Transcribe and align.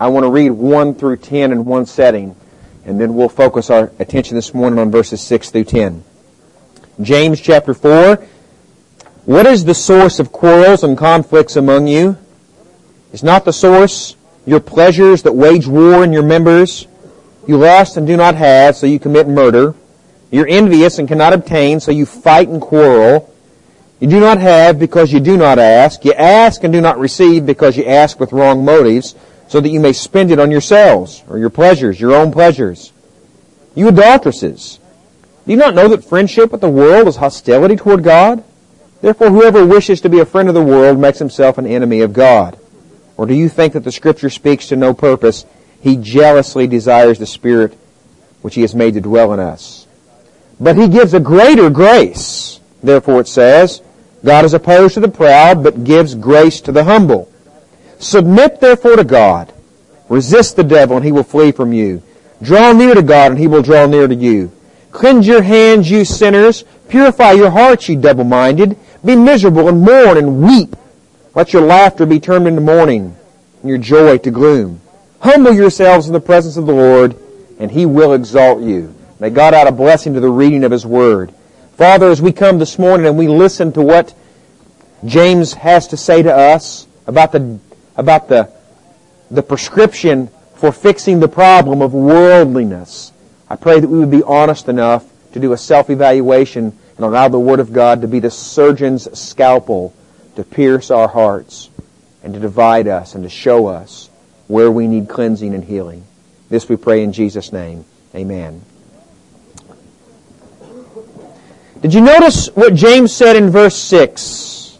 I 0.00 0.08
want 0.08 0.24
to 0.24 0.30
read 0.30 0.50
1 0.50 0.96
through 0.96 1.18
10 1.18 1.52
in 1.52 1.64
one 1.64 1.86
setting, 1.86 2.34
and 2.84 3.00
then 3.00 3.14
we'll 3.14 3.28
focus 3.28 3.70
our 3.70 3.92
attention 4.00 4.34
this 4.34 4.52
morning 4.52 4.80
on 4.80 4.90
verses 4.90 5.20
6 5.20 5.50
through 5.50 5.64
10. 5.64 6.02
James 7.00 7.40
chapter 7.40 7.74
4. 7.74 8.16
What 9.24 9.46
is 9.46 9.64
the 9.64 9.74
source 9.74 10.18
of 10.18 10.32
quarrels 10.32 10.82
and 10.82 10.98
conflicts 10.98 11.54
among 11.54 11.86
you? 11.86 12.18
Is 13.12 13.22
not 13.22 13.44
the 13.44 13.52
source 13.52 14.16
your 14.44 14.58
pleasures 14.58 15.22
that 15.22 15.32
wage 15.32 15.68
war 15.68 16.02
in 16.02 16.12
your 16.12 16.24
members? 16.24 16.88
You 17.46 17.56
lust 17.56 17.96
and 17.96 18.04
do 18.04 18.16
not 18.16 18.34
have, 18.34 18.76
so 18.76 18.86
you 18.86 18.98
commit 18.98 19.28
murder. 19.28 19.74
You're 20.32 20.48
envious 20.48 20.98
and 20.98 21.06
cannot 21.06 21.32
obtain, 21.32 21.78
so 21.78 21.92
you 21.92 22.04
fight 22.04 22.48
and 22.48 22.60
quarrel. 22.60 23.32
You 24.00 24.08
do 24.08 24.18
not 24.18 24.38
have 24.38 24.80
because 24.80 25.12
you 25.12 25.20
do 25.20 25.36
not 25.36 25.60
ask. 25.60 26.04
You 26.04 26.14
ask 26.14 26.64
and 26.64 26.72
do 26.72 26.80
not 26.80 26.98
receive 26.98 27.46
because 27.46 27.76
you 27.76 27.84
ask 27.84 28.18
with 28.18 28.32
wrong 28.32 28.64
motives, 28.64 29.14
so 29.54 29.60
that 29.60 29.68
you 29.68 29.78
may 29.78 29.92
spend 29.92 30.32
it 30.32 30.40
on 30.40 30.50
yourselves, 30.50 31.22
or 31.28 31.38
your 31.38 31.48
pleasures, 31.48 32.00
your 32.00 32.12
own 32.12 32.32
pleasures. 32.32 32.92
You 33.76 33.86
adulteresses, 33.86 34.80
do 35.46 35.52
you 35.52 35.56
not 35.56 35.76
know 35.76 35.86
that 35.86 36.04
friendship 36.04 36.50
with 36.50 36.60
the 36.60 36.68
world 36.68 37.06
is 37.06 37.14
hostility 37.14 37.76
toward 37.76 38.02
God? 38.02 38.42
Therefore, 39.00 39.30
whoever 39.30 39.64
wishes 39.64 40.00
to 40.00 40.08
be 40.08 40.18
a 40.18 40.26
friend 40.26 40.48
of 40.48 40.56
the 40.56 40.62
world 40.64 40.98
makes 40.98 41.20
himself 41.20 41.56
an 41.56 41.68
enemy 41.68 42.00
of 42.00 42.12
God. 42.12 42.58
Or 43.16 43.26
do 43.26 43.34
you 43.34 43.48
think 43.48 43.74
that 43.74 43.84
the 43.84 43.92
Scripture 43.92 44.28
speaks 44.28 44.66
to 44.70 44.76
no 44.76 44.92
purpose? 44.92 45.46
He 45.80 45.98
jealously 45.98 46.66
desires 46.66 47.20
the 47.20 47.24
Spirit 47.24 47.78
which 48.42 48.56
He 48.56 48.62
has 48.62 48.74
made 48.74 48.94
to 48.94 49.00
dwell 49.00 49.32
in 49.32 49.38
us. 49.38 49.86
But 50.58 50.74
He 50.74 50.88
gives 50.88 51.14
a 51.14 51.20
greater 51.20 51.70
grace. 51.70 52.58
Therefore 52.82 53.20
it 53.20 53.28
says, 53.28 53.82
God 54.24 54.44
is 54.44 54.52
opposed 54.52 54.94
to 54.94 55.00
the 55.00 55.06
proud, 55.06 55.62
but 55.62 55.84
gives 55.84 56.16
grace 56.16 56.60
to 56.62 56.72
the 56.72 56.82
humble. 56.82 57.30
Submit 58.04 58.60
therefore 58.60 58.96
to 58.96 59.04
God. 59.04 59.53
Resist 60.14 60.54
the 60.54 60.62
devil 60.62 60.94
and 60.94 61.04
he 61.04 61.10
will 61.10 61.24
flee 61.24 61.50
from 61.50 61.72
you. 61.72 62.00
Draw 62.40 62.74
near 62.74 62.94
to 62.94 63.02
God 63.02 63.32
and 63.32 63.40
he 63.40 63.48
will 63.48 63.62
draw 63.62 63.84
near 63.86 64.06
to 64.06 64.14
you. 64.14 64.52
Cleanse 64.92 65.26
your 65.26 65.42
hands, 65.42 65.90
you 65.90 66.04
sinners. 66.04 66.62
Purify 66.88 67.32
your 67.32 67.50
hearts, 67.50 67.88
you 67.88 68.00
double-minded. 68.00 68.78
Be 69.04 69.16
miserable 69.16 69.68
and 69.68 69.80
mourn 69.80 70.16
and 70.16 70.40
weep. 70.40 70.76
Let 71.34 71.52
your 71.52 71.62
laughter 71.62 72.06
be 72.06 72.20
turned 72.20 72.46
into 72.46 72.60
mourning 72.60 73.16
and 73.60 73.68
your 73.68 73.78
joy 73.78 74.18
to 74.18 74.30
gloom. 74.30 74.80
Humble 75.18 75.52
yourselves 75.52 76.06
in 76.06 76.12
the 76.12 76.20
presence 76.20 76.56
of 76.56 76.66
the 76.66 76.72
Lord 76.72 77.16
and 77.58 77.72
he 77.72 77.84
will 77.84 78.12
exalt 78.12 78.62
you. 78.62 78.94
May 79.18 79.30
God 79.30 79.52
add 79.52 79.66
a 79.66 79.72
blessing 79.72 80.14
to 80.14 80.20
the 80.20 80.30
reading 80.30 80.62
of 80.62 80.70
his 80.70 80.86
word. 80.86 81.34
Father, 81.76 82.08
as 82.08 82.22
we 82.22 82.30
come 82.30 82.60
this 82.60 82.78
morning 82.78 83.08
and 83.08 83.18
we 83.18 83.26
listen 83.26 83.72
to 83.72 83.82
what 83.82 84.14
James 85.04 85.54
has 85.54 85.88
to 85.88 85.96
say 85.96 86.22
to 86.22 86.32
us 86.32 86.86
about 87.08 87.32
the 87.32 87.58
about 87.96 88.28
the, 88.28 88.52
the 89.30 89.42
prescription 89.42 90.28
for 90.54 90.72
fixing 90.72 91.20
the 91.20 91.28
problem 91.28 91.82
of 91.82 91.92
worldliness. 91.92 93.12
I 93.48 93.56
pray 93.56 93.80
that 93.80 93.88
we 93.88 93.98
would 93.98 94.10
be 94.10 94.22
honest 94.22 94.68
enough 94.68 95.04
to 95.32 95.40
do 95.40 95.52
a 95.52 95.58
self-evaluation 95.58 96.78
and 96.96 97.04
allow 97.04 97.28
the 97.28 97.38
Word 97.38 97.60
of 97.60 97.72
God 97.72 98.00
to 98.02 98.08
be 98.08 98.20
the 98.20 98.30
surgeon's 98.30 99.18
scalpel 99.18 99.94
to 100.36 100.44
pierce 100.44 100.90
our 100.90 101.08
hearts 101.08 101.70
and 102.22 102.34
to 102.34 102.40
divide 102.40 102.88
us 102.88 103.14
and 103.14 103.24
to 103.24 103.30
show 103.30 103.66
us 103.66 104.10
where 104.46 104.70
we 104.70 104.86
need 104.86 105.08
cleansing 105.08 105.54
and 105.54 105.64
healing. 105.64 106.04
This 106.48 106.68
we 106.68 106.76
pray 106.76 107.02
in 107.02 107.12
Jesus' 107.12 107.52
name. 107.52 107.84
Amen. 108.14 108.62
Did 111.80 111.92
you 111.92 112.00
notice 112.00 112.46
what 112.54 112.74
James 112.74 113.12
said 113.12 113.36
in 113.36 113.50
verse 113.50 113.76
6? 113.76 114.78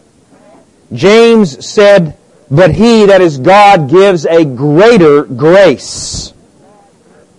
James 0.93 1.65
said, 1.65 2.17
but 2.49 2.71
he, 2.71 3.05
that 3.05 3.21
is 3.21 3.37
God, 3.37 3.89
gives 3.89 4.25
a 4.25 4.45
greater 4.45 5.23
grace. 5.23 6.31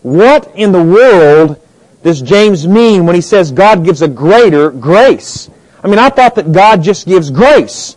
What 0.02 0.52
in 0.54 0.72
the 0.72 0.82
world 0.82 1.60
does 2.02 2.22
James 2.22 2.66
mean 2.66 3.06
when 3.06 3.14
he 3.14 3.20
says 3.20 3.50
God 3.52 3.84
gives 3.84 4.02
a 4.02 4.08
greater 4.08 4.70
grace? 4.70 5.50
I 5.82 5.88
mean, 5.88 5.98
I 5.98 6.08
thought 6.08 6.34
that 6.34 6.52
God 6.52 6.82
just 6.82 7.06
gives 7.06 7.30
grace. 7.30 7.96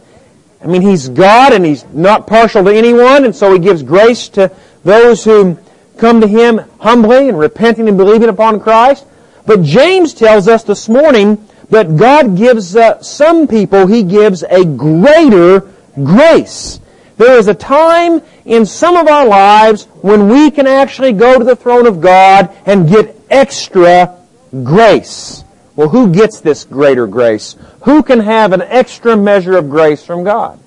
I 0.61 0.67
mean, 0.67 0.81
He's 0.81 1.09
God 1.09 1.53
and 1.53 1.65
He's 1.65 1.85
not 1.85 2.27
partial 2.27 2.63
to 2.65 2.71
anyone, 2.71 3.25
and 3.25 3.35
so 3.35 3.53
He 3.53 3.59
gives 3.59 3.81
grace 3.81 4.27
to 4.29 4.51
those 4.83 5.23
who 5.23 5.57
come 5.97 6.21
to 6.21 6.27
Him 6.27 6.61
humbly 6.79 7.29
and 7.29 7.39
repenting 7.39 7.87
and 7.87 7.97
believing 7.97 8.29
upon 8.29 8.59
Christ. 8.59 9.05
But 9.45 9.63
James 9.63 10.13
tells 10.13 10.47
us 10.47 10.63
this 10.63 10.89
morning 10.89 11.43
that 11.69 11.95
God 11.97 12.37
gives 12.37 12.75
uh, 12.75 13.01
some 13.01 13.47
people, 13.47 13.87
He 13.87 14.03
gives 14.03 14.43
a 14.43 14.65
greater 14.65 15.61
grace. 15.95 16.79
There 17.19 17.37
is 17.37 17.49
a 17.49 17.53
time 17.53 18.21
in 18.45 18.65
some 18.65 18.95
of 18.95 19.07
our 19.07 19.27
lives 19.27 19.83
when 20.01 20.29
we 20.29 20.49
can 20.49 20.65
actually 20.65 21.11
go 21.11 21.37
to 21.37 21.43
the 21.43 21.55
throne 21.55 21.85
of 21.85 21.99
God 21.99 22.49
and 22.65 22.87
get 22.87 23.13
extra 23.29 24.17
grace. 24.63 25.43
Well, 25.75 25.89
who 25.89 26.13
gets 26.13 26.39
this 26.39 26.63
greater 26.63 27.07
grace? 27.07 27.57
Who 27.81 28.03
can 28.03 28.21
have 28.21 28.53
an 28.53 28.61
extra 28.61 29.17
measure 29.17 29.57
of 29.57 29.69
grace 29.69 30.01
from 30.01 30.23
God? 30.23 30.61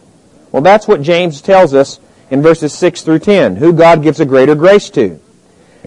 Well, 0.51 0.61
that's 0.61 0.87
what 0.87 1.01
James 1.01 1.41
tells 1.41 1.73
us 1.73 1.99
in 2.31 2.43
verses 2.43 2.75
6 2.75 3.01
through 3.01 3.21
10, 3.21 3.57
who 3.57 3.73
God 3.73 4.03
gives 4.03 4.21
a 4.21 4.27
greater 4.27 4.55
grace 4.55 4.91
to. 4.91 5.19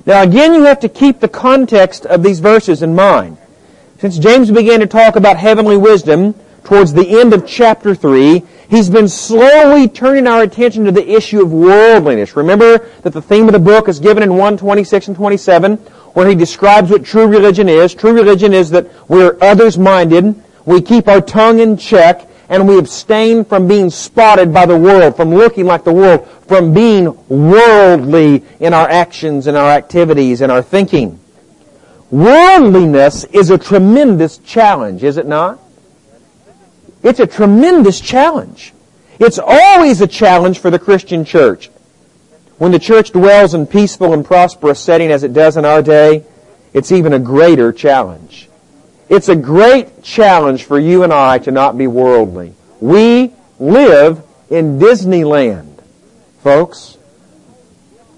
Now 0.07 0.23
again, 0.23 0.55
you 0.55 0.63
have 0.63 0.79
to 0.79 0.89
keep 0.89 1.19
the 1.19 1.27
context 1.27 2.07
of 2.07 2.23
these 2.23 2.39
verses 2.39 2.81
in 2.81 2.95
mind. 2.95 3.37
Since 3.99 4.17
James 4.17 4.49
began 4.49 4.79
to 4.79 4.87
talk 4.87 5.15
about 5.15 5.37
heavenly 5.37 5.77
wisdom 5.77 6.33
towards 6.63 6.93
the 6.93 7.19
end 7.19 7.35
of 7.35 7.45
chapter 7.45 7.93
3, 7.93 8.43
He's 8.69 8.89
been 8.89 9.07
slowly 9.07 9.87
turning 9.87 10.27
our 10.27 10.41
attention 10.41 10.85
to 10.85 10.91
the 10.91 11.07
issue 11.07 11.41
of 11.41 11.51
worldliness. 11.51 12.35
Remember 12.35 12.79
that 13.01 13.13
the 13.13 13.21
theme 13.21 13.47
of 13.47 13.53
the 13.53 13.59
book 13.59 13.87
is 13.87 13.99
given 13.99 14.23
in 14.23 14.31
126 14.31 15.07
and 15.07 15.15
27, 15.15 15.77
where 16.13 16.27
he 16.27 16.35
describes 16.35 16.89
what 16.89 17.05
true 17.05 17.27
religion 17.27 17.69
is. 17.69 17.93
True 17.93 18.13
religion 18.13 18.53
is 18.53 18.71
that 18.71 18.89
we're 19.09 19.37
others-minded, 19.41 20.41
we 20.65 20.81
keep 20.81 21.07
our 21.07 21.21
tongue 21.21 21.59
in 21.59 21.77
check, 21.77 22.27
and 22.49 22.67
we 22.67 22.77
abstain 22.77 23.43
from 23.43 23.67
being 23.67 23.89
spotted 23.89 24.53
by 24.53 24.65
the 24.65 24.77
world, 24.77 25.15
from 25.15 25.33
looking 25.33 25.65
like 25.65 25.83
the 25.83 25.93
world, 25.93 26.27
from 26.47 26.73
being 26.73 27.17
worldly 27.27 28.43
in 28.59 28.73
our 28.73 28.87
actions 28.87 29.47
and 29.47 29.57
our 29.57 29.69
activities 29.69 30.41
and 30.41 30.51
our 30.51 30.61
thinking. 30.61 31.19
Worldliness 32.11 33.25
is 33.25 33.49
a 33.49 33.57
tremendous 33.57 34.37
challenge, 34.39 35.03
is 35.03 35.17
it 35.17 35.25
not? 35.25 35.59
It's 37.05 37.19
a 37.19 37.27
tremendous 37.27 38.01
challenge. 38.01 38.73
It's 39.19 39.39
always 39.39 40.01
a 40.01 40.07
challenge 40.07 40.57
for 40.57 40.71
the 40.71 40.79
Christian 40.79 41.23
church. 41.23 41.69
When 42.57 42.71
the 42.71 42.79
church 42.79 43.11
dwells 43.11 43.53
in 43.53 43.67
peaceful 43.67 44.11
and 44.11 44.25
prosperous 44.25 44.79
setting 44.79 45.11
as 45.11 45.23
it 45.23 45.31
does 45.31 45.55
in 45.55 45.65
our 45.65 45.83
day, 45.83 46.25
it's 46.73 46.91
even 46.91 47.13
a 47.13 47.19
greater 47.19 47.71
challenge. 47.71 48.49
It's 49.07 49.29
a 49.29 49.35
great 49.35 50.01
challenge 50.01 50.63
for 50.63 50.79
you 50.79 51.03
and 51.03 51.13
I 51.13 51.37
to 51.39 51.51
not 51.51 51.77
be 51.77 51.85
worldly. 51.85 52.55
We 52.81 53.33
live 53.59 54.23
in 54.49 54.79
Disneyland, 54.79 55.79
folks. 56.41 56.97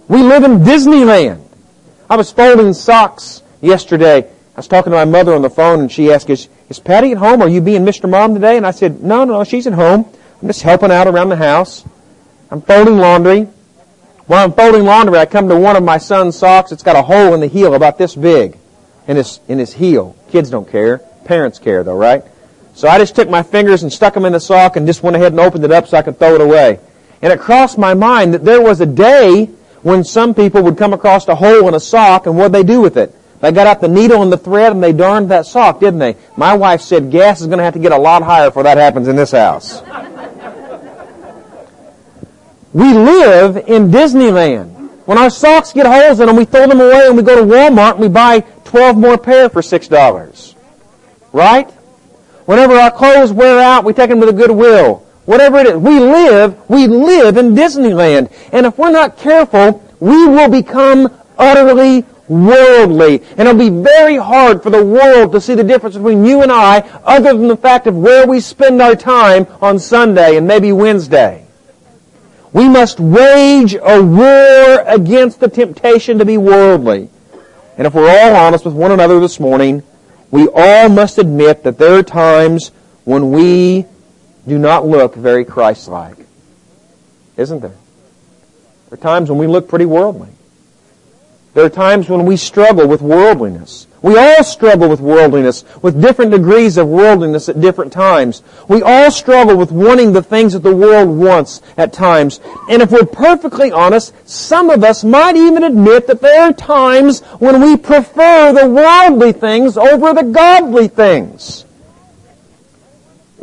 We 0.08 0.24
live 0.24 0.46
in 0.46 0.60
Disneyland. 0.60 1.44
I 2.10 2.16
was 2.16 2.32
folding 2.32 2.72
socks 2.72 3.44
yesterday. 3.60 4.30
I 4.58 4.60
was 4.60 4.68
talking 4.68 4.90
to 4.90 4.98
my 4.98 5.06
mother 5.06 5.36
on 5.36 5.44
the 5.44 5.52
phone 5.52 5.82
and 5.82 5.92
she 5.92 6.12
asked, 6.12 6.32
is, 6.32 6.50
is 6.68 6.80
Patty 6.80 7.12
at 7.12 7.20
home? 7.20 7.44
Are 7.44 7.48
you 7.48 7.62
being 7.62 7.86
Mr. 7.86 8.10
Mom 8.10 8.34
today? 8.34 8.58
And 8.58 8.66
I 8.66 8.72
said, 8.72 9.04
no, 9.04 9.24
no, 9.24 9.34
no, 9.34 9.44
she's 9.44 9.68
at 9.68 9.74
home. 9.74 10.12
I'm 10.42 10.48
just 10.48 10.64
helping 10.64 10.90
out 10.90 11.06
around 11.06 11.30
the 11.30 11.36
house. 11.36 11.86
I'm 12.50 12.64
folding 12.64 12.98
laundry. 12.98 13.44
While 14.26 14.44
I'm 14.44 14.54
folding 14.54 14.84
laundry, 14.84 15.20
I 15.20 15.28
come 15.28 15.48
to 15.50 15.56
one 15.56 15.76
of 15.76 15.84
my 15.84 16.00
son's 16.00 16.36
socks. 16.36 16.72
It's 16.72 16.82
got 16.82 16.96
a 16.96 17.04
hole 17.04 17.36
in 17.36 17.40
the 17.40 17.46
heel 17.46 17.76
about 17.76 18.00
this 18.00 18.16
big 18.16 18.58
in 19.08 19.18
his, 19.18 19.40
in 19.48 19.60
his 19.60 19.74
heel. 19.74 20.16
Kids 20.30 20.50
don't 20.50 20.68
care. 20.68 20.98
Parents 21.24 21.60
care 21.60 21.84
though, 21.84 21.96
right? 21.96 22.24
So 22.74 22.88
I 22.88 22.98
just 22.98 23.16
took 23.16 23.30
my 23.30 23.44
fingers 23.44 23.84
and 23.84 23.94
stuck 23.94 24.16
them 24.16 24.26
in 24.26 24.34
the 24.34 24.40
sock 24.40 24.76
and 24.76 24.88
just 24.88 25.04
went 25.04 25.16
ahead 25.16 25.34
and 25.34 25.40
opened 25.40 25.66
it 25.66 25.72
up 25.72 25.86
so 25.86 25.98
I 25.98 26.02
could 26.02 26.18
throw 26.18 26.34
it 26.34 26.42
away. 26.42 26.80
And 27.22 27.32
it 27.32 27.40
crossed 27.40 27.78
my 27.78 27.94
mind 27.94 28.34
that 28.34 28.44
there 28.44 28.62
was 28.62 28.82
a 28.82 28.88
day 28.88 29.52
when 29.84 30.04
some 30.04 30.34
people 30.34 30.64
would 30.64 30.80
come 30.80 30.94
across 30.94 31.28
a 31.28 31.36
hole 31.36 31.68
in 31.68 31.76
a 31.76 31.80
sock 31.80 32.26
and 32.26 32.36
what'd 32.36 32.54
they 32.54 32.64
do 32.64 32.82
with 32.82 32.98
it? 32.98 33.14
They 33.40 33.52
got 33.52 33.68
out 33.68 33.82
the 33.82 33.88
needle 33.88 34.24
and 34.24 34.32
the 34.32 34.38
thread 34.38 34.72
and 34.72 34.82
they 34.82 34.94
darned 34.94 35.30
that 35.30 35.46
sock, 35.46 35.80
didn't 35.80 36.00
they? 36.00 36.16
My 36.36 36.56
wife 36.56 36.82
said 36.82 37.12
gas 37.12 37.42
is 37.42 37.48
going 37.48 37.60
to 37.60 37.64
have 37.64 37.74
to 37.74 37.80
get 37.80 37.92
a 37.92 37.98
lot 37.98 38.24
higher 38.24 38.50
before 38.50 38.64
that 38.64 38.78
happens 38.78 39.08
in 39.08 39.16
this 39.16 39.32
house. 39.32 39.82
we 42.74 42.94
live 42.94 43.58
in 43.58 43.90
Disneyland. 43.90 44.74
When 45.06 45.18
our 45.18 45.30
socks 45.30 45.72
get 45.72 45.86
holes 45.86 46.20
in 46.20 46.26
them, 46.26 46.36
we 46.36 46.46
throw 46.46 46.68
them 46.68 46.82
away 46.82 47.08
and 47.08 47.16
we 47.16 47.24
go 47.24 47.36
to 47.36 47.44
Walmart 47.44 47.92
and 47.94 48.02
we 48.02 48.10
buy 48.10 48.42
12 48.66 48.98
more 48.98 49.18
pair 49.18 49.50
for 49.50 49.62
$6. 49.62 50.56
Right? 51.32 51.70
Whenever 52.46 52.74
our 52.74 52.92
clothes 52.92 53.32
wear 53.32 53.60
out, 53.60 53.86
we 53.86 53.94
take 53.94 54.10
them 54.10 54.20
to 54.20 54.26
the 54.26 54.34
Goodwill. 54.34 55.06
Whatever 55.26 55.60
it 55.60 55.68
is. 55.68 55.76
We 55.76 56.00
live, 56.00 56.70
we 56.70 56.88
live 56.88 57.38
in 57.38 57.54
Disneyland. 57.54 58.32
And 58.52 58.66
if 58.66 58.78
we're 58.78 58.92
not 58.92 59.18
careful, 59.18 59.84
we 60.00 60.28
will 60.28 60.50
become 60.50 61.14
utterly 61.38 62.06
worldly. 62.28 63.24
And 63.38 63.48
it'll 63.48 63.56
be 63.56 63.70
very 63.70 64.18
hard 64.18 64.64
for 64.64 64.70
the 64.70 64.84
world 64.84 65.32
to 65.32 65.42
see 65.42 65.56
the 65.56 65.64
difference 65.64 65.96
between 65.96 66.26
you 66.26 66.42
and 66.42 66.52
I 66.52 66.80
other 67.04 67.34
than 67.34 67.48
the 67.48 67.58
fact 67.58 67.88
of 67.88 67.96
where 67.96 68.28
we 68.28 68.40
spend 68.40 68.82
our 68.82 68.96
time 68.96 69.48
on 69.62 69.80
Sunday 69.80 70.38
and 70.38 70.48
maybe 70.48 70.72
Wednesday. 70.72 71.46
We 72.54 72.70
must 72.70 73.00
wage 73.00 73.76
a 73.76 74.02
war 74.02 74.84
against 74.88 75.40
the 75.40 75.50
temptation 75.50 76.20
to 76.20 76.26
be 76.26 76.38
worldly. 76.38 77.10
And 77.78 77.86
if 77.86 77.94
we're 77.94 78.10
all 78.10 78.36
honest 78.36 78.66
with 78.66 78.74
one 78.74 78.92
another 78.92 79.20
this 79.20 79.40
morning, 79.40 79.84
we 80.32 80.48
all 80.48 80.90
must 80.90 81.18
admit 81.20 81.64
that 81.64 81.78
there 81.78 81.96
are 81.96 82.04
times 82.04 82.72
when 83.04 83.32
we 83.32 83.86
do 84.48 84.58
not 84.58 84.86
look 84.88 85.16
very 85.16 85.46
Christ-like. 85.46 86.18
Isn't 87.36 87.60
there? 87.60 87.76
There 88.90 88.98
are 88.98 89.02
times 89.02 89.30
when 89.30 89.38
we 89.38 89.48
look 89.48 89.70
pretty 89.70 89.86
worldly. 89.86 90.30
There 91.58 91.66
are 91.66 91.70
times 91.70 92.08
when 92.08 92.24
we 92.28 92.38
struggle 92.38 92.88
with 92.88 93.02
worldliness. 93.02 93.88
We 94.04 94.16
all 94.16 94.44
struggle 94.44 94.90
with 94.90 95.00
worldliness, 95.00 95.66
with 95.82 96.00
different 96.00 96.30
degrees 96.30 96.78
of 96.78 96.88
worldliness 96.88 97.50
at 97.50 97.60
different 97.60 97.92
times. 97.92 98.44
We 98.68 98.84
all 98.84 99.10
struggle 99.10 99.58
with 99.58 99.72
wanting 99.72 100.14
the 100.14 100.22
things 100.22 100.54
that 100.54 100.62
the 100.62 100.76
world 100.76 101.10
wants 101.10 101.64
at 101.76 101.94
times. 101.94 102.42
And 102.70 102.84
if 102.84 102.92
we're 102.92 103.08
perfectly 103.08 103.72
honest, 103.72 104.14
some 104.30 104.70
of 104.70 104.84
us 104.84 105.04
might 105.04 105.36
even 105.36 105.64
admit 105.64 106.06
that 106.06 106.22
there 106.22 106.44
are 106.44 106.54
times 106.54 107.22
when 107.40 107.60
we 107.60 107.76
prefer 107.76 108.54
the 108.54 108.70
worldly 108.70 109.32
things 109.32 109.78
over 109.78 110.14
the 110.14 110.30
godly 110.32 110.88
things. 110.88 111.66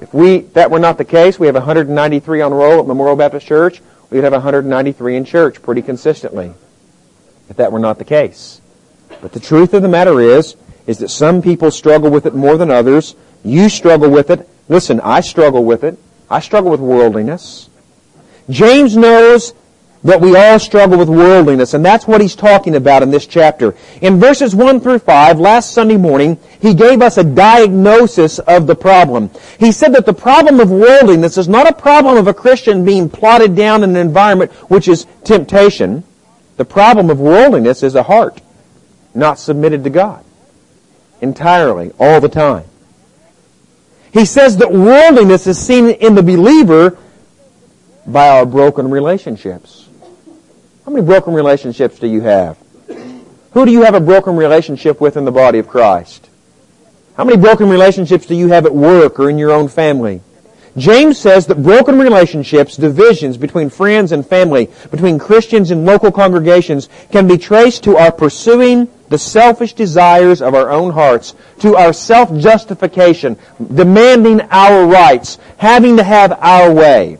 If 0.00 0.14
we, 0.14 0.42
that 0.52 0.70
were 0.70 0.78
not 0.78 0.98
the 0.98 1.04
case, 1.04 1.40
we 1.40 1.48
have 1.48 1.56
193 1.56 2.40
on 2.42 2.54
roll 2.54 2.78
at 2.78 2.86
Memorial 2.86 3.16
Baptist 3.16 3.48
Church, 3.48 3.82
we 4.10 4.18
would 4.18 4.24
have 4.24 4.34
193 4.34 5.16
in 5.16 5.24
church 5.24 5.60
pretty 5.60 5.82
consistently 5.82 6.54
that 7.56 7.72
were 7.72 7.78
not 7.78 7.98
the 7.98 8.04
case. 8.04 8.60
But 9.20 9.32
the 9.32 9.40
truth 9.40 9.74
of 9.74 9.82
the 9.82 9.88
matter 9.88 10.20
is, 10.20 10.56
is 10.86 10.98
that 10.98 11.08
some 11.08 11.40
people 11.40 11.70
struggle 11.70 12.10
with 12.10 12.26
it 12.26 12.34
more 12.34 12.56
than 12.56 12.70
others. 12.70 13.14
You 13.42 13.68
struggle 13.68 14.10
with 14.10 14.30
it. 14.30 14.48
Listen, 14.68 15.00
I 15.00 15.20
struggle 15.20 15.64
with 15.64 15.84
it. 15.84 15.98
I 16.30 16.40
struggle 16.40 16.70
with 16.70 16.80
worldliness. 16.80 17.68
James 18.50 18.96
knows 18.96 19.54
that 20.04 20.20
we 20.20 20.36
all 20.36 20.58
struggle 20.58 20.98
with 20.98 21.08
worldliness, 21.08 21.72
and 21.72 21.82
that's 21.82 22.06
what 22.06 22.20
he's 22.20 22.36
talking 22.36 22.76
about 22.76 23.02
in 23.02 23.10
this 23.10 23.26
chapter. 23.26 23.74
In 24.02 24.20
verses 24.20 24.54
1 24.54 24.80
through 24.80 24.98
5, 24.98 25.40
last 25.40 25.72
Sunday 25.72 25.96
morning, 25.96 26.38
he 26.60 26.74
gave 26.74 27.00
us 27.00 27.16
a 27.16 27.24
diagnosis 27.24 28.38
of 28.40 28.66
the 28.66 28.74
problem. 28.74 29.30
He 29.58 29.72
said 29.72 29.94
that 29.94 30.04
the 30.04 30.12
problem 30.12 30.60
of 30.60 30.70
worldliness 30.70 31.38
is 31.38 31.48
not 31.48 31.68
a 31.68 31.72
problem 31.72 32.18
of 32.18 32.26
a 32.26 32.34
Christian 32.34 32.84
being 32.84 33.08
plotted 33.08 33.56
down 33.56 33.82
in 33.82 33.90
an 33.90 33.96
environment 33.96 34.52
which 34.68 34.88
is 34.88 35.06
temptation. 35.24 36.04
The 36.56 36.64
problem 36.64 37.10
of 37.10 37.20
worldliness 37.20 37.82
is 37.82 37.94
a 37.94 38.02
heart 38.02 38.40
not 39.14 39.38
submitted 39.38 39.84
to 39.84 39.90
God 39.90 40.24
entirely, 41.20 41.90
all 41.98 42.20
the 42.20 42.28
time. 42.28 42.64
He 44.12 44.24
says 44.24 44.58
that 44.58 44.70
worldliness 44.70 45.46
is 45.46 45.58
seen 45.58 45.90
in 45.90 46.14
the 46.14 46.22
believer 46.22 46.96
by 48.06 48.28
our 48.28 48.46
broken 48.46 48.90
relationships. 48.90 49.88
How 50.84 50.92
many 50.92 51.04
broken 51.04 51.34
relationships 51.34 51.98
do 51.98 52.06
you 52.06 52.20
have? 52.20 52.58
Who 53.52 53.64
do 53.64 53.72
you 53.72 53.82
have 53.82 53.94
a 53.94 54.00
broken 54.00 54.36
relationship 54.36 55.00
with 55.00 55.16
in 55.16 55.24
the 55.24 55.32
body 55.32 55.58
of 55.58 55.66
Christ? 55.66 56.28
How 57.16 57.24
many 57.24 57.38
broken 57.38 57.68
relationships 57.68 58.26
do 58.26 58.34
you 58.34 58.48
have 58.48 58.66
at 58.66 58.74
work 58.74 59.18
or 59.18 59.30
in 59.30 59.38
your 59.38 59.50
own 59.50 59.68
family? 59.68 60.20
James 60.76 61.18
says 61.18 61.46
that 61.46 61.62
broken 61.62 61.98
relationships, 61.98 62.76
divisions 62.76 63.36
between 63.36 63.70
friends 63.70 64.10
and 64.10 64.26
family, 64.26 64.68
between 64.90 65.20
Christians 65.20 65.70
and 65.70 65.86
local 65.86 66.10
congregations 66.10 66.88
can 67.12 67.28
be 67.28 67.38
traced 67.38 67.84
to 67.84 67.96
our 67.96 68.10
pursuing 68.10 68.88
the 69.08 69.18
selfish 69.18 69.74
desires 69.74 70.42
of 70.42 70.54
our 70.54 70.70
own 70.70 70.90
hearts, 70.90 71.34
to 71.60 71.76
our 71.76 71.92
self-justification, 71.92 73.38
demanding 73.72 74.40
our 74.50 74.86
rights, 74.86 75.38
having 75.58 75.96
to 75.96 76.02
have 76.02 76.32
our 76.40 76.72
way. 76.72 77.18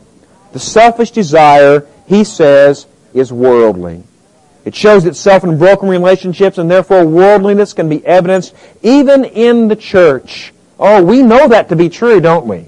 The 0.51 0.59
selfish 0.59 1.11
desire, 1.11 1.87
he 2.07 2.25
says, 2.25 2.87
is 3.13 3.31
worldly. 3.31 4.03
It 4.65 4.75
shows 4.75 5.05
itself 5.05 5.43
in 5.45 5.57
broken 5.57 5.87
relationships 5.87 6.57
and 6.57 6.69
therefore 6.69 7.05
worldliness 7.05 7.71
can 7.71 7.87
be 7.87 8.05
evidenced 8.05 8.53
even 8.81 9.23
in 9.23 9.69
the 9.69 9.75
church. 9.75 10.53
Oh, 10.77 11.01
we 11.03 11.21
know 11.21 11.47
that 11.47 11.69
to 11.69 11.75
be 11.77 11.87
true, 11.87 12.19
don't 12.19 12.47
we? 12.47 12.67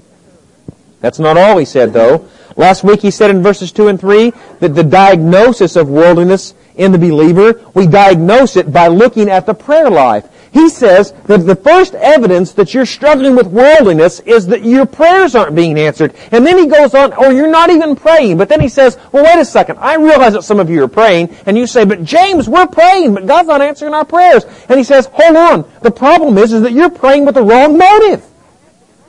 That's 1.00 1.18
not 1.18 1.36
all 1.36 1.58
he 1.58 1.64
said, 1.64 1.92
though. 1.92 2.28
Last 2.56 2.82
week 2.82 3.00
he 3.00 3.10
said 3.10 3.30
in 3.30 3.42
verses 3.42 3.70
2 3.70 3.88
and 3.88 4.00
3 4.00 4.32
that 4.58 4.74
the 4.74 4.82
diagnosis 4.82 5.76
of 5.76 5.88
worldliness 5.88 6.54
in 6.74 6.92
the 6.92 6.98
believer, 6.98 7.64
we 7.74 7.86
diagnose 7.86 8.56
it 8.56 8.72
by 8.72 8.88
looking 8.88 9.28
at 9.28 9.46
the 9.46 9.54
prayer 9.54 9.90
life. 9.90 10.28
He 10.52 10.68
says 10.68 11.12
that 11.26 11.38
the 11.38 11.54
first 11.54 11.94
evidence 11.94 12.52
that 12.52 12.72
you're 12.72 12.86
struggling 12.86 13.36
with 13.36 13.46
worldliness 13.46 14.20
is 14.20 14.46
that 14.46 14.64
your 14.64 14.86
prayers 14.86 15.34
aren't 15.34 15.54
being 15.54 15.78
answered. 15.78 16.14
And 16.32 16.46
then 16.46 16.58
he 16.58 16.66
goes 16.66 16.94
on, 16.94 17.12
or 17.12 17.32
you're 17.32 17.50
not 17.50 17.70
even 17.70 17.94
praying. 17.94 18.38
But 18.38 18.48
then 18.48 18.60
he 18.60 18.68
says, 18.68 18.98
well, 19.12 19.24
wait 19.24 19.38
a 19.38 19.44
second. 19.44 19.78
I 19.78 19.96
realize 19.96 20.32
that 20.32 20.42
some 20.42 20.58
of 20.58 20.70
you 20.70 20.82
are 20.82 20.88
praying. 20.88 21.36
And 21.46 21.56
you 21.56 21.66
say, 21.66 21.84
but 21.84 22.02
James, 22.02 22.48
we're 22.48 22.66
praying, 22.66 23.14
but 23.14 23.26
God's 23.26 23.48
not 23.48 23.60
answering 23.60 23.94
our 23.94 24.04
prayers. 24.04 24.44
And 24.68 24.78
he 24.78 24.84
says, 24.84 25.06
hold 25.12 25.36
on. 25.36 25.70
The 25.82 25.90
problem 25.90 26.38
is, 26.38 26.52
is 26.52 26.62
that 26.62 26.72
you're 26.72 26.90
praying 26.90 27.26
with 27.26 27.34
the 27.34 27.42
wrong 27.42 27.76
motive. 27.76 28.24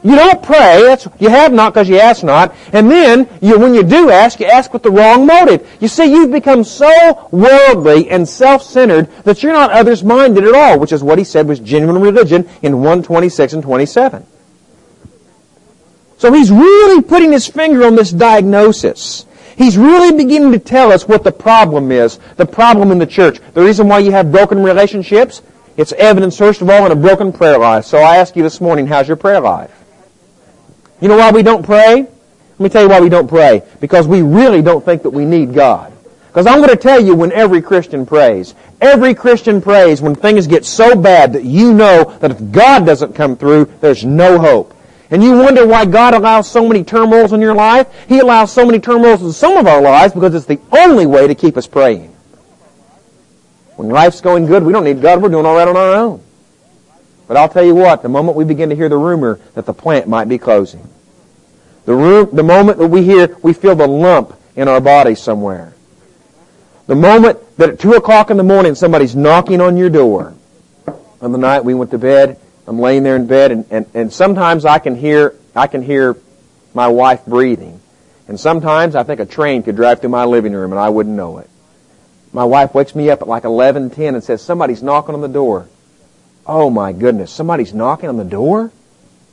You 0.02 0.16
don't 0.16 0.42
pray. 0.42 0.82
That's, 0.84 1.08
you 1.20 1.28
have 1.28 1.52
not 1.52 1.74
because 1.74 1.90
you 1.90 1.98
ask 1.98 2.24
not. 2.24 2.56
And 2.72 2.90
then, 2.90 3.28
you, 3.42 3.60
when 3.60 3.74
you 3.74 3.84
do 3.84 4.10
ask, 4.10 4.40
you 4.40 4.46
ask 4.46 4.72
with 4.72 4.84
the 4.84 4.92
wrong 4.92 5.26
motive. 5.26 5.70
You 5.82 5.90
see, 5.90 6.06
you've 6.06 6.32
become 6.32 6.64
so 6.64 7.28
worldly 7.32 8.10
and 8.10 8.28
self-centered 8.28 9.12
that 9.24 9.44
you're 9.44 9.52
not 9.52 9.72
others-minded 9.72 10.46
at 10.46 10.56
all, 10.56 10.80
which 10.80 10.94
is 10.94 11.04
what 11.04 11.18
he 11.18 11.26
said 11.26 11.48
was 11.48 11.60
genuine 11.60 12.02
religion 12.02 12.48
in 12.62 12.78
126 12.78 13.54
and 13.54 13.64
27. 13.64 14.26
So 16.18 16.32
he's 16.32 16.52
really 16.52 17.02
putting 17.02 17.34
his 17.34 17.48
finger 17.48 17.84
on 17.86 17.96
this 17.96 18.12
diagnosis. 18.12 19.26
He's 19.58 19.78
really 19.78 20.16
beginning 20.16 20.54
to 20.54 20.60
tell 20.60 20.94
us 20.94 21.06
what 21.06 21.26
the 21.26 21.32
problem 21.34 21.92
is, 21.92 22.20
the 22.38 22.46
problem 22.46 22.92
in 22.92 23.00
the 23.00 23.06
church. 23.06 23.40
The 23.54 23.62
reason 23.62 23.90
why 23.90 24.00
you 24.00 24.12
have 24.12 24.32
broken 24.32 24.64
relationships, 24.64 25.42
it's 25.76 25.92
evidence, 25.94 26.38
first 26.38 26.62
of 26.62 26.70
all, 26.70 26.86
in 26.86 26.94
a 26.94 26.96
broken 26.96 27.34
prayer 27.34 27.58
life. 27.58 27.84
So 27.84 27.98
I 27.98 28.16
ask 28.16 28.38
you 28.38 28.44
this 28.44 28.62
morning, 28.62 28.88
how's 28.88 29.10
your 29.10 29.18
prayer 29.18 29.42
life? 29.42 29.76
You 31.02 31.08
know 31.08 31.18
why 31.18 31.32
we 31.32 31.44
don't 31.44 31.64
pray? 31.64 32.02
Let 32.02 32.60
me 32.60 32.70
tell 32.70 32.84
you 32.84 32.90
why 32.90 33.00
we 33.00 33.10
don't 33.10 33.28
pray. 33.28 33.64
Because 33.80 34.08
we 34.08 34.22
really 34.22 34.62
don't 34.62 34.84
think 34.84 35.04
that 35.04 35.12
we 35.12 35.26
need 35.26 35.54
God. 35.54 35.94
Because 36.28 36.46
I'm 36.46 36.58
going 36.58 36.70
to 36.70 36.76
tell 36.76 37.04
you 37.04 37.16
when 37.16 37.32
every 37.32 37.62
Christian 37.62 38.06
prays. 38.06 38.54
Every 38.82 39.14
Christian 39.16 39.62
prays 39.62 40.02
when 40.02 40.14
things 40.14 40.46
get 40.46 40.66
so 40.66 40.96
bad 40.96 41.34
that 41.34 41.44
you 41.44 41.74
know 41.74 42.04
that 42.20 42.32
if 42.32 42.52
God 42.52 42.86
doesn't 42.86 43.16
come 43.16 43.36
through, 43.36 43.66
there's 43.82 44.06
no 44.06 44.38
hope. 44.38 44.76
And 45.10 45.24
you 45.24 45.32
wonder 45.32 45.66
why 45.66 45.86
God 45.86 46.14
allows 46.14 46.50
so 46.50 46.68
many 46.68 46.84
turmoils 46.84 47.34
in 47.34 47.42
your 47.42 47.56
life? 47.56 47.88
He 48.08 48.20
allows 48.20 48.52
so 48.52 48.66
many 48.66 48.80
turmoils 48.80 49.24
in 49.24 49.32
some 49.32 49.58
of 49.58 49.66
our 49.66 49.82
lives 49.82 50.14
because 50.14 50.36
it's 50.36 50.46
the 50.46 50.60
only 50.72 51.08
way 51.08 51.28
to 51.28 51.34
keep 51.34 51.58
us 51.58 51.66
praying. 51.66 52.14
When 53.76 53.90
life's 53.90 54.22
going 54.22 54.46
good, 54.46 54.64
we 54.64 54.74
don't 54.74 54.84
need 54.84 55.02
God. 55.02 55.22
We're 55.22 55.30
doing 55.30 55.46
all 55.46 55.56
right 55.56 55.68
on 55.68 55.78
our 55.78 55.96
own. 55.96 56.24
But 57.30 57.38
I'll 57.38 57.48
tell 57.48 57.64
you 57.64 57.76
what, 57.76 58.02
the 58.02 58.10
moment 58.10 58.38
we 58.38 58.44
begin 58.44 58.70
to 58.70 58.76
hear 58.76 58.90
the 58.90 58.98
rumor 58.98 59.40
that 59.54 59.68
the 59.68 59.74
plant 59.74 60.08
might 60.08 60.28
be 60.28 60.40
closing, 60.40 60.90
the, 61.86 62.28
the 62.34 62.42
moment 62.42 62.80
that 62.80 62.88
we 62.88 63.04
hear, 63.04 63.38
we 63.44 63.54
feel 63.54 63.76
the 63.76 63.88
lump 63.88 64.34
in 64.56 64.68
our 64.68 64.82
body 64.82 65.14
somewhere, 65.14 65.76
the 66.88 66.96
moment 66.96 67.38
that 67.58 67.70
at 67.70 67.80
2 67.80 67.94
o'clock 67.94 68.32
in 68.32 68.38
the 68.38 68.44
morning 68.44 68.74
somebody's 68.74 69.16
knocking 69.16 69.62
on 69.62 69.78
your 69.78 69.92
door, 69.92 70.34
on 71.22 71.32
the 71.32 71.38
night 71.38 71.64
we 71.64 71.76
went 71.76 71.92
to 71.92 72.00
bed, 72.00 72.40
I'm 72.66 72.80
laying 72.80 73.04
there 73.04 73.16
in 73.16 73.28
bed 73.28 73.52
and, 73.52 73.66
and, 73.70 73.86
and 73.94 74.12
sometimes 74.12 74.66
I 74.66 74.80
can 74.80 74.96
hear, 74.96 75.36
I 75.56 75.68
can 75.68 75.84
hear 75.84 76.18
my 76.74 76.88
wife 76.88 77.24
breathing. 77.28 77.80
And 78.28 78.40
sometimes 78.40 78.96
I 78.96 79.04
think 79.04 79.20
a 79.20 79.28
train 79.28 79.62
could 79.62 79.76
drive 79.76 80.02
through 80.02 80.10
my 80.10 80.26
living 80.26 80.54
room 80.54 80.72
and 80.72 80.80
I 80.80 80.90
wouldn't 80.90 81.16
know 81.16 81.38
it. 81.38 81.50
My 82.34 82.44
wife 82.44 82.74
wakes 82.74 82.96
me 82.96 83.12
up 83.12 83.22
at 83.22 83.28
like 83.28 83.44
11:10 83.44 84.16
and 84.16 84.24
says, 84.24 84.42
somebody's 84.42 84.82
knocking 84.82 85.14
on 85.14 85.22
the 85.22 85.28
door. 85.28 85.68
Oh 86.52 86.72
my 86.72 86.94
goodness, 86.94 87.32
somebody's 87.32 87.76
knocking 87.76 88.10
on 88.10 88.18
the 88.18 88.24
door? 88.24 88.72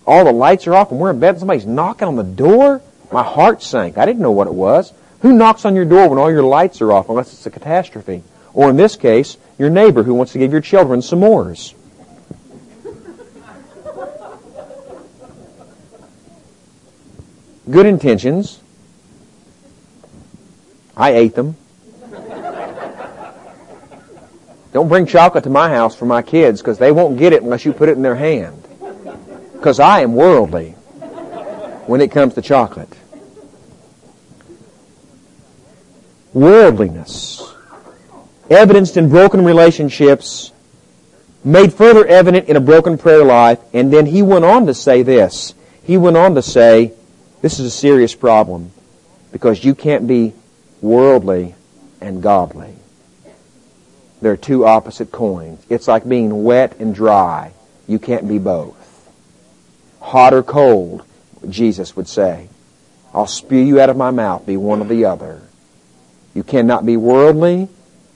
All 0.07 0.27
the 0.27 0.33
lights 0.33 0.67
are 0.67 0.75
off 0.75 0.91
and 0.91 1.01
we're 1.01 1.13
in 1.13 1.19
bed 1.19 1.31
and 1.31 1.39
somebody's 1.39 1.65
knocking 1.65 2.07
on 2.07 2.17
the 2.17 2.23
door? 2.23 2.83
My 3.11 3.23
heart 3.23 3.63
sank. 3.63 3.97
I 3.97 4.05
didn't 4.05 4.21
know 4.21 4.33
what 4.33 4.49
it 4.49 4.53
was. 4.53 4.93
Who 5.21 5.33
knocks 5.33 5.65
on 5.65 5.75
your 5.75 5.87
door 5.87 6.11
when 6.11 6.19
all 6.19 6.31
your 6.31 6.43
lights 6.43 6.83
are 6.83 6.93
off 6.93 7.09
unless 7.09 7.33
it's 7.33 7.47
a 7.47 7.51
catastrophe? 7.51 8.23
Or 8.53 8.69
in 8.69 8.77
this 8.77 8.97
case, 8.97 9.39
your 9.59 9.71
neighbor 9.71 10.03
who 10.03 10.13
wants 10.13 10.33
to 10.33 10.39
give 10.39 10.53
your 10.53 10.61
children 10.61 11.01
s'mores. 11.01 11.73
Good 17.71 17.87
intentions. 17.87 18.61
I 20.95 21.13
ate 21.13 21.35
them. 21.35 21.57
Don't 24.77 24.89
bring 24.89 25.07
chocolate 25.07 25.45
to 25.45 25.49
my 25.49 25.71
house 25.71 25.97
for 25.97 26.05
my 26.05 26.21
kids 26.21 26.61
because 26.61 26.77
they 26.77 26.93
won't 26.93 27.17
get 27.17 27.33
it 27.33 27.43
unless 27.43 27.65
you 27.65 27.73
put 27.73 27.89
it 27.89 27.97
in 27.97 28.03
their 28.03 28.15
hand. 28.15 28.63
Because 29.55 29.81
I 29.81 30.01
am 30.01 30.13
worldly 30.13 30.73
when 31.87 32.03
it 32.03 32.11
comes 32.11 32.35
to 32.35 32.43
chocolate. 32.43 32.95
Worldliness, 36.35 37.55
evidenced 38.51 38.99
in 38.99 39.09
broken 39.09 39.47
relationships, 39.47 40.53
made 41.43 41.73
further 41.73 42.05
evident 42.07 42.51
in 42.51 42.57
a 42.57 42.61
broken 42.61 42.99
prayer 42.99 43.25
life, 43.25 43.59
and 43.73 43.91
then 43.91 44.05
he 44.05 44.21
went 44.21 44.45
on 44.45 44.67
to 44.67 44.75
say 44.75 45.03
this. 45.03 45.55
He 45.85 45.97
went 45.97 46.19
on 46.19 46.35
to 46.35 46.43
say, 46.43 46.93
this 47.41 47.59
is 47.59 47.65
a 47.65 47.71
serious 47.71 48.15
problem 48.15 48.73
because 49.33 49.65
you 49.65 49.75
can't 49.75 50.07
be 50.07 50.35
worldly 50.83 51.55
and 52.03 52.23
godly. 52.23 52.75
They're 54.27 54.37
two 54.37 54.67
opposite 54.67 55.13
coins. 55.13 55.65
It's 55.69 55.87
like 55.87 56.09
being 56.09 56.43
wet 56.43 56.81
and 56.81 56.93
dry. 56.93 57.53
You 57.87 58.01
can't 58.01 58.27
be 58.27 58.41
both. 58.41 59.09
Hot 60.01 60.35
or 60.35 60.43
cold, 60.43 61.05
Jesus 61.49 61.95
would 61.95 62.09
say. 62.09 62.49
I'll 63.15 63.29
spew 63.29 63.61
you 63.61 63.81
out 63.81 63.89
of 63.89 63.97
my 63.97 64.11
mouth. 64.11 64.45
Be 64.45 64.57
one 64.57 64.81
or 64.81 64.87
the 64.87 65.05
other. 65.05 65.43
You 66.35 66.43
cannot 66.43 66.85
be 66.85 66.97
worldly 66.97 67.69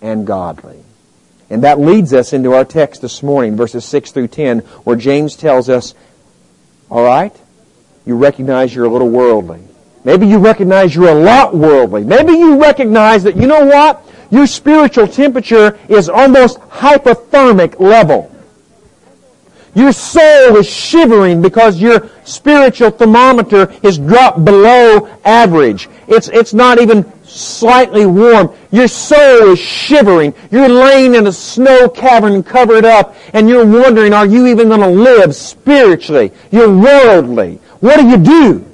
and 0.03 0.27
godly. 0.27 0.83
And 1.49 1.63
that 1.63 1.79
leads 1.79 2.13
us 2.13 2.33
into 2.33 2.55
our 2.55 2.65
text 2.65 3.03
this 3.03 3.23
morning, 3.23 3.55
verses 3.55 3.85
6 3.85 4.11
through 4.11 4.27
10, 4.27 4.59
where 4.83 4.97
James 4.97 5.37
tells 5.37 5.69
us, 5.69 5.95
all 6.91 7.05
right, 7.05 7.41
you 8.05 8.17
recognize 8.17 8.75
you're 8.75 8.87
a 8.87 8.91
little 8.91 9.11
worldly. 9.11 9.63
Maybe 10.03 10.27
you 10.27 10.39
recognize 10.39 10.93
you're 10.93 11.09
a 11.09 11.15
lot 11.15 11.55
worldly. 11.55 12.03
Maybe 12.03 12.33
you 12.33 12.61
recognize 12.61 13.23
that, 13.23 13.37
you 13.37 13.47
know 13.47 13.65
what? 13.65 14.05
Your 14.31 14.47
spiritual 14.47 15.09
temperature 15.09 15.79
is 15.89 16.09
almost 16.09 16.59
hypothermic 16.61 17.81
level. 17.81 18.31
Your 19.75 19.93
soul 19.93 20.57
is 20.57 20.69
shivering 20.69 21.43
because 21.43 21.81
your 21.81 22.11
spiritual 22.25 22.91
thermometer 22.91 23.67
has 23.83 23.99
dropped 23.99 24.45
below 24.45 25.09
average. 25.25 25.89
It's, 26.09 26.29
it's 26.29 26.53
not 26.53 26.81
even 26.81 27.11
slightly 27.23 28.05
warm. 28.05 28.53
Your 28.73 28.89
soul 28.89 29.53
is 29.53 29.61
shivering. 29.61 30.35
You're 30.51 30.69
laying 30.69 31.15
in 31.15 31.29
a 31.29 31.33
snow 31.33 31.89
cavern 31.89 32.43
covered 32.43 32.85
up 32.85 33.15
and 33.33 33.49
you're 33.49 33.67
wondering, 33.67 34.13
are 34.13 34.27
you 34.27 34.49
even 34.49 34.69
going 34.69 34.81
to 34.81 34.89
live 34.89 35.37
spiritually? 35.37 36.33
You're 36.51 36.77
worldly. 36.77 37.61
What 37.79 38.01
do 38.01 38.09
you 38.09 38.17
do? 38.17 38.70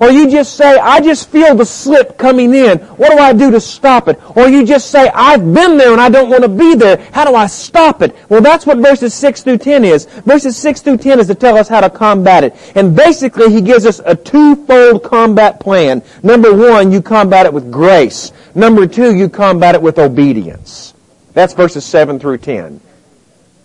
Or 0.00 0.10
you 0.10 0.30
just 0.30 0.56
say, 0.56 0.78
I 0.78 1.00
just 1.00 1.28
feel 1.30 1.54
the 1.54 1.64
slip 1.64 2.18
coming 2.18 2.54
in. 2.54 2.78
What 2.78 3.12
do 3.12 3.18
I 3.18 3.32
do 3.32 3.50
to 3.50 3.60
stop 3.60 4.08
it? 4.08 4.20
Or 4.36 4.48
you 4.48 4.64
just 4.64 4.90
say, 4.90 5.08
I've 5.14 5.40
been 5.40 5.76
there 5.78 5.92
and 5.92 6.00
I 6.00 6.08
don't 6.08 6.30
want 6.30 6.42
to 6.42 6.48
be 6.48 6.74
there. 6.74 6.96
How 7.12 7.24
do 7.24 7.34
I 7.34 7.46
stop 7.46 8.02
it? 8.02 8.14
Well, 8.28 8.40
that's 8.40 8.66
what 8.66 8.78
verses 8.78 9.14
6 9.14 9.42
through 9.42 9.58
10 9.58 9.84
is. 9.84 10.06
Verses 10.06 10.56
6 10.56 10.80
through 10.82 10.98
10 10.98 11.20
is 11.20 11.26
to 11.28 11.34
tell 11.34 11.56
us 11.56 11.68
how 11.68 11.80
to 11.80 11.90
combat 11.90 12.44
it. 12.44 12.54
And 12.74 12.96
basically, 12.96 13.52
he 13.52 13.60
gives 13.60 13.86
us 13.86 14.00
a 14.04 14.14
twofold 14.14 15.02
combat 15.04 15.60
plan. 15.60 16.02
Number 16.22 16.54
one, 16.54 16.90
you 16.90 17.00
combat 17.00 17.46
it 17.46 17.52
with 17.52 17.70
grace. 17.70 18.32
Number 18.54 18.86
two, 18.86 19.14
you 19.14 19.28
combat 19.28 19.74
it 19.74 19.82
with 19.82 19.98
obedience. 19.98 20.94
That's 21.32 21.52
verses 21.52 21.84
7 21.84 22.18
through 22.18 22.38
10. 22.38 22.80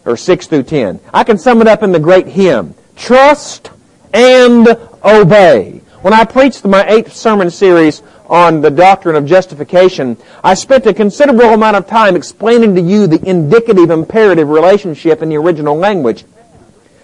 Or 0.05 0.17
6 0.17 0.47
through 0.47 0.63
10. 0.63 0.99
I 1.13 1.23
can 1.23 1.37
sum 1.37 1.61
it 1.61 1.67
up 1.67 1.83
in 1.83 1.91
the 1.91 1.99
great 1.99 2.27
hymn. 2.27 2.73
Trust 2.95 3.71
and 4.13 4.67
obey. 5.03 5.78
When 6.01 6.13
I 6.13 6.23
preached 6.23 6.63
my 6.63 6.87
eighth 6.87 7.13
sermon 7.13 7.49
series 7.49 8.01
on 8.27 8.61
the 8.61 8.71
doctrine 8.71 9.17
of 9.17 9.25
justification, 9.25 10.15
I 10.41 10.53
spent 10.53 10.85
a 10.85 10.93
considerable 10.93 11.53
amount 11.53 11.75
of 11.75 11.87
time 11.87 12.15
explaining 12.15 12.75
to 12.75 12.81
you 12.81 13.05
the 13.05 13.21
indicative 13.27 13.89
imperative 13.89 14.47
relationship 14.47 15.21
in 15.21 15.27
the 15.27 15.35
original 15.35 15.75
language. 15.75 16.23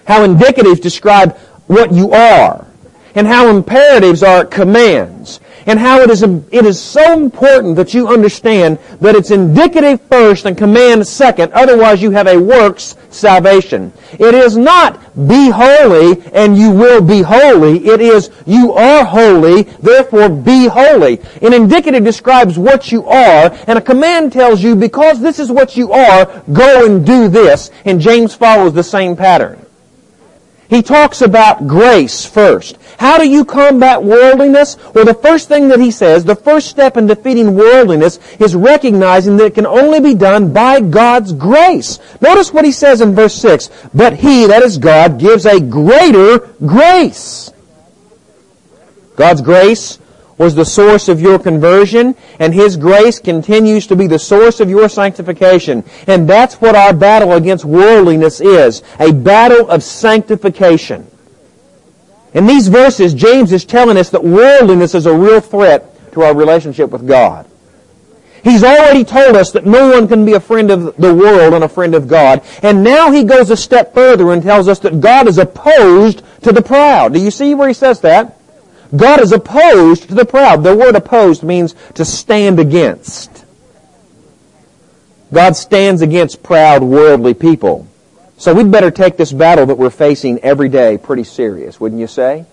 How 0.08 0.26
indicatives 0.26 0.82
describe 0.82 1.36
what 1.68 1.92
you 1.92 2.12
are, 2.14 2.66
and 3.16 3.28
how 3.28 3.50
imperatives 3.50 4.24
are 4.24 4.46
commands 4.46 5.42
and 5.66 5.80
how 5.80 6.02
it 6.02 6.10
is, 6.10 6.22
it 6.24 6.66
is 6.66 6.80
so 6.80 7.14
important 7.14 7.76
that 7.76 7.94
you 7.94 8.08
understand 8.08 8.78
that 9.02 9.16
it's 9.16 9.32
indicative 9.32 10.00
first 10.02 10.46
and 10.46 10.58
command 10.58 11.08
second. 11.08 11.52
Otherwise, 11.54 12.02
you 12.02 12.12
have 12.12 12.28
a 12.28 12.38
works 12.38 12.96
salvation. 13.10 13.92
It 14.14 14.36
is 14.36 14.58
not 14.58 15.00
be 15.28 15.50
holy 15.50 16.22
and 16.34 16.58
you 16.58 16.72
will 16.72 17.02
be 17.02 17.22
holy. 17.22 17.86
It 17.88 18.02
is 18.02 18.30
you 18.46 18.74
are 18.74 19.04
holy, 19.04 19.64
therefore 19.64 20.30
be 20.30 20.68
holy. 20.68 21.20
An 21.42 21.54
indicative 21.54 22.04
describes 22.04 22.60
what 22.60 22.92
you 22.92 23.06
are, 23.06 23.52
and 23.68 23.80
a 23.80 23.82
command 23.82 24.34
tells 24.34 24.62
you 24.62 24.76
because 24.76 25.20
this 25.20 25.40
is 25.40 25.52
what 25.52 25.76
you 25.76 25.92
are, 25.92 26.26
go 26.54 26.86
and 26.86 27.06
do 27.06 27.28
this. 27.28 27.72
And 27.86 28.00
James 28.00 28.36
follows 28.36 28.74
the 28.74 28.84
same 28.84 29.16
pattern. 29.16 29.65
He 30.70 30.82
talks 30.82 31.22
about 31.22 31.68
grace 31.68 32.26
first. 32.26 32.78
How 32.98 33.18
do 33.18 33.30
you 33.30 33.46
combat 33.46 34.04
worldliness? 34.04 34.78
Well, 34.94 35.06
the 35.06 35.14
first 35.14 35.48
thing 35.48 35.68
that 35.68 35.80
he 35.80 35.92
says, 35.92 36.24
the 36.24 36.36
first 36.36 36.70
step 36.70 36.98
in 36.98 37.08
defeating 37.08 37.56
worldliness 37.56 38.20
is 38.40 38.56
recognizing 38.56 39.38
that 39.38 39.46
it 39.46 39.56
can 39.56 39.68
only 39.68 40.00
be 40.00 40.16
done 40.16 40.54
by 40.54 40.82
God's 40.82 41.34
grace. 41.34 42.00
Notice 42.20 42.52
what 42.52 42.66
he 42.66 42.72
says 42.72 43.02
in 43.02 43.14
verse 43.14 43.36
6. 43.36 43.70
But 43.94 44.16
he, 44.16 44.48
that 44.48 44.64
is 44.64 44.78
God, 44.78 45.20
gives 45.20 45.46
a 45.46 45.60
greater 45.60 46.40
grace. 46.66 47.52
God's 49.16 49.42
grace 49.42 50.00
was 50.38 50.56
the 50.56 50.66
source 50.66 51.08
of 51.08 51.22
your 51.22 51.40
conversion, 51.40 52.16
and 52.40 52.54
His 52.54 52.76
grace 52.78 53.20
continues 53.20 53.88
to 53.88 53.96
be 53.96 54.08
the 54.08 54.20
source 54.20 54.60
of 54.60 54.70
your 54.70 54.90
sanctification. 54.90 55.84
And 56.08 56.30
that's 56.30 56.56
what 56.56 56.76
our 56.76 56.94
battle 56.94 57.34
against 57.34 57.66
worldliness 57.66 58.42
is. 58.42 58.84
A 59.00 59.14
battle 59.14 59.70
of 59.70 59.82
sanctification. 59.84 61.10
In 62.34 62.46
these 62.46 62.68
verses, 62.68 63.14
James 63.14 63.54
is 63.54 63.64
telling 63.64 63.98
us 63.98 64.10
that 64.10 64.24
worldliness 64.24 64.94
is 64.94 65.06
a 65.06 65.18
real 65.18 65.40
threat 65.40 66.12
to 66.12 66.24
our 66.24 66.36
relationship 66.36 66.90
with 66.90 67.08
God. 67.08 67.48
He's 68.44 68.64
already 68.64 69.04
told 69.04 69.36
us 69.36 69.52
that 69.54 69.66
no 69.66 69.90
one 69.90 70.08
can 70.08 70.24
be 70.24 70.34
a 70.34 70.40
friend 70.40 70.70
of 70.70 70.98
the 70.98 71.14
world 71.14 71.56
and 71.56 71.64
a 71.64 71.70
friend 71.70 71.96
of 71.96 72.08
God. 72.08 72.44
And 72.62 72.84
now 72.84 73.10
he 73.12 73.24
goes 73.24 73.50
a 73.50 73.58
step 73.58 73.94
further 73.94 74.32
and 74.32 74.44
tells 74.44 74.68
us 74.68 74.78
that 74.80 75.00
God 75.00 75.28
is 75.28 75.40
opposed 75.40 76.22
to 76.44 76.52
the 76.52 76.62
proud. 76.62 77.14
Do 77.14 77.20
you 77.20 77.32
see 77.32 77.56
where 77.56 77.68
he 77.68 77.74
says 77.74 78.02
that? 78.02 78.38
God 78.96 79.20
is 79.20 79.32
opposed 79.32 80.10
to 80.10 80.16
the 80.16 80.26
proud. 80.26 80.64
The 80.64 80.76
word 80.76 80.96
opposed 80.96 81.44
means 81.44 81.76
to 81.96 82.06
stand 82.06 82.60
against. 82.60 83.46
God 85.34 85.56
stands 85.56 86.02
against 86.02 86.44
proud, 86.44 86.84
worldly 86.84 87.34
people. 87.34 87.88
So 88.38 88.54
we'd 88.54 88.72
better 88.72 88.92
take 88.92 89.18
this 89.18 89.32
battle 89.32 89.66
that 89.68 89.78
we're 89.78 89.90
facing 89.90 90.40
every 90.40 90.70
day 90.70 90.98
pretty 90.98 91.24
serious, 91.24 91.80
wouldn't 91.80 92.00
you 92.00 92.08
say? 92.08 92.46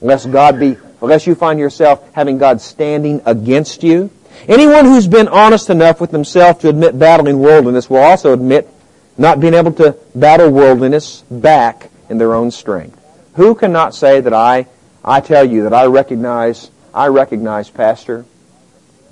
Unless 0.00 0.26
God 0.26 0.58
be, 0.58 0.76
unless 1.00 1.26
you 1.26 1.34
find 1.34 1.58
yourself 1.58 2.12
having 2.14 2.38
God 2.38 2.60
standing 2.60 3.22
against 3.24 3.82
you. 3.82 4.10
Anyone 4.48 4.84
who's 4.84 5.06
been 5.06 5.28
honest 5.28 5.70
enough 5.70 6.00
with 6.00 6.10
himself 6.10 6.60
to 6.60 6.68
admit 6.68 6.98
battling 6.98 7.38
worldliness 7.38 7.88
will 7.88 7.98
also 7.98 8.32
admit 8.32 8.68
not 9.16 9.40
being 9.40 9.54
able 9.54 9.72
to 9.72 9.96
battle 10.14 10.50
worldliness 10.50 11.22
back 11.30 11.90
in 12.10 12.18
their 12.18 12.34
own 12.34 12.50
strength. 12.50 12.98
Who 13.34 13.54
cannot 13.54 13.94
say 13.94 14.20
that 14.20 14.34
I 14.34 14.66
I 15.06 15.20
tell 15.20 15.48
you 15.48 15.62
that 15.62 15.72
I 15.72 15.86
recognize, 15.86 16.70
I 16.92 17.06
recognize, 17.08 17.70
Pastor, 17.70 18.24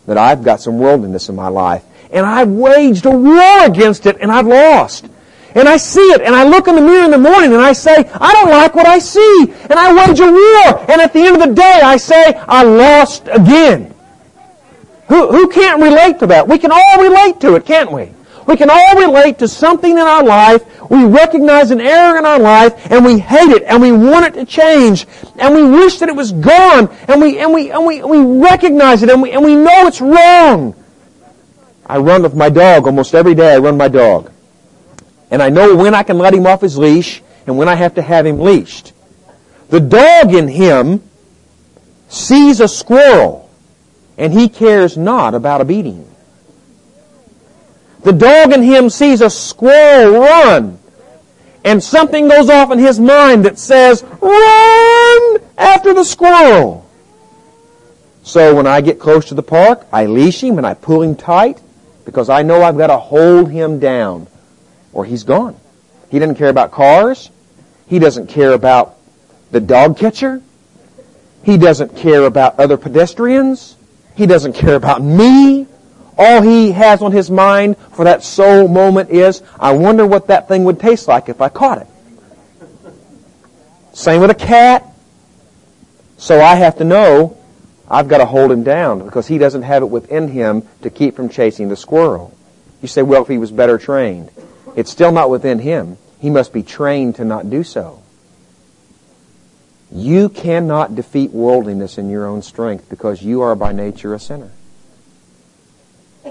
that 0.07 0.19
I've 0.19 0.43
got 0.43 0.61
some 0.61 0.79
worldliness 0.79 1.29
in 1.29 1.37
my 1.37 1.49
life. 1.49 1.85
And 2.11 2.27
I've 2.27 2.49
waged 2.49 3.07
a 3.07 3.11
war 3.11 3.65
against 3.65 4.07
it 4.07 4.19
and 4.21 4.31
I've 4.31 4.47
lost. 4.47 5.09
And 5.55 5.69
I 5.69 5.77
see 5.77 6.01
it 6.01 6.21
and 6.21 6.35
I 6.35 6.45
look 6.49 6.67
in 6.67 6.75
the 6.75 6.81
mirror 6.81 7.05
in 7.05 7.11
the 7.13 7.19
morning 7.19 7.53
and 7.53 7.63
I 7.63 7.73
say, 7.73 7.95
I 7.97 8.33
don't 8.33 8.51
like 8.51 8.75
what 8.75 8.87
I 8.87 8.99
see. 8.99 9.53
And 9.71 9.75
I 9.75 10.07
wage 10.07 10.19
a 10.19 10.31
war. 10.31 10.91
And 10.91 11.01
at 11.01 11.13
the 11.13 11.21
end 11.21 11.41
of 11.41 11.49
the 11.49 11.55
day 11.55 11.81
I 11.85 11.97
say, 11.97 12.35
I 12.35 12.65
lost 12.65 13.29
again. 13.31 13.95
Who, 15.09 15.31
who 15.31 15.49
can't 15.49 15.81
relate 15.81 16.19
to 16.21 16.27
that? 16.29 16.49
We 16.49 16.59
can 16.59 16.73
all 16.73 17.03
relate 17.03 17.41
to 17.41 17.55
it, 17.55 17.67
can't 17.67 17.93
we? 17.93 18.11
We 18.47 18.57
can 18.57 18.69
all 18.71 18.97
relate 18.97 19.39
to 19.39 19.49
something 19.49 19.91
in 19.91 19.99
our 19.99 20.23
life. 20.23 20.91
We 20.91 21.05
recognize 21.05 21.71
an 21.71 21.81
error 21.81 22.19
in 22.19 22.27
our 22.27 22.39
life 22.39 22.91
and 22.91 23.05
we 23.05 23.19
hate 23.19 23.51
it 23.51 23.63
and 23.63 23.81
we 23.81 23.93
want 23.93 24.27
it 24.27 24.35
to 24.35 24.45
change 24.45 25.07
and 25.39 25.55
we 25.55 25.63
wish 25.65 25.99
that 25.99 26.09
it 26.09 26.17
was 26.17 26.33
gone 26.33 26.89
and 27.09 27.21
we, 27.21 27.39
and 27.39 27.53
we, 27.53 27.71
and 27.71 27.87
we, 27.87 28.03
we 28.03 28.41
recognize 28.41 29.03
it 29.03 29.11
and 29.11 29.23
we, 29.23 29.33
and 29.33 29.45
we 29.45 29.55
know 29.55 29.87
it's 29.87 30.01
wrong. 30.01 30.75
I 31.87 31.99
run 31.99 32.23
with 32.23 32.35
my 32.35 32.49
dog 32.49 32.87
almost 32.87 33.15
every 33.15 33.35
day. 33.35 33.55
I 33.55 33.59
run 33.59 33.77
my 33.77 33.89
dog. 33.89 34.31
And 35.31 35.43
I 35.43 35.49
know 35.49 35.75
when 35.75 35.95
I 35.95 36.03
can 36.03 36.19
let 36.19 36.35
him 36.35 36.47
off 36.47 36.61
his 36.61 36.79
leash 36.79 37.23
and 37.47 37.57
when 37.59 37.69
I 37.69 37.75
have 37.75 37.95
to 37.95 38.03
have 38.03 38.27
him 38.27 38.41
leashed. 38.41 38.93
The 39.69 39.81
dog 39.81 40.35
in 40.35 40.49
him 40.49 41.03
sees 42.09 42.61
a 42.61 42.69
squirrel 42.69 43.51
and 44.17 44.33
he 44.33 44.49
cares 44.49 44.97
not 44.97 45.35
about 45.35 45.61
a 45.61 45.65
beating. 45.65 46.14
The 48.05 48.13
dog 48.13 48.53
in 48.53 48.63
him 48.63 48.91
sees 48.91 49.21
a 49.21 49.31
squirrel 49.31 50.21
run. 50.21 50.79
And 51.65 51.83
something 51.83 52.29
goes 52.29 52.51
off 52.51 52.71
in 52.71 52.79
his 52.79 53.01
mind 53.01 53.47
that 53.47 53.59
says, 53.59 54.03
run 54.21 55.39
after 55.57 55.95
the 55.95 56.05
squirrel. 56.05 56.89
So 58.23 58.55
when 58.55 58.67
I 58.67 58.83
get 58.83 58.99
close 58.99 59.27
to 59.27 59.35
the 59.35 59.43
park, 59.43 59.87
I 59.91 60.05
leash 60.07 60.43
him 60.43 60.59
and 60.59 60.67
I 60.67 60.75
pull 60.75 61.03
him 61.03 61.17
tight 61.17 61.63
because 62.05 62.29
I 62.29 62.43
know 62.43 62.63
I've 62.63 62.77
got 62.77 62.89
to 62.89 62.99
hold 62.99 63.51
him 63.51 63.79
down 63.79 64.27
or 64.93 65.07
he's 65.07 65.25
gone. 65.25 65.57
He 66.11 66.19
doesn't 66.19 66.37
care 66.37 66.51
about 66.51 66.71
cars. 66.71 67.31
He 67.87 67.99
doesn't 67.99 68.29
care 68.29 68.53
about 68.53 68.97
the 69.51 69.61
dog 69.61 69.99
catcher. 69.99 70.43
He 71.43 71.57
doesn't 71.57 71.97
care 71.97 72.25
about 72.25 72.59
other 72.59 72.77
pedestrians. 72.77 73.77
He 74.17 74.27
doesn't 74.27 74.55
care 74.55 74.75
about 74.75 75.03
me. 75.03 75.64
All 76.17 76.43
he 76.43 76.73
has 76.73 77.03
on 77.03 77.13
his 77.13 77.31
mind 77.31 77.77
for 77.93 78.05
that 78.05 78.23
sole 78.23 78.69
moment 78.69 79.11
is, 79.11 79.43
I 79.59 79.73
wonder 79.73 80.07
what 80.07 80.29
that 80.29 80.49
thing 80.49 80.65
would 80.65 80.79
taste 80.79 81.09
like 81.09 81.29
if 81.29 81.41
I 81.41 81.49
caught 81.49 81.79
it. 81.79 81.89
Same 83.93 84.21
with 84.21 84.31
a 84.31 84.35
cat. 84.35 84.85
So 86.17 86.41
I 86.41 86.55
have 86.55 86.79
to 86.79 86.85
know 86.85 87.37
I've 87.89 88.09
got 88.09 88.19
to 88.19 88.27
hold 88.27 88.51
him 88.51 88.63
down 88.63 89.05
because 89.05 89.27
he 89.27 89.39
doesn't 89.39 89.63
have 89.63 89.83
it 89.83 89.87
within 89.87 90.29
him 90.29 90.63
to 90.83 90.91
keep 90.91 91.17
from 91.17 91.29
chasing 91.29 91.69
the 91.69 91.77
squirrel. 91.77 92.37
You 92.81 92.89
say, 92.89 93.03
well, 93.03 93.23
if 93.23 93.29
he 93.29 93.39
was 93.39 93.51
better 93.51 93.79
trained. 93.79 94.31
It's 94.77 94.91
still 94.91 95.13
not 95.13 95.31
within 95.31 95.59
him. 95.59 95.99
He 96.21 96.31
must 96.31 96.53
be 96.53 96.63
trained 96.63 97.17
to 97.17 97.25
not 97.25 97.51
do 97.51 97.63
so. 97.63 98.03
You 99.93 100.29
cannot 100.29 100.95
defeat 100.95 101.31
worldliness 101.31 101.99
in 101.99 102.11
your 102.11 102.27
own 102.27 102.43
strength 102.43 102.89
because 102.89 103.23
you 103.23 103.43
are 103.43 103.55
by 103.55 103.73
nature 103.73 104.15
a 104.15 104.19
sinner. 104.19 104.51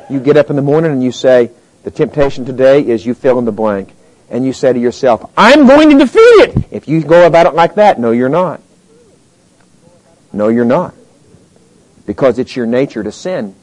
You 0.09 0.19
get 0.19 0.38
up 0.38 0.50
in 0.50 0.55
the 0.55 0.62
morning 0.62 0.91
and 0.91 1.03
you 1.03 1.12
say, 1.12 1.51
the 1.83 1.91
temptation 1.91 2.45
today 2.45 2.85
is 2.85 3.05
you 3.05 3.13
fill 3.13 3.39
in 3.39 3.45
the 3.45 3.51
blank. 3.51 3.93
And 4.29 4.45
you 4.45 4.53
say 4.53 4.73
to 4.73 4.79
yourself, 4.79 5.31
I'm 5.38 5.67
going 5.67 5.89
to 5.91 5.97
defeat 5.97 6.19
it. 6.19 6.65
If 6.71 6.88
you 6.88 7.03
go 7.03 7.27
about 7.27 7.45
it 7.45 7.53
like 7.53 7.75
that, 7.75 8.00
no, 8.00 8.12
you're 8.12 8.29
not. 8.29 8.62
No, 10.31 10.47
you're 10.47 10.65
not. 10.65 10.95
Because 12.07 12.39
it's 12.39 12.55
your 12.55 12.65
nature 12.65 13.03
to 13.03 13.12
sin. 13.12 13.53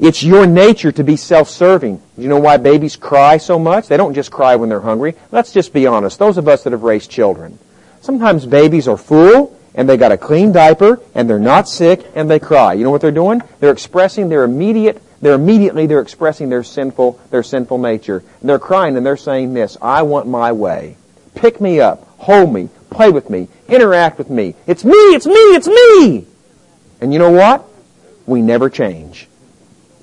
It's 0.00 0.22
your 0.22 0.46
nature 0.46 0.92
to 0.92 1.04
be 1.04 1.16
self-serving. 1.16 2.00
You 2.16 2.28
know 2.28 2.38
why 2.38 2.56
babies 2.56 2.96
cry 2.96 3.36
so 3.36 3.58
much? 3.58 3.88
They 3.88 3.96
don't 3.96 4.14
just 4.14 4.30
cry 4.30 4.56
when 4.56 4.68
they're 4.68 4.80
hungry. 4.80 5.16
Let's 5.32 5.52
just 5.52 5.72
be 5.72 5.86
honest. 5.86 6.18
Those 6.18 6.38
of 6.38 6.48
us 6.48 6.62
that 6.64 6.72
have 6.72 6.84
raised 6.84 7.10
children. 7.10 7.58
Sometimes 8.00 8.46
babies 8.46 8.88
are 8.88 8.96
full 8.96 9.58
and 9.74 9.88
they 9.88 9.96
got 9.96 10.12
a 10.12 10.16
clean 10.16 10.52
diaper 10.52 11.00
and 11.14 11.28
they're 11.28 11.38
not 11.38 11.68
sick 11.68 12.06
and 12.14 12.30
they 12.30 12.38
cry. 12.38 12.74
You 12.74 12.84
know 12.84 12.90
what 12.90 13.00
they're 13.00 13.10
doing? 13.10 13.42
They're 13.60 13.72
expressing 13.72 14.28
their 14.28 14.44
immediate 14.44 15.02
they're 15.20 15.34
immediately 15.34 15.86
they're 15.86 16.00
expressing 16.00 16.48
their 16.48 16.62
sinful 16.64 17.20
their 17.30 17.42
sinful 17.42 17.78
nature. 17.78 18.22
And 18.40 18.48
they're 18.48 18.58
crying 18.58 18.96
and 18.96 19.04
they're 19.04 19.16
saying 19.16 19.54
this, 19.54 19.76
I 19.80 20.02
want 20.02 20.26
my 20.26 20.52
way. 20.52 20.96
Pick 21.34 21.60
me 21.60 21.80
up, 21.80 22.06
hold 22.18 22.52
me, 22.52 22.68
play 22.90 23.10
with 23.10 23.30
me, 23.30 23.48
interact 23.68 24.18
with 24.18 24.30
me. 24.30 24.54
It's 24.66 24.84
me, 24.84 24.92
it's 24.92 25.26
me, 25.26 25.34
it's 25.34 25.68
me. 25.68 26.26
And 27.00 27.12
you 27.12 27.18
know 27.18 27.30
what? 27.30 27.64
We 28.26 28.42
never 28.42 28.68
change. 28.68 29.27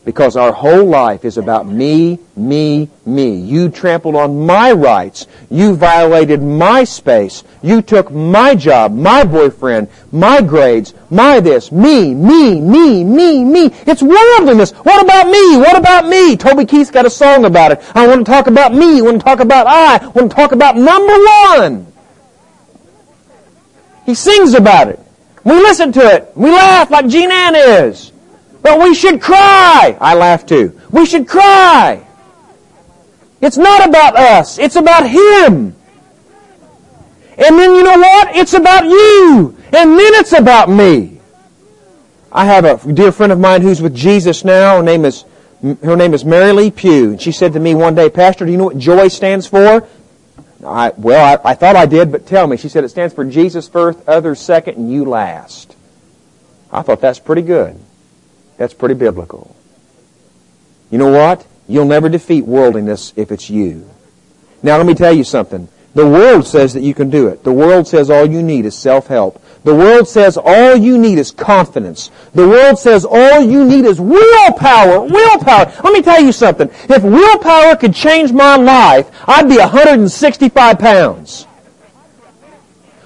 Because 0.05 0.37
our 0.37 0.51
whole 0.51 0.85
life 0.85 1.25
is 1.25 1.39
about 1.39 1.67
me, 1.67 2.19
me, 2.35 2.87
me. 3.07 3.37
You 3.37 3.69
trampled 3.69 4.15
on 4.15 4.45
my 4.45 4.71
rights. 4.71 5.25
You 5.49 5.75
violated 5.75 6.43
my 6.43 6.83
space. 6.83 7.43
You 7.63 7.81
took 7.81 8.11
my 8.11 8.53
job, 8.53 8.93
my 8.93 9.23
boyfriend, 9.23 9.89
my 10.11 10.43
grades, 10.43 10.93
my 11.09 11.39
this, 11.39 11.71
me, 11.71 12.13
me, 12.13 12.61
me, 12.61 13.03
me, 13.03 13.43
me. 13.43 13.71
It's 13.87 14.03
worldliness. 14.03 14.73
What 14.73 15.03
about 15.03 15.25
me? 15.25 15.57
What 15.57 15.75
about 15.75 16.07
me? 16.07 16.37
Toby 16.37 16.65
Keith's 16.65 16.91
got 16.91 17.07
a 17.07 17.09
song 17.09 17.45
about 17.45 17.71
it. 17.71 17.81
I 17.95 18.05
want 18.07 18.23
to 18.23 18.31
talk 18.31 18.45
about 18.45 18.75
me. 18.75 18.99
I 18.99 19.01
want 19.01 19.19
to 19.19 19.25
talk 19.25 19.39
about 19.39 19.65
I. 19.65 19.97
I 19.97 20.07
want 20.09 20.29
to 20.29 20.35
talk 20.35 20.51
about 20.51 20.77
number 20.77 21.13
one. 21.57 21.91
He 24.05 24.13
sings 24.13 24.53
about 24.53 24.89
it. 24.89 24.99
We 25.43 25.53
listen 25.53 25.91
to 25.93 26.01
it. 26.01 26.31
We 26.35 26.51
laugh 26.51 26.91
like 26.91 27.07
Jean 27.07 27.31
Ann 27.31 27.55
is. 27.55 28.11
But 28.65 28.79
we 28.81 28.95
should 28.95 29.21
cry. 29.21 29.95
I 30.01 30.15
laugh 30.15 30.43
too. 30.43 30.81
We 30.89 31.05
should 31.05 31.27
cry. 31.27 32.03
It's 33.39 33.57
not 33.57 33.87
about 33.87 34.15
us. 34.15 34.57
It's 34.57 34.75
about 34.75 35.07
Him. 35.07 35.75
And 37.37 37.59
then 37.59 37.75
you 37.75 37.83
know 37.83 37.99
what? 37.99 38.35
It's 38.35 38.53
about 38.53 38.85
you. 38.85 39.55
And 39.67 39.99
then 39.99 40.13
it's 40.15 40.33
about 40.33 40.67
me. 40.67 41.21
I 42.31 42.45
have 42.45 42.65
a 42.65 42.91
dear 42.91 43.11
friend 43.11 43.31
of 43.31 43.39
mine 43.39 43.61
who's 43.61 43.83
with 43.83 43.93
Jesus 43.93 44.43
now. 44.43 44.77
Her 44.77 44.83
name 44.83 45.05
is, 45.05 45.25
her 45.83 45.95
name 45.95 46.15
is 46.15 46.25
Mary 46.25 46.51
Lee 46.51 46.71
Pugh. 46.71 47.11
And 47.11 47.21
she 47.21 47.31
said 47.31 47.53
to 47.53 47.59
me 47.59 47.75
one 47.75 47.93
day, 47.93 48.09
Pastor, 48.09 48.47
do 48.47 48.51
you 48.51 48.57
know 48.57 48.65
what 48.65 48.79
joy 48.79 49.09
stands 49.09 49.45
for? 49.45 49.87
I, 50.65 50.91
well, 50.97 51.39
I, 51.45 51.51
I 51.51 51.53
thought 51.53 51.75
I 51.75 51.85
did, 51.85 52.11
but 52.11 52.25
tell 52.25 52.47
me. 52.47 52.57
She 52.57 52.69
said 52.69 52.83
it 52.83 52.89
stands 52.89 53.13
for 53.13 53.25
Jesus 53.25 53.67
first, 53.67 53.99
others 54.07 54.39
second, 54.39 54.77
and 54.77 54.91
you 54.91 55.05
last. 55.05 55.75
I 56.71 56.81
thought 56.81 56.99
that's 56.99 57.19
pretty 57.19 57.43
good. 57.43 57.79
That's 58.57 58.73
pretty 58.73 58.95
biblical. 58.95 59.55
You 60.91 60.97
know 60.97 61.11
what? 61.11 61.45
You'll 61.67 61.85
never 61.85 62.09
defeat 62.09 62.45
worldliness 62.45 63.13
if 63.15 63.31
it's 63.31 63.49
you. 63.49 63.89
Now 64.61 64.77
let 64.77 64.85
me 64.85 64.93
tell 64.93 65.13
you 65.13 65.23
something. 65.23 65.67
The 65.93 66.05
world 66.05 66.45
says 66.45 66.73
that 66.73 66.81
you 66.81 66.93
can 66.93 67.09
do 67.09 67.27
it. 67.27 67.43
The 67.43 67.53
world 67.53 67.87
says 67.87 68.09
all 68.09 68.25
you 68.25 68.43
need 68.43 68.65
is 68.65 68.77
self-help. 68.77 69.41
The 69.63 69.73
world 69.73 70.07
says 70.07 70.37
all 70.37 70.75
you 70.75 70.97
need 70.97 71.17
is 71.17 71.31
confidence. 71.31 72.11
The 72.33 72.47
world 72.47 72.77
says 72.77 73.05
all 73.09 73.41
you 73.41 73.65
need 73.65 73.85
is 73.85 73.99
willpower. 73.99 75.01
Willpower. 75.01 75.73
Let 75.83 75.93
me 75.93 76.01
tell 76.01 76.21
you 76.21 76.31
something. 76.31 76.69
If 76.89 77.01
willpower 77.01 77.75
could 77.77 77.95
change 77.95 78.31
my 78.31 78.57
life, 78.57 79.09
I'd 79.27 79.49
be 79.49 79.57
165 79.57 80.77
pounds. 80.77 81.47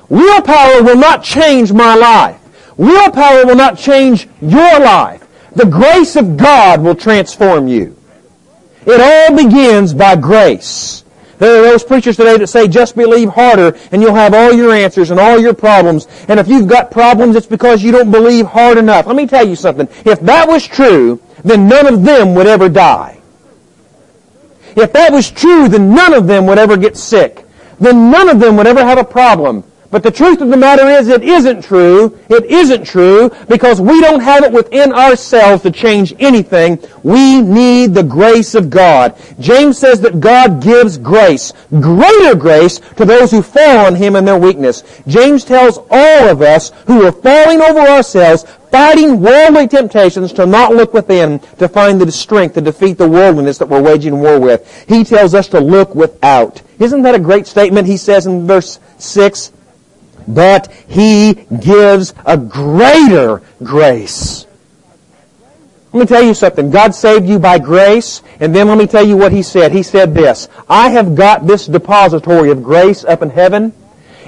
Willpower 0.09 0.83
will 0.83 0.97
not 0.97 1.23
change 1.23 1.71
my 1.71 1.95
life. 1.95 2.41
Willpower 2.75 3.45
will 3.45 3.55
not 3.55 3.77
change 3.77 4.27
your 4.41 4.79
life. 4.79 5.23
The 5.59 5.65
grace 5.65 6.15
of 6.15 6.37
God 6.37 6.79
will 6.79 6.95
transform 6.95 7.67
you. 7.67 7.93
It 8.85 9.01
all 9.01 9.35
begins 9.35 9.93
by 9.93 10.15
grace. 10.15 11.03
There 11.37 11.59
are 11.59 11.61
those 11.71 11.83
preachers 11.83 12.15
today 12.15 12.37
that 12.37 12.47
say, 12.47 12.69
just 12.69 12.95
believe 12.95 13.27
harder 13.27 13.77
and 13.91 14.01
you'll 14.01 14.15
have 14.15 14.33
all 14.33 14.53
your 14.53 14.73
answers 14.73 15.11
and 15.11 15.19
all 15.19 15.37
your 15.37 15.53
problems. 15.53 16.07
And 16.29 16.39
if 16.39 16.47
you've 16.47 16.69
got 16.69 16.91
problems, 16.91 17.35
it's 17.35 17.45
because 17.45 17.83
you 17.83 17.91
don't 17.91 18.09
believe 18.09 18.45
hard 18.45 18.77
enough. 18.77 19.05
Let 19.05 19.17
me 19.17 19.27
tell 19.27 19.45
you 19.45 19.57
something. 19.57 19.89
If 20.05 20.21
that 20.21 20.47
was 20.47 20.65
true, 20.65 21.21
then 21.43 21.67
none 21.67 21.93
of 21.93 22.05
them 22.05 22.35
would 22.35 22.47
ever 22.47 22.69
die. 22.69 23.19
If 24.77 24.93
that 24.93 25.11
was 25.11 25.29
true, 25.29 25.67
then 25.67 25.93
none 25.93 26.13
of 26.13 26.25
them 26.25 26.45
would 26.45 26.57
ever 26.57 26.77
get 26.77 26.95
sick. 26.95 27.45
Then 27.81 28.09
none 28.09 28.29
of 28.29 28.39
them 28.39 28.55
would 28.55 28.67
ever 28.67 28.85
have 28.85 28.97
a 28.97 29.03
problem. 29.03 29.68
But 29.91 30.03
the 30.03 30.11
truth 30.11 30.39
of 30.41 30.49
the 30.49 30.57
matter 30.57 30.87
is 30.87 31.07
it 31.07 31.23
isn't 31.23 31.63
true. 31.63 32.19
It 32.29 32.45
isn't 32.45 32.85
true 32.85 33.31
because 33.47 33.81
we 33.81 33.99
don't 34.01 34.19
have 34.19 34.43
it 34.43 34.51
within 34.51 34.93
ourselves 34.93 35.63
to 35.63 35.71
change 35.71 36.13
anything. 36.19 36.79
We 37.01 37.41
need 37.41 37.95
the 37.95 38.03
grace 38.03 38.53
of 38.53 38.69
God. 38.69 39.17
James 39.39 39.79
says 39.79 39.99
that 40.01 40.19
God 40.19 40.61
gives 40.61 40.99
grace, 40.99 41.53
greater 41.79 42.35
grace 42.35 42.79
to 42.97 43.05
those 43.05 43.31
who 43.31 43.41
fall 43.41 43.87
on 43.87 43.95
Him 43.95 44.15
in 44.15 44.25
their 44.25 44.37
weakness. 44.37 44.83
James 45.07 45.43
tells 45.43 45.79
all 45.89 46.29
of 46.29 46.43
us 46.43 46.71
who 46.85 47.03
are 47.07 47.11
falling 47.11 47.59
over 47.59 47.79
ourselves, 47.79 48.45
fighting 48.69 49.19
worldly 49.19 49.67
temptations 49.67 50.31
to 50.33 50.45
not 50.45 50.75
look 50.75 50.93
within 50.93 51.39
to 51.57 51.67
find 51.67 51.99
the 51.99 52.11
strength 52.11 52.53
to 52.53 52.61
defeat 52.61 52.99
the 52.99 53.09
worldliness 53.09 53.57
that 53.57 53.67
we're 53.69 53.81
waging 53.81 54.19
war 54.19 54.39
with. 54.39 54.85
He 54.87 55.03
tells 55.03 55.33
us 55.33 55.47
to 55.47 55.59
look 55.59 55.95
without. 55.95 56.61
Isn't 56.77 57.01
that 57.01 57.15
a 57.15 57.19
great 57.19 57.47
statement? 57.47 57.87
He 57.87 57.97
says 57.97 58.27
in 58.27 58.45
verse 58.45 58.79
6, 58.99 59.51
but 60.27 60.71
He 60.87 61.33
gives 61.33 62.13
a 62.25 62.37
greater 62.37 63.41
grace. 63.63 64.45
Let 65.91 66.01
me 66.01 66.05
tell 66.05 66.21
you 66.21 66.35
something. 66.35 66.69
God 66.69 66.93
saved 66.93 67.27
you 67.27 67.39
by 67.39 67.57
grace, 67.57 68.21
and 68.39 68.53
then 68.53 68.67
let 68.67 68.77
me 68.77 68.85
tell 68.85 69.05
you 69.05 69.17
what 69.17 69.31
He 69.31 69.41
said. 69.41 69.71
He 69.71 69.81
said 69.81 70.13
this, 70.13 70.47
I 70.69 70.89
have 70.89 71.15
got 71.15 71.47
this 71.47 71.65
depository 71.65 72.51
of 72.51 72.63
grace 72.63 73.03
up 73.03 73.23
in 73.23 73.31
heaven, 73.31 73.73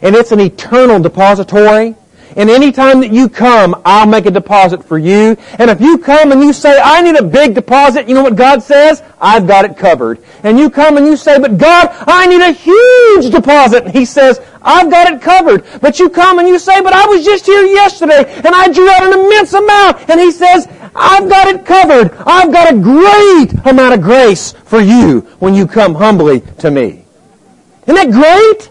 and 0.02 0.16
it's 0.16 0.32
an 0.32 0.40
eternal 0.40 1.00
depository. 1.00 1.96
And 2.36 2.50
any 2.50 2.72
time 2.72 3.02
that 3.02 3.12
you 3.12 3.28
come, 3.28 3.82
I'll 3.86 4.08
make 4.08 4.26
a 4.26 4.32
deposit 4.32 4.84
for 4.84 4.98
you. 4.98 5.36
And 5.60 5.70
if 5.70 5.82
you 5.82 5.98
come 5.98 6.32
and 6.32 6.41
you 6.41 6.54
say, 6.54 6.80
I 6.82 7.02
need 7.02 7.15
a 7.15 7.24
big 7.24 7.56
deposit, 7.56 8.08
you 8.08 8.15
know 8.15 8.24
what 8.24 8.36
God 8.36 8.63
says? 8.63 9.04
I've 9.20 9.48
got 9.48 9.65
it 9.65 9.78
covered. 9.78 10.20
And 10.44 10.58
you 10.58 10.70
come 10.70 10.98
and 10.98 11.06
you 11.06 11.17
say, 11.17 11.39
but 11.39 11.58
God, 11.58 11.89
I 12.08 12.28
need 12.28 12.41
a 12.41 12.52
huge 12.52 13.32
deposit. 13.32 13.86
And 13.86 13.94
He 13.94 14.06
says, 14.06 14.39
I've 14.62 14.89
got 14.89 15.12
it 15.12 15.22
covered. 15.22 15.65
But 15.82 16.00
you 16.00 16.10
come 16.10 16.39
and 16.39 16.48
you 16.48 16.58
say, 16.58 16.82
but 16.82 16.94
I 16.94 17.06
was 17.08 17.26
just 17.26 17.46
here 17.46 17.65
yesterday 17.65 18.24
and 18.38 18.48
I 18.48 18.72
drew 18.72 18.89
out 18.89 19.04
an 19.04 19.20
immense 19.20 19.54
amount. 19.54 20.10
And 20.10 20.20
He 20.20 20.32
says, 20.32 20.67
I've 20.96 21.30
got 21.30 21.48
it 21.48 21.65
covered. 21.65 22.13
I've 22.26 22.52
got 22.52 22.74
a 22.74 22.78
great 22.78 23.54
amount 23.65 23.94
of 23.94 24.02
grace 24.02 24.54
for 24.65 24.80
you 24.80 25.22
when 25.39 25.54
you 25.54 25.67
come 25.67 25.96
humbly 25.96 26.41
to 26.60 26.72
me. 26.72 27.06
Isn't 27.88 27.96
that 27.96 28.12
great? 28.12 28.70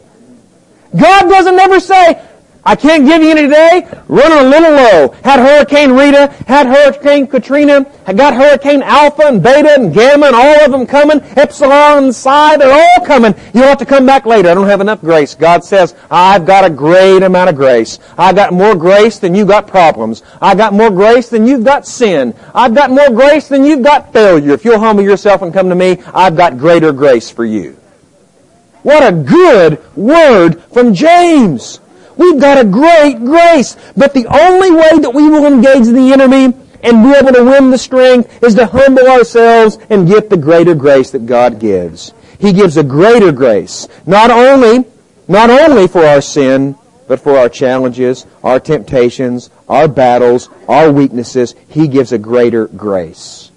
God 1.00 1.28
doesn't 1.28 1.58
ever 1.58 1.78
say, 1.78 2.26
I 2.64 2.76
can't 2.76 3.06
give 3.06 3.22
you 3.22 3.30
any 3.30 3.42
today. 3.42 3.88
Running 4.08 4.38
a 4.38 4.48
little 4.48 4.72
low. 4.72 5.08
Had 5.24 5.40
Hurricane 5.40 5.92
Rita, 5.92 6.26
had 6.46 6.66
Hurricane 6.66 7.26
Katrina, 7.26 7.86
had 8.04 8.18
got 8.18 8.34
Hurricane 8.34 8.82
Alpha 8.82 9.22
and 9.22 9.42
Beta 9.42 9.74
and 9.74 9.94
Gamma 9.94 10.26
and 10.26 10.36
all 10.36 10.64
of 10.64 10.70
them 10.70 10.86
coming. 10.86 11.20
Epsilon 11.36 12.04
and 12.04 12.14
Psi, 12.14 12.58
they're 12.58 12.72
all 12.72 13.06
coming. 13.06 13.34
You'll 13.54 13.64
have 13.64 13.78
to 13.78 13.86
come 13.86 14.04
back 14.04 14.26
later. 14.26 14.50
I 14.50 14.54
don't 14.54 14.68
have 14.68 14.82
enough 14.82 15.00
grace. 15.00 15.34
God 15.34 15.64
says, 15.64 15.94
I've 16.10 16.44
got 16.44 16.64
a 16.64 16.70
great 16.70 17.22
amount 17.22 17.48
of 17.48 17.56
grace. 17.56 17.98
I've 18.18 18.36
got 18.36 18.52
more 18.52 18.74
grace 18.74 19.18
than 19.18 19.34
you've 19.34 19.48
got 19.48 19.66
problems. 19.66 20.22
I've 20.42 20.58
got 20.58 20.74
more 20.74 20.90
grace 20.90 21.30
than 21.30 21.46
you've 21.46 21.64
got 21.64 21.86
sin. 21.86 22.34
I've 22.54 22.74
got 22.74 22.90
more 22.90 23.10
grace 23.10 23.48
than 23.48 23.64
you've 23.64 23.82
got 23.82 24.12
failure. 24.12 24.52
If 24.52 24.64
you'll 24.64 24.78
humble 24.78 25.02
yourself 25.02 25.40
and 25.42 25.52
come 25.52 25.70
to 25.70 25.74
me, 25.74 25.98
I've 26.12 26.36
got 26.36 26.58
greater 26.58 26.92
grace 26.92 27.30
for 27.30 27.44
you. 27.44 27.78
What 28.82 29.02
a 29.02 29.12
good 29.14 29.82
word 29.96 30.62
from 30.72 30.94
James. 30.94 31.80
We've 32.20 32.38
got 32.38 32.60
a 32.62 32.68
great 32.68 33.24
grace. 33.24 33.78
But 33.96 34.12
the 34.12 34.26
only 34.26 34.70
way 34.70 34.98
that 34.98 35.14
we 35.14 35.30
will 35.30 35.46
engage 35.46 35.86
the 35.86 36.12
enemy 36.12 36.54
and 36.82 37.02
be 37.02 37.14
able 37.18 37.32
to 37.32 37.44
win 37.44 37.70
the 37.70 37.78
strength 37.78 38.42
is 38.42 38.54
to 38.56 38.66
humble 38.66 39.08
ourselves 39.08 39.78
and 39.88 40.06
get 40.06 40.28
the 40.28 40.36
greater 40.36 40.74
grace 40.74 41.12
that 41.12 41.24
God 41.24 41.58
gives. 41.58 42.12
He 42.38 42.52
gives 42.52 42.76
a 42.76 42.84
greater 42.84 43.32
grace. 43.32 43.88
Not 44.04 44.30
only, 44.30 44.84
not 45.28 45.48
only 45.48 45.88
for 45.88 46.04
our 46.04 46.20
sin, 46.20 46.76
but 47.08 47.20
for 47.20 47.38
our 47.38 47.48
challenges, 47.48 48.26
our 48.44 48.60
temptations, 48.60 49.48
our 49.66 49.88
battles, 49.88 50.50
our 50.68 50.92
weaknesses, 50.92 51.54
He 51.68 51.88
gives 51.88 52.12
a 52.12 52.18
greater 52.18 52.66
grace. 52.66 53.50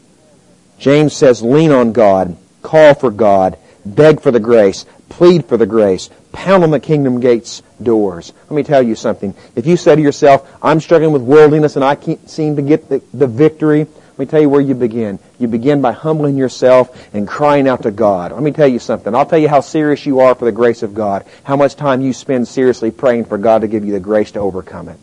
James 0.79 1.13
says, 1.13 1.41
lean 1.41 1.71
on 1.71 1.91
God, 1.91 2.37
call 2.61 2.93
for 2.93 3.11
God, 3.11 3.57
beg 3.85 4.21
for 4.21 4.31
the 4.31 4.39
grace, 4.39 4.85
plead 5.09 5.45
for 5.45 5.57
the 5.57 5.65
grace, 5.65 6.09
pound 6.33 6.63
on 6.63 6.71
the 6.71 6.79
kingdom 6.79 7.21
gates 7.21 7.63
doors. 7.81 8.33
Let 8.49 8.51
me 8.51 8.63
tell 8.63 8.83
you 8.83 8.95
something. 8.95 9.33
If 9.55 9.65
you 9.65 9.77
say 9.77 9.95
to 9.95 10.01
yourself, 10.01 10.49
I'm 10.61 10.81
struggling 10.81 11.13
with 11.13 11.21
worldliness 11.21 11.75
and 11.77 11.85
I 11.85 11.95
can't 11.95 12.29
seem 12.29 12.57
to 12.57 12.61
get 12.61 12.89
the, 12.89 13.01
the 13.13 13.27
victory, 13.27 13.87
let 14.13 14.19
me 14.19 14.25
tell 14.27 14.41
you 14.41 14.49
where 14.49 14.61
you 14.61 14.75
begin. 14.75 15.17
You 15.39 15.47
begin 15.47 15.81
by 15.81 15.91
humbling 15.91 16.37
yourself 16.37 17.15
and 17.15 17.27
crying 17.27 17.67
out 17.67 17.81
to 17.83 17.91
God. 17.91 18.31
Let 18.31 18.43
me 18.43 18.51
tell 18.51 18.67
you 18.67 18.77
something. 18.77 19.15
I'll 19.15 19.25
tell 19.25 19.39
you 19.39 19.49
how 19.49 19.61
serious 19.61 20.05
you 20.05 20.19
are 20.19 20.35
for 20.35 20.45
the 20.45 20.51
grace 20.51 20.83
of 20.83 20.93
God, 20.93 21.25
how 21.43 21.55
much 21.55 21.75
time 21.75 22.01
you 22.01 22.13
spend 22.13 22.47
seriously 22.47 22.91
praying 22.91 23.25
for 23.25 23.39
God 23.39 23.61
to 23.61 23.67
give 23.67 23.85
you 23.85 23.93
the 23.93 23.99
grace 23.99 24.31
to 24.33 24.39
overcome 24.39 24.89
it. 24.89 24.99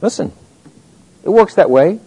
Listen, 0.00 0.32
it 1.24 1.30
works 1.30 1.54
that 1.56 1.70
way. 1.70 1.98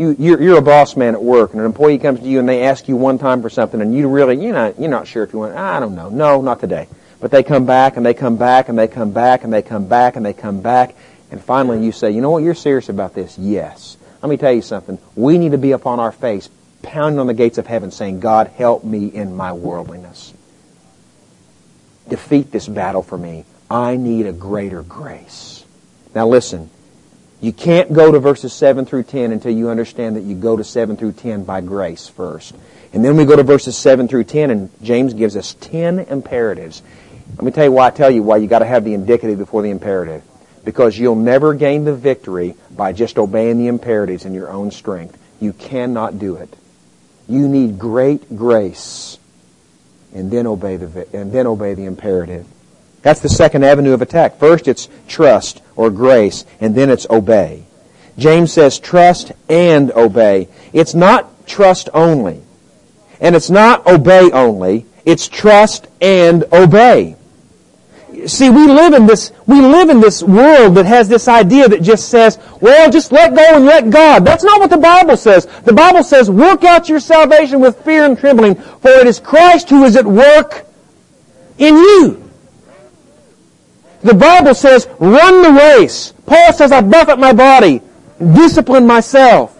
You, 0.00 0.16
you're, 0.18 0.40
you're 0.40 0.56
a 0.56 0.62
boss 0.62 0.96
man 0.96 1.12
at 1.12 1.22
work, 1.22 1.50
and 1.50 1.60
an 1.60 1.66
employee 1.66 1.98
comes 1.98 2.20
to 2.20 2.26
you 2.26 2.38
and 2.38 2.48
they 2.48 2.62
ask 2.62 2.88
you 2.88 2.96
one 2.96 3.18
time 3.18 3.42
for 3.42 3.50
something, 3.50 3.82
and 3.82 3.94
you 3.94 4.08
really, 4.08 4.42
you're 4.42 4.54
not, 4.54 4.80
you're 4.80 4.88
not 4.88 5.06
sure 5.06 5.24
if 5.24 5.34
you 5.34 5.40
want. 5.40 5.54
I 5.54 5.78
don't 5.78 5.94
know. 5.94 6.08
No, 6.08 6.40
not 6.40 6.58
today. 6.58 6.88
But 7.20 7.30
they 7.30 7.42
come 7.42 7.66
back 7.66 7.98
and 7.98 8.06
they 8.06 8.14
come 8.14 8.38
back 8.38 8.70
and 8.70 8.78
they 8.78 8.88
come 8.88 9.12
back 9.12 9.44
and 9.44 9.52
they 9.52 9.60
come 9.60 9.88
back 9.88 10.16
and 10.16 10.24
they 10.24 10.32
come 10.32 10.62
back, 10.62 10.94
and 11.30 11.38
finally 11.38 11.84
you 11.84 11.92
say, 11.92 12.12
you 12.12 12.22
know 12.22 12.30
what, 12.30 12.42
you're 12.42 12.54
serious 12.54 12.88
about 12.88 13.14
this? 13.14 13.36
Yes. 13.38 13.98
Let 14.22 14.30
me 14.30 14.38
tell 14.38 14.54
you 14.54 14.62
something. 14.62 14.98
We 15.16 15.36
need 15.36 15.52
to 15.52 15.58
be 15.58 15.72
upon 15.72 16.00
our 16.00 16.12
face, 16.12 16.48
pounding 16.82 17.18
on 17.18 17.26
the 17.26 17.34
gates 17.34 17.58
of 17.58 17.66
heaven, 17.66 17.90
saying, 17.90 18.20
God, 18.20 18.46
help 18.46 18.82
me 18.82 19.08
in 19.08 19.36
my 19.36 19.52
worldliness. 19.52 20.32
Defeat 22.08 22.50
this 22.50 22.66
battle 22.66 23.02
for 23.02 23.18
me. 23.18 23.44
I 23.70 23.96
need 23.96 24.24
a 24.24 24.32
greater 24.32 24.82
grace. 24.82 25.62
Now 26.14 26.26
listen, 26.26 26.70
you 27.40 27.52
can't 27.52 27.92
go 27.92 28.12
to 28.12 28.18
verses 28.18 28.52
7 28.52 28.84
through 28.84 29.04
10 29.04 29.32
until 29.32 29.52
you 29.52 29.70
understand 29.70 30.16
that 30.16 30.22
you 30.22 30.34
go 30.34 30.56
to 30.56 30.64
7 30.64 30.96
through 30.96 31.12
10 31.12 31.44
by 31.44 31.60
grace 31.60 32.06
first. 32.06 32.54
And 32.92 33.04
then 33.04 33.16
we 33.16 33.24
go 33.24 33.36
to 33.36 33.42
verses 33.42 33.76
7 33.76 34.08
through 34.08 34.24
10 34.24 34.50
and 34.50 34.70
James 34.82 35.14
gives 35.14 35.36
us 35.36 35.54
10 35.54 36.00
imperatives. 36.00 36.82
Let 37.36 37.44
me 37.44 37.50
tell 37.52 37.64
you 37.64 37.72
why 37.72 37.86
I 37.86 37.90
tell 37.90 38.10
you 38.10 38.22
why 38.22 38.38
you 38.38 38.48
got 38.48 38.58
to 38.58 38.66
have 38.66 38.84
the 38.84 38.94
indicative 38.94 39.38
before 39.38 39.62
the 39.62 39.70
imperative. 39.70 40.22
Because 40.64 40.98
you'll 40.98 41.16
never 41.16 41.54
gain 41.54 41.84
the 41.84 41.94
victory 41.94 42.54
by 42.70 42.92
just 42.92 43.18
obeying 43.18 43.58
the 43.58 43.68
imperatives 43.68 44.26
in 44.26 44.34
your 44.34 44.50
own 44.50 44.70
strength. 44.70 45.16
You 45.40 45.54
cannot 45.54 46.18
do 46.18 46.36
it. 46.36 46.54
You 47.26 47.48
need 47.48 47.78
great 47.78 48.36
grace 48.36 49.18
and 50.12 50.30
then 50.30 50.46
obey 50.46 50.76
the, 50.76 51.06
and 51.16 51.32
then 51.32 51.46
obey 51.46 51.74
the 51.74 51.84
imperative. 51.84 52.46
That's 53.02 53.20
the 53.20 53.28
second 53.28 53.64
avenue 53.64 53.92
of 53.92 54.02
attack. 54.02 54.38
First, 54.38 54.68
it's 54.68 54.88
trust 55.08 55.62
or 55.76 55.90
grace, 55.90 56.44
and 56.60 56.74
then 56.74 56.90
it's 56.90 57.06
obey. 57.08 57.64
James 58.18 58.52
says 58.52 58.78
trust 58.78 59.32
and 59.48 59.90
obey. 59.92 60.48
It's 60.72 60.94
not 60.94 61.46
trust 61.46 61.88
only. 61.94 62.42
And 63.20 63.34
it's 63.34 63.50
not 63.50 63.86
obey 63.86 64.30
only. 64.32 64.86
It's 65.04 65.28
trust 65.28 65.88
and 66.00 66.44
obey. 66.52 67.16
See, 68.26 68.50
we 68.50 68.66
live 68.66 68.92
in 68.92 69.06
this, 69.06 69.32
we 69.46 69.60
live 69.62 69.88
in 69.88 70.00
this 70.00 70.22
world 70.22 70.74
that 70.74 70.84
has 70.84 71.08
this 71.08 71.26
idea 71.26 71.68
that 71.68 71.80
just 71.80 72.10
says, 72.10 72.38
well, 72.60 72.90
just 72.90 73.12
let 73.12 73.34
go 73.34 73.56
and 73.56 73.64
let 73.64 73.88
God. 73.88 74.26
That's 74.26 74.44
not 74.44 74.60
what 74.60 74.68
the 74.68 74.76
Bible 74.76 75.16
says. 75.16 75.46
The 75.64 75.72
Bible 75.72 76.02
says, 76.02 76.30
work 76.30 76.64
out 76.64 76.88
your 76.88 77.00
salvation 77.00 77.60
with 77.60 77.82
fear 77.82 78.04
and 78.04 78.18
trembling, 78.18 78.56
for 78.56 78.90
it 78.90 79.06
is 79.06 79.20
Christ 79.20 79.70
who 79.70 79.84
is 79.84 79.96
at 79.96 80.04
work 80.04 80.66
in 81.56 81.76
you. 81.76 82.29
The 84.02 84.14
Bible 84.14 84.54
says, 84.54 84.88
run 84.98 85.42
the 85.42 85.52
race. 85.52 86.14
Paul 86.26 86.52
says, 86.52 86.72
I 86.72 86.80
buffet 86.80 87.16
my 87.16 87.32
body, 87.32 87.82
discipline 88.18 88.86
myself. 88.86 89.56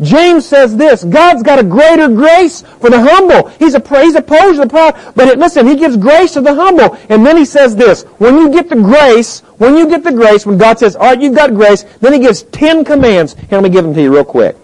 James 0.00 0.46
says 0.46 0.76
this, 0.76 1.02
God's 1.02 1.42
got 1.42 1.58
a 1.58 1.64
greater 1.64 2.08
grace 2.08 2.62
for 2.62 2.88
the 2.88 3.00
humble. 3.00 3.48
He's, 3.58 3.74
a, 3.74 4.00
he's 4.00 4.14
opposed 4.14 4.56
to 4.56 4.62
the 4.62 4.68
proud, 4.68 4.94
but 5.16 5.26
it, 5.26 5.38
listen, 5.38 5.66
He 5.66 5.74
gives 5.74 5.96
grace 5.96 6.34
to 6.34 6.40
the 6.40 6.54
humble. 6.54 6.96
And 7.08 7.26
then 7.26 7.36
He 7.36 7.44
says 7.44 7.74
this, 7.74 8.04
when 8.18 8.36
you 8.36 8.50
get 8.50 8.68
the 8.68 8.76
grace, 8.76 9.40
when 9.58 9.76
you 9.76 9.88
get 9.88 10.04
the 10.04 10.12
grace, 10.12 10.46
when 10.46 10.56
God 10.56 10.78
says, 10.78 10.94
alright, 10.94 11.20
you've 11.20 11.34
got 11.34 11.52
grace, 11.52 11.82
then 12.00 12.12
He 12.12 12.20
gives 12.20 12.44
ten 12.44 12.84
commands. 12.84 13.34
Here, 13.34 13.58
let 13.58 13.64
me 13.64 13.70
give 13.70 13.84
them 13.84 13.94
to 13.94 14.00
you 14.00 14.14
real 14.14 14.24
quick. 14.24 14.56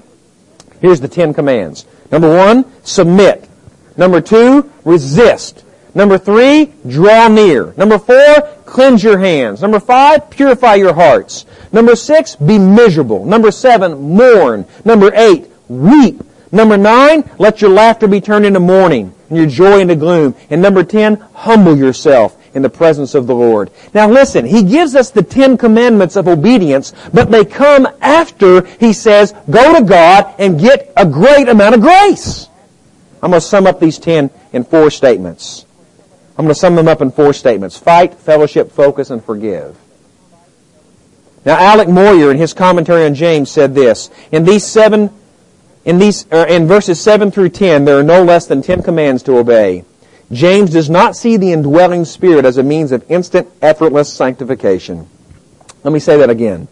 Here's 0.80 1.00
the 1.00 1.08
ten 1.08 1.34
commands. 1.34 1.84
Number 2.12 2.32
one, 2.32 2.64
submit. 2.84 3.48
Number 3.96 4.20
two, 4.20 4.70
resist. 4.84 5.64
Number 5.96 6.16
three, 6.18 6.72
draw 6.86 7.26
near. 7.26 7.72
Number 7.76 7.98
four, 7.98 8.48
cleanse 8.66 9.02
your 9.02 9.18
hands. 9.18 9.62
Number 9.62 9.80
five, 9.80 10.30
purify 10.30 10.74
your 10.74 10.94
hearts. 10.94 11.46
Number 11.72 11.96
six, 11.96 12.36
be 12.36 12.58
miserable. 12.58 13.24
Number 13.24 13.50
seven, 13.50 14.16
mourn. 14.16 14.66
Number 14.84 15.12
eight, 15.14 15.48
weep. 15.68 16.22
Number 16.52 16.76
nine, 16.76 17.28
let 17.38 17.60
your 17.60 17.70
laughter 17.70 18.06
be 18.06 18.20
turned 18.20 18.46
into 18.46 18.60
mourning 18.60 19.12
and 19.28 19.38
your 19.38 19.46
joy 19.48 19.80
into 19.80 19.96
gloom. 19.96 20.34
And 20.50 20.62
number 20.62 20.84
ten, 20.84 21.16
humble 21.34 21.76
yourself 21.76 22.40
in 22.54 22.62
the 22.62 22.70
presence 22.70 23.16
of 23.16 23.26
the 23.26 23.34
Lord. 23.34 23.70
Now 23.92 24.08
listen, 24.08 24.44
He 24.44 24.62
gives 24.62 24.94
us 24.94 25.10
the 25.10 25.24
Ten 25.24 25.58
Commandments 25.58 26.14
of 26.14 26.28
obedience, 26.28 26.92
but 27.12 27.30
they 27.30 27.44
come 27.44 27.88
after 28.00 28.64
He 28.78 28.92
says, 28.92 29.34
go 29.50 29.78
to 29.78 29.84
God 29.84 30.32
and 30.38 30.60
get 30.60 30.92
a 30.96 31.04
great 31.04 31.48
amount 31.48 31.74
of 31.74 31.80
grace. 31.80 32.48
I'm 33.20 33.30
going 33.30 33.40
to 33.40 33.46
sum 33.46 33.66
up 33.66 33.80
these 33.80 33.98
ten 33.98 34.30
in 34.52 34.64
four 34.64 34.90
statements. 34.90 35.63
I'm 36.36 36.44
going 36.44 36.54
to 36.54 36.58
sum 36.58 36.74
them 36.74 36.88
up 36.88 37.00
in 37.00 37.12
four 37.12 37.32
statements. 37.32 37.78
Fight, 37.78 38.14
fellowship, 38.14 38.72
focus, 38.72 39.10
and 39.10 39.24
forgive. 39.24 39.78
Now, 41.44 41.56
Alec 41.58 41.88
Motyer, 41.88 42.30
in 42.30 42.38
his 42.38 42.52
commentary 42.52 43.04
on 43.04 43.14
James, 43.14 43.50
said 43.50 43.74
this. 43.74 44.10
In 44.32 44.44
these 44.44 44.64
seven, 44.64 45.10
in 45.84 45.98
these, 45.98 46.26
er, 46.32 46.46
in 46.46 46.66
verses 46.66 47.00
7 47.00 47.30
through 47.30 47.50
10, 47.50 47.84
there 47.84 47.98
are 47.98 48.02
no 48.02 48.24
less 48.24 48.46
than 48.46 48.62
10 48.62 48.82
commands 48.82 49.22
to 49.24 49.36
obey. 49.36 49.84
James 50.32 50.70
does 50.70 50.88
not 50.88 51.16
see 51.16 51.36
the 51.36 51.52
indwelling 51.52 52.04
spirit 52.04 52.44
as 52.44 52.56
a 52.56 52.62
means 52.62 52.90
of 52.90 53.08
instant, 53.10 53.46
effortless 53.60 54.12
sanctification. 54.12 55.06
Let 55.84 55.92
me 55.92 56.00
say 56.00 56.16
that 56.16 56.30
again. 56.30 56.66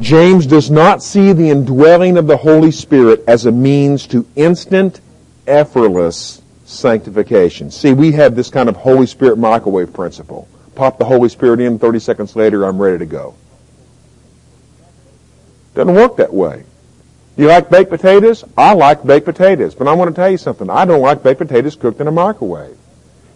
James 0.00 0.44
does 0.46 0.70
not 0.70 1.02
see 1.02 1.32
the 1.32 1.48
indwelling 1.48 2.18
of 2.18 2.26
the 2.26 2.36
Holy 2.36 2.72
Spirit 2.72 3.24
as 3.26 3.46
a 3.46 3.52
means 3.52 4.06
to 4.08 4.26
instant, 4.34 5.00
effortless 5.46 6.42
sanctification. 6.66 7.70
See, 7.70 7.94
we 7.94 8.12
have 8.12 8.36
this 8.36 8.50
kind 8.50 8.68
of 8.68 8.76
Holy 8.76 9.06
Spirit 9.06 9.38
microwave 9.38 9.92
principle. 9.92 10.46
Pop 10.74 10.98
the 10.98 11.04
Holy 11.04 11.28
Spirit 11.28 11.60
in, 11.60 11.78
30 11.78 12.00
seconds 12.00 12.36
later, 12.36 12.64
I'm 12.64 12.80
ready 12.80 12.98
to 12.98 13.06
go. 13.06 13.34
Doesn't 15.74 15.94
work 15.94 16.16
that 16.16 16.32
way. 16.32 16.64
You 17.36 17.48
like 17.48 17.70
baked 17.70 17.90
potatoes? 17.90 18.44
I 18.56 18.72
like 18.72 19.04
baked 19.04 19.26
potatoes. 19.26 19.74
But 19.74 19.88
I 19.88 19.92
want 19.92 20.10
to 20.10 20.14
tell 20.14 20.30
you 20.30 20.38
something. 20.38 20.70
I 20.70 20.84
don't 20.84 21.02
like 21.02 21.22
baked 21.22 21.38
potatoes 21.38 21.76
cooked 21.76 22.00
in 22.00 22.08
a 22.08 22.12
microwave. 22.12 22.76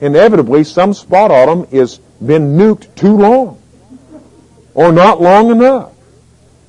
Inevitably, 0.01 0.65
some 0.65 0.95
spot 0.95 1.31
on 1.31 1.49
them 1.49 1.69
is 1.71 1.99
been 2.25 2.57
nuked 2.57 2.95
too 2.95 3.17
long. 3.17 3.61
Or 4.75 4.93
not 4.93 5.21
long 5.21 5.51
enough. 5.51 5.93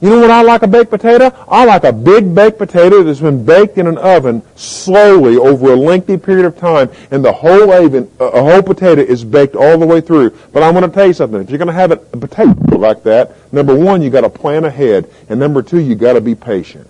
You 0.02 0.10
know 0.10 0.20
what 0.20 0.32
I 0.32 0.42
like 0.42 0.64
a 0.64 0.68
baked 0.68 0.90
potato? 0.90 1.32
I 1.48 1.64
like 1.66 1.84
a 1.84 1.94
big 1.94 2.34
baked 2.34 2.58
potato 2.58 3.04
that's 3.04 3.20
been 3.20 3.46
baked 3.46 3.78
in 3.78 3.86
an 3.86 4.00
oven 4.00 4.42
slowly 4.56 5.38
over 5.38 5.74
a 5.74 5.76
lengthy 5.76 6.18
period 6.18 6.46
of 6.48 6.58
time, 6.58 6.90
and 7.12 7.24
the 7.24 7.32
whole 7.32 7.72
oven, 7.72 8.10
a 8.20 8.42
whole 8.42 8.64
potato 8.64 9.00
is 9.00 9.24
baked 9.24 9.56
all 9.56 9.78
the 9.78 9.86
way 9.86 10.02
through. 10.02 10.32
But 10.52 10.64
I'm 10.64 10.74
going 10.74 10.90
to 10.90 10.94
tell 10.94 11.06
you 11.06 11.14
something. 11.14 11.40
If 11.40 11.52
you're 11.52 11.60
going 11.60 11.68
to 11.68 11.74
have 11.74 11.92
a 11.92 11.98
potato 11.98 12.78
like 12.78 13.04
that, 13.04 13.54
number 13.54 13.76
one, 13.76 14.02
you 14.02 14.10
got 14.10 14.22
to 14.22 14.30
plan 14.30 14.66
ahead, 14.66 15.08
and 15.30 15.40
number 15.40 15.62
two, 15.62 15.80
you 15.80 15.94
got 15.94 16.14
to 16.14 16.22
be 16.22 16.34
patient. 16.34 16.90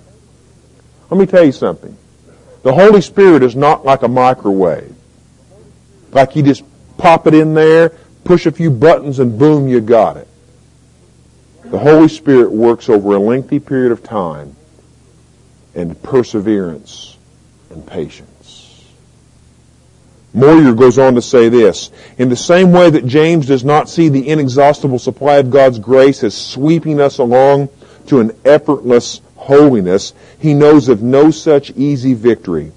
Let 1.10 1.20
me 1.20 1.26
tell 1.26 1.44
you 1.44 1.52
something. 1.52 1.98
The 2.64 2.74
Holy 2.74 3.02
Spirit 3.02 3.44
is 3.44 3.58
not 3.58 3.84
like 3.84 4.04
a 4.04 4.08
microwave. 4.08 4.96
Like 6.12 6.38
you 6.38 6.44
just 6.44 6.64
pop 6.98 7.28
it 7.28 7.34
in 7.34 7.56
there, 7.56 7.90
push 8.24 8.46
a 8.46 8.52
few 8.54 8.72
buttons, 8.72 9.20
and 9.20 9.38
boom, 9.38 9.68
you 9.68 9.82
got 9.82 10.16
it. 10.16 10.30
The 11.72 11.80
Holy 11.80 12.10
Spirit 12.10 12.52
works 12.52 12.90
over 12.90 13.16
a 13.16 13.20
lengthy 13.20 13.60
period 13.60 13.94
of 13.94 14.04
time 14.04 14.58
and 15.74 16.02
perseverance 16.04 17.18
and 17.70 17.88
patience. 17.88 18.86
Motyer 20.34 20.78
goes 20.78 21.00
on 21.00 21.16
to 21.16 21.22
say 21.22 21.48
this, 21.48 21.90
in 22.18 22.28
the 22.28 22.36
same 22.36 22.74
way 22.74 22.90
that 22.90 23.06
James 23.06 23.46
does 23.46 23.64
not 23.64 23.90
see 23.90 24.10
the 24.10 24.28
inexhaustible 24.28 25.00
supply 25.00 25.38
of 25.38 25.50
God's 25.50 25.80
grace 25.80 26.26
as 26.26 26.36
sweeping 26.36 27.00
us 27.00 27.20
along 27.20 27.70
to 28.08 28.20
an 28.20 28.32
effortless 28.44 29.22
holiness, 29.38 30.14
he 30.40 30.54
knows 30.54 30.90
of 30.90 31.02
no 31.02 31.32
such 31.32 31.72
easy 31.72 32.14
victory. 32.14 32.74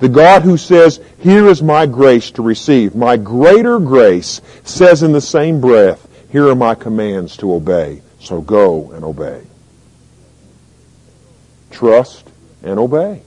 The 0.00 0.08
God 0.08 0.42
who 0.42 0.56
says, 0.56 0.98
here 1.20 1.46
is 1.46 1.62
my 1.62 1.86
grace 1.86 2.32
to 2.32 2.42
receive, 2.42 2.96
my 2.96 3.16
greater 3.16 3.78
grace, 3.78 4.40
says 4.64 5.04
in 5.04 5.12
the 5.12 5.20
same 5.20 5.60
breath, 5.60 6.08
here 6.32 6.48
are 6.48 6.56
my 6.56 6.74
commands 6.74 7.36
to 7.36 7.54
obey. 7.54 8.02
So 8.22 8.40
go 8.40 8.92
and 8.92 9.04
obey. 9.04 9.42
Trust 11.70 12.28
and 12.62 12.78
obey. 12.78 13.22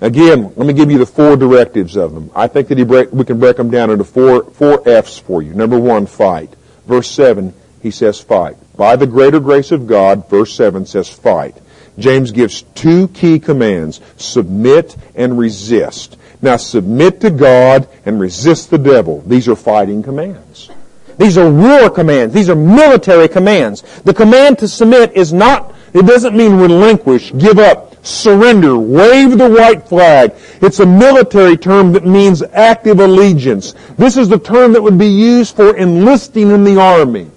Again, 0.00 0.52
let 0.56 0.66
me 0.66 0.72
give 0.72 0.90
you 0.90 0.98
the 0.98 1.06
four 1.06 1.36
directives 1.36 1.96
of 1.96 2.14
them. 2.14 2.30
I 2.34 2.46
think 2.46 2.68
that 2.68 2.86
break, 2.86 3.12
we 3.12 3.24
can 3.24 3.40
break 3.40 3.56
them 3.56 3.70
down 3.70 3.90
into 3.90 4.04
four, 4.04 4.44
four 4.50 4.88
F's 4.88 5.18
for 5.18 5.42
you. 5.42 5.54
Number 5.54 5.78
one, 5.78 6.06
fight. 6.06 6.54
Verse 6.86 7.10
7, 7.10 7.54
he 7.82 7.90
says 7.90 8.20
fight. 8.20 8.56
By 8.76 8.96
the 8.96 9.06
greater 9.06 9.40
grace 9.40 9.72
of 9.72 9.86
God, 9.86 10.28
verse 10.28 10.54
7 10.54 10.86
says 10.86 11.08
fight. 11.08 11.56
James 11.98 12.32
gives 12.32 12.62
two 12.74 13.08
key 13.08 13.38
commands, 13.38 14.00
submit 14.16 14.96
and 15.14 15.38
resist. 15.38 16.18
Now 16.42 16.56
submit 16.56 17.20
to 17.22 17.30
God 17.30 17.88
and 18.04 18.20
resist 18.20 18.70
the 18.70 18.78
devil. 18.78 19.22
These 19.22 19.48
are 19.48 19.56
fighting 19.56 20.02
commands. 20.02 20.70
These 21.18 21.38
are 21.38 21.50
war 21.50 21.90
commands. 21.90 22.34
These 22.34 22.50
are 22.50 22.56
military 22.56 23.28
commands. 23.28 23.82
The 24.02 24.14
command 24.14 24.58
to 24.58 24.68
submit 24.68 25.12
is 25.12 25.32
not, 25.32 25.74
it 25.92 26.06
doesn't 26.06 26.36
mean 26.36 26.56
relinquish, 26.58 27.32
give 27.36 27.58
up, 27.58 27.94
surrender, 28.04 28.76
wave 28.76 29.38
the 29.38 29.48
white 29.48 29.88
flag. 29.88 30.34
It's 30.60 30.80
a 30.80 30.86
military 30.86 31.56
term 31.56 31.92
that 31.92 32.06
means 32.06 32.42
active 32.42 33.00
allegiance. 33.00 33.74
This 33.96 34.16
is 34.16 34.28
the 34.28 34.38
term 34.38 34.72
that 34.72 34.82
would 34.82 34.98
be 34.98 35.06
used 35.06 35.56
for 35.56 35.76
enlisting 35.76 36.50
in 36.50 36.64
the 36.64 36.80
army. 36.80 37.30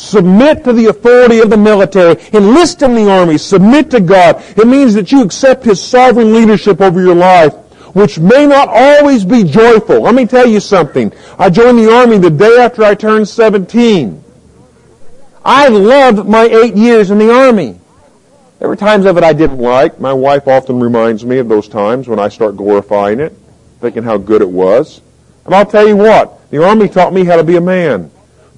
Submit 0.00 0.64
to 0.64 0.72
the 0.72 0.86
authority 0.86 1.40
of 1.40 1.50
the 1.50 1.58
military. 1.58 2.16
Enlist 2.32 2.80
in 2.80 2.94
the 2.94 3.10
army. 3.10 3.36
Submit 3.36 3.90
to 3.90 4.00
God. 4.00 4.42
It 4.56 4.66
means 4.66 4.94
that 4.94 5.12
you 5.12 5.22
accept 5.22 5.64
His 5.64 5.82
sovereign 5.82 6.32
leadership 6.32 6.80
over 6.80 7.02
your 7.02 7.14
life, 7.14 7.54
which 7.92 8.18
may 8.18 8.46
not 8.46 8.68
always 8.68 9.24
be 9.24 9.44
joyful. 9.44 10.02
Let 10.02 10.14
me 10.14 10.26
tell 10.26 10.46
you 10.46 10.60
something. 10.60 11.12
I 11.38 11.50
joined 11.50 11.78
the 11.78 11.92
army 11.92 12.18
the 12.18 12.30
day 12.30 12.58
after 12.58 12.82
I 12.82 12.94
turned 12.94 13.28
17. 13.28 14.22
I 15.44 15.68
loved 15.68 16.28
my 16.28 16.44
eight 16.44 16.76
years 16.76 17.10
in 17.10 17.18
the 17.18 17.32
army. 17.32 17.78
There 18.58 18.68
were 18.68 18.76
times 18.76 19.06
of 19.06 19.16
it 19.16 19.24
I 19.24 19.32
didn't 19.32 19.58
like. 19.58 19.98
My 19.98 20.12
wife 20.12 20.46
often 20.46 20.80
reminds 20.80 21.24
me 21.24 21.38
of 21.38 21.48
those 21.48 21.66
times 21.66 22.08
when 22.08 22.18
I 22.18 22.28
start 22.28 22.56
glorifying 22.56 23.20
it, 23.20 23.34
thinking 23.80 24.02
how 24.02 24.18
good 24.18 24.42
it 24.42 24.50
was. 24.50 25.00
And 25.46 25.54
I'll 25.54 25.66
tell 25.66 25.88
you 25.88 25.96
what, 25.96 26.50
the 26.50 26.62
army 26.62 26.88
taught 26.88 27.14
me 27.14 27.24
how 27.24 27.36
to 27.36 27.44
be 27.44 27.56
a 27.56 27.60
man. 27.60 28.10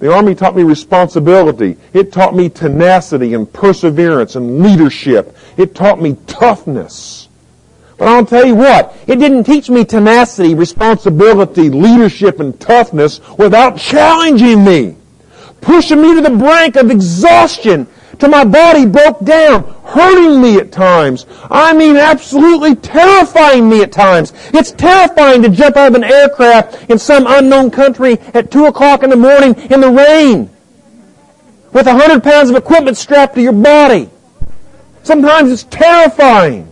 The 0.03 0.13
Army 0.13 0.35
taught 0.35 0.57
me 0.57 0.65
responsibility. 0.65 1.77
It 1.93 2.13
taught 2.13 2.35
me 2.35 2.49
tenacity 2.49 3.35
and 3.35 3.51
perseverance 3.51 4.35
and 4.35 4.61
leadership. 4.61 5.37
It 5.57 5.77
taught 5.77 6.03
me 6.03 6.17
toughness. 6.27 7.29
But 7.99 8.09
I'll 8.09 8.27
tell 8.27 8.45
you 8.45 8.55
what, 8.55 8.97
it 9.07 9.17
didn't 9.17 9.45
teach 9.45 9.71
me 9.71 9.85
tenacity, 9.85 10.55
responsibility, 10.55 11.69
leadership, 11.71 12.41
and 12.41 12.59
toughness 12.59 13.21
without 13.39 13.79
challenging 13.79 14.65
me, 14.65 14.97
pushing 15.61 16.03
me 16.03 16.15
to 16.15 16.21
the 16.21 16.31
brink 16.31 16.77
of 16.77 16.91
exhaustion 16.91 17.87
till 18.19 18.29
my 18.29 18.45
body 18.45 18.87
broke 18.87 19.25
down, 19.25 19.65
hurting 19.85 20.41
me 20.41 20.57
at 20.57 20.73
times. 20.73 21.27
I 21.51 21.73
mean, 21.73 21.97
absolutely 21.97 22.77
terrifying 22.77 23.69
me 23.69 23.83
at 23.83 23.93
times. 23.93 24.33
It's 24.53 24.73
terrifying 24.73 25.43
to 25.43 25.49
jump 25.49 25.77
out 25.77 25.89
of 25.89 25.95
an 25.95 26.05
aircraft 26.05 26.91
in 26.91 26.99
some 26.99 27.27
unknown 27.27 27.71
country 27.71 28.19
at 28.35 28.51
2 28.51 28.67
o'clock 28.67 29.03
in 29.03 29.11
the 29.11 29.17
morning 29.17 29.55
in 29.71 29.81
the 29.81 29.91
rain 29.91 30.51
with 31.73 31.87
a 31.87 31.95
100 31.95 32.23
pounds 32.23 32.51
of 32.51 32.57
equipment 32.57 32.97
strapped 32.97 33.35
to 33.35 33.43
your 33.43 33.53
body. 33.53 34.09
Sometimes 35.03 35.51
it's 35.51 35.65
terrifying. 35.65 36.72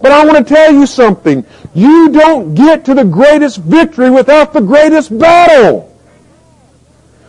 But 0.00 0.12
I 0.12 0.24
want 0.24 0.38
to 0.38 0.54
tell 0.54 0.72
you 0.72 0.86
something. 0.86 1.44
You 1.74 2.10
don't 2.10 2.54
get 2.54 2.84
to 2.86 2.94
the 2.94 3.04
greatest 3.04 3.58
victory 3.58 4.10
without 4.10 4.52
the 4.52 4.60
greatest 4.60 5.16
battle. 5.18 5.84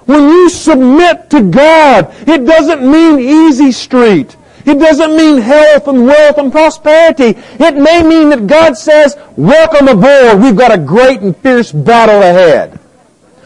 When 0.06 0.28
you 0.30 0.50
submit 0.50 1.30
to 1.32 1.42
God, 1.44 2.14
it 2.28 2.46
doesn't 2.46 2.90
mean 2.90 3.20
easy 3.20 3.72
street. 3.72 4.36
It 4.66 4.80
doesn't 4.80 5.16
mean 5.16 5.38
health 5.40 5.88
and 5.88 6.06
wealth 6.06 6.38
and 6.38 6.52
prosperity. 6.52 7.40
It 7.60 7.76
may 7.76 8.04
mean 8.04 8.30
that 8.30 8.48
God 8.48 8.78
says, 8.78 9.18
welcome 9.36 9.88
aboard. 9.88 10.42
We've 10.42 10.56
got 10.56 10.72
a 10.72 10.78
great 10.78 11.22
and 11.22 11.36
fierce 11.38 11.72
battle 11.72 12.22
ahead. 12.22 12.79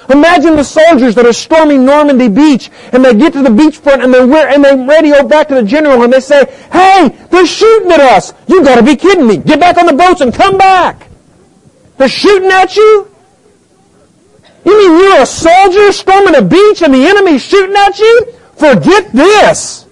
Imagine 0.10 0.56
the 0.56 0.64
soldiers 0.64 1.16
that 1.16 1.26
are 1.26 1.34
storming 1.34 1.86
Normandy 1.86 2.28
Beach 2.28 2.70
and 2.92 3.04
they 3.04 3.14
get 3.14 3.34
to 3.34 3.42
the 3.42 3.50
beachfront 3.50 4.04
and 4.04 4.14
they 4.14 4.20
and 4.20 4.64
they 4.64 4.76
radio 4.86 5.26
back 5.26 5.48
to 5.48 5.56
the 5.56 5.64
general 5.64 6.04
and 6.04 6.12
they 6.12 6.20
say, 6.20 6.46
"Hey, 6.72 7.10
they're 7.30 7.46
shooting 7.46 7.92
at 7.92 8.02
us! 8.02 8.34
You 8.48 8.64
got 8.64 8.76
to 8.76 8.84
be 8.84 8.96
kidding 8.96 9.28
me! 9.28 9.38
Get 9.38 9.60
back 9.60 9.78
on 9.78 9.86
the 9.86 9.94
boats 9.94 10.22
and 10.22 10.34
come 10.34 10.58
back! 10.58 11.08
They're 11.98 12.10
shooting 12.10 12.50
at 12.52 12.76
you! 12.76 13.10
You 14.66 14.78
mean 14.78 15.00
you're 15.00 15.22
a 15.22 15.26
soldier 15.26 15.92
storming 15.92 16.36
a 16.36 16.42
beach 16.42 16.82
and 16.82 16.94
the 16.94 17.06
enemy's 17.06 17.44
shooting 17.44 17.76
at 17.76 18.00
you? 18.00 18.34
Forget 18.56 19.12
this. 19.12 19.86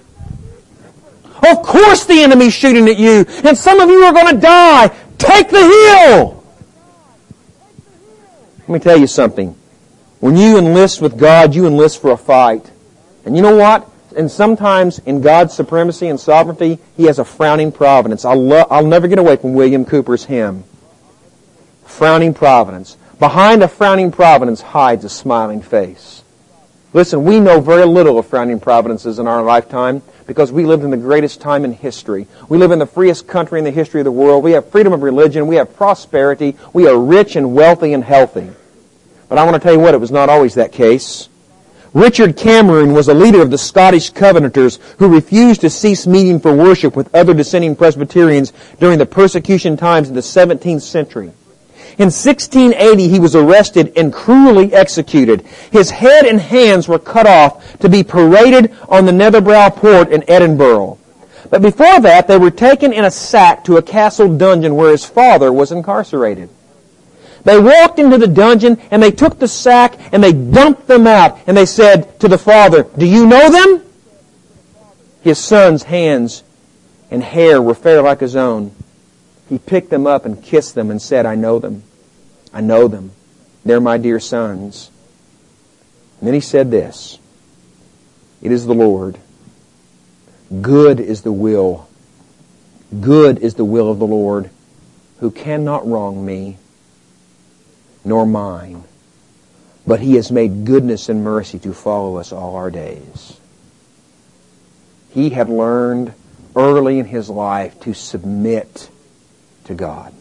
Of 1.50 1.64
course 1.64 2.06
the 2.06 2.22
enemy's 2.22 2.54
shooting 2.54 2.88
at 2.88 2.98
you, 2.98 3.26
and 3.44 3.58
some 3.58 3.80
of 3.80 3.90
you 3.90 4.04
are 4.04 4.14
going 4.14 4.36
to 4.36 4.40
die. 4.42 4.88
Take 5.18 5.50
the 5.50 5.60
hill. 5.60 6.44
Let 8.60 8.70
me 8.70 8.80
tell 8.80 8.98
you 8.98 9.08
something. 9.08 9.56
When 10.22 10.38
you 10.38 10.60
enlist 10.60 11.02
with 11.02 11.18
God, 11.18 11.56
you 11.56 11.66
enlist 11.66 12.00
for 12.00 12.12
a 12.12 12.18
fight. 12.18 12.72
And 13.26 13.36
you 13.36 13.42
know 13.42 13.56
what? 13.56 13.90
And 14.16 14.30
sometimes 14.30 15.00
in 15.00 15.22
God's 15.22 15.54
supremacy 15.54 16.08
and 16.08 16.20
sovereignty, 16.20 16.78
He 16.96 17.06
has 17.06 17.18
a 17.18 17.26
frowning 17.26 17.72
providence. 17.72 18.24
I'll, 18.24 18.42
lo- 18.42 18.68
I'll 18.70 18.86
never 18.86 19.08
get 19.08 19.18
away 19.18 19.36
from 19.36 19.56
William 19.56 19.84
Cowper's 19.84 20.26
hymn. 20.26 20.64
Frowning 21.86 22.36
providence. 22.36 22.98
Behind 23.18 23.64
a 23.64 23.68
frowning 23.68 24.12
providence 24.12 24.62
hides 24.62 25.04
a 25.06 25.10
smiling 25.10 25.64
face. 25.64 26.24
Listen, 26.94 27.24
we 27.24 27.40
know 27.40 27.60
very 27.60 27.86
little 27.86 28.20
of 28.20 28.28
frowning 28.28 28.60
providences 28.60 29.18
in 29.18 29.26
our 29.26 29.42
lifetime 29.42 30.04
because 30.28 30.52
we 30.52 30.66
lived 30.66 30.84
in 30.84 30.92
the 30.92 30.98
greatest 30.98 31.42
time 31.42 31.66
in 31.66 31.74
history. 31.74 32.28
We 32.48 32.60
live 32.60 32.72
in 32.72 32.80
the 32.80 32.86
freest 32.86 33.28
country 33.28 33.58
in 33.58 33.66
the 33.66 33.72
history 33.72 34.02
of 34.02 34.06
the 34.06 34.12
world. 34.12 34.44
We 34.44 34.52
have 34.52 34.70
freedom 34.70 34.94
of 34.94 35.02
religion. 35.02 35.48
We 35.48 35.56
have 35.56 35.76
prosperity. 35.76 36.58
We 36.74 36.88
are 36.88 36.98
rich 36.98 37.36
and 37.36 37.56
wealthy 37.56 37.94
and 37.94 38.04
healthy. 38.04 38.52
But 39.32 39.38
I 39.38 39.46
want 39.46 39.56
to 39.56 39.66
tell 39.66 39.72
you 39.72 39.80
what, 39.80 39.94
it 39.94 40.02
was 40.02 40.12
not 40.12 40.28
always 40.28 40.56
that 40.56 40.74
case. 40.74 41.30
Richard 41.94 42.36
Cameron 42.36 42.92
was 42.92 43.08
a 43.08 43.14
leader 43.14 43.42
of 43.42 43.50
the 43.50 43.58
Scottish 43.58 44.10
Covenanters 44.10 44.78
who 44.98 45.08
refused 45.08 45.62
to 45.62 45.70
cease 45.70 46.06
meeting 46.06 46.38
for 46.38 46.54
worship 46.54 46.98
with 46.98 47.16
other 47.16 47.34
dissenting 47.34 47.78
Presbyterians 47.78 48.52
during 48.82 49.00
the 49.00 49.06
persecution 49.06 49.78
times 49.78 50.10
of 50.10 50.16
the 50.16 50.20
17th 50.20 50.82
century. 50.82 51.32
In 51.98 52.12
1680, 52.12 53.08
he 53.08 53.20
was 53.22 53.34
arrested 53.34 53.94
and 53.96 54.12
cruelly 54.12 54.74
executed. 54.74 55.46
His 55.72 55.92
head 55.92 56.26
and 56.26 56.42
hands 56.42 56.90
were 56.90 57.00
cut 57.00 57.26
off 57.26 57.80
to 57.80 57.88
be 57.88 58.04
paraded 58.04 58.76
on 58.90 59.06
the 59.06 59.14
Netherbrow 59.14 59.74
Port 59.78 60.12
in 60.12 60.30
Edinburgh. 60.30 60.98
But 61.50 61.62
before 61.62 62.02
that, 62.02 62.28
they 62.28 62.38
were 62.38 62.52
taken 62.52 62.92
in 62.92 63.06
a 63.06 63.12
sack 63.12 63.64
to 63.64 63.78
a 63.78 63.82
castle 63.82 64.36
dungeon 64.38 64.76
where 64.76 64.92
his 64.92 65.06
father 65.06 65.54
was 65.54 65.72
incarcerated. 65.72 66.50
They 67.44 67.60
walked 67.60 68.00
into 68.00 68.18
the 68.18 68.28
dungeon 68.28 68.80
and 68.92 69.02
they 69.02 69.12
took 69.12 69.40
the 69.40 69.48
sack 69.48 69.98
and 70.14 70.24
they 70.24 70.34
dumped 70.34 70.88
them 70.88 71.08
out 71.08 71.40
and 71.48 71.58
they 71.58 71.66
said 71.66 72.20
to 72.20 72.28
the 72.28 72.38
father, 72.38 72.84
Do 72.98 73.06
you 73.06 73.26
know 73.26 73.50
them? 73.50 73.84
His 75.22 75.40
son's 75.40 75.84
hands 75.84 76.44
and 77.10 77.24
hair 77.24 77.62
were 77.62 77.76
fair 77.76 78.02
like 78.02 78.20
his 78.20 78.36
own. 78.36 78.74
He 79.50 79.58
picked 79.58 79.90
them 79.90 80.08
up 80.08 80.26
and 80.26 80.42
kissed 80.42 80.76
them 80.76 80.90
and 80.92 81.02
said, 81.02 81.26
I 81.26 81.36
know 81.36 81.60
them. 81.60 81.84
I 82.54 82.62
know 82.62 82.88
them. 82.88 83.12
They're 83.66 83.82
my 83.82 83.98
dear 83.98 84.20
sons. 84.20 84.90
And 86.20 86.28
then 86.28 86.34
he 86.34 86.40
said 86.40 86.72
this, 86.72 87.20
It 88.42 88.52
is 88.52 88.66
the 88.66 88.74
Lord. 88.74 89.18
Good 90.62 91.00
is 91.00 91.22
the 91.22 91.32
will. 91.32 91.88
Good 93.00 93.40
is 93.40 93.56
the 93.56 93.66
will 93.66 93.90
of 93.90 94.00
the 94.00 94.08
Lord, 94.08 94.50
who 95.20 95.32
cannot 95.32 95.88
wrong 95.88 96.26
me, 96.26 96.58
nor 98.04 98.26
mine. 98.26 98.84
But 99.86 100.00
he 100.00 100.16
has 100.16 100.32
made 100.32 100.66
goodness 100.66 101.10
and 101.10 101.24
mercy 101.24 101.60
to 101.60 101.74
follow 101.74 102.18
us 102.18 102.32
all 102.32 102.56
our 102.56 102.70
days. 102.70 103.40
He 105.12 105.30
had 105.32 105.50
learned 105.50 106.14
early 106.56 107.00
in 107.00 107.06
his 107.06 107.30
life 107.30 107.80
to 107.82 107.94
submit 107.94 108.90
to 109.66 109.74
God. 109.74 110.14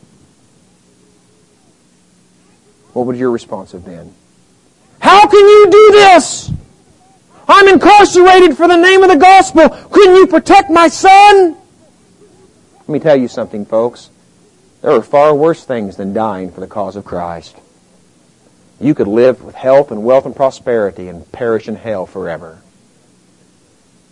What 2.92 3.06
would 3.06 3.16
your 3.16 3.30
response 3.30 3.72
have 3.72 3.84
been? 3.84 4.12
How 5.00 5.26
can 5.26 5.40
you 5.40 5.68
do 5.70 5.90
this? 5.92 6.50
I'm 7.48 7.68
incarcerated 7.68 8.56
for 8.56 8.68
the 8.68 8.76
name 8.76 9.02
of 9.02 9.10
the 9.10 9.16
gospel. 9.16 9.68
Couldn't 9.68 10.16
you 10.16 10.26
protect 10.26 10.70
my 10.70 10.88
son? 10.88 11.56
Let 12.80 12.88
me 12.88 12.98
tell 12.98 13.16
you 13.16 13.28
something, 13.28 13.64
folks. 13.64 14.10
There 14.82 14.92
are 14.92 15.02
far 15.02 15.34
worse 15.34 15.64
things 15.64 15.96
than 15.96 16.12
dying 16.12 16.50
for 16.50 16.60
the 16.60 16.66
cause 16.66 16.96
of 16.96 17.04
Christ. 17.04 17.56
You 18.80 18.94
could 18.94 19.08
live 19.08 19.42
with 19.42 19.54
health 19.54 19.90
and 19.90 20.02
wealth 20.02 20.26
and 20.26 20.34
prosperity 20.34 21.08
and 21.08 21.30
perish 21.30 21.68
in 21.68 21.76
hell 21.76 22.06
forever. 22.06 22.58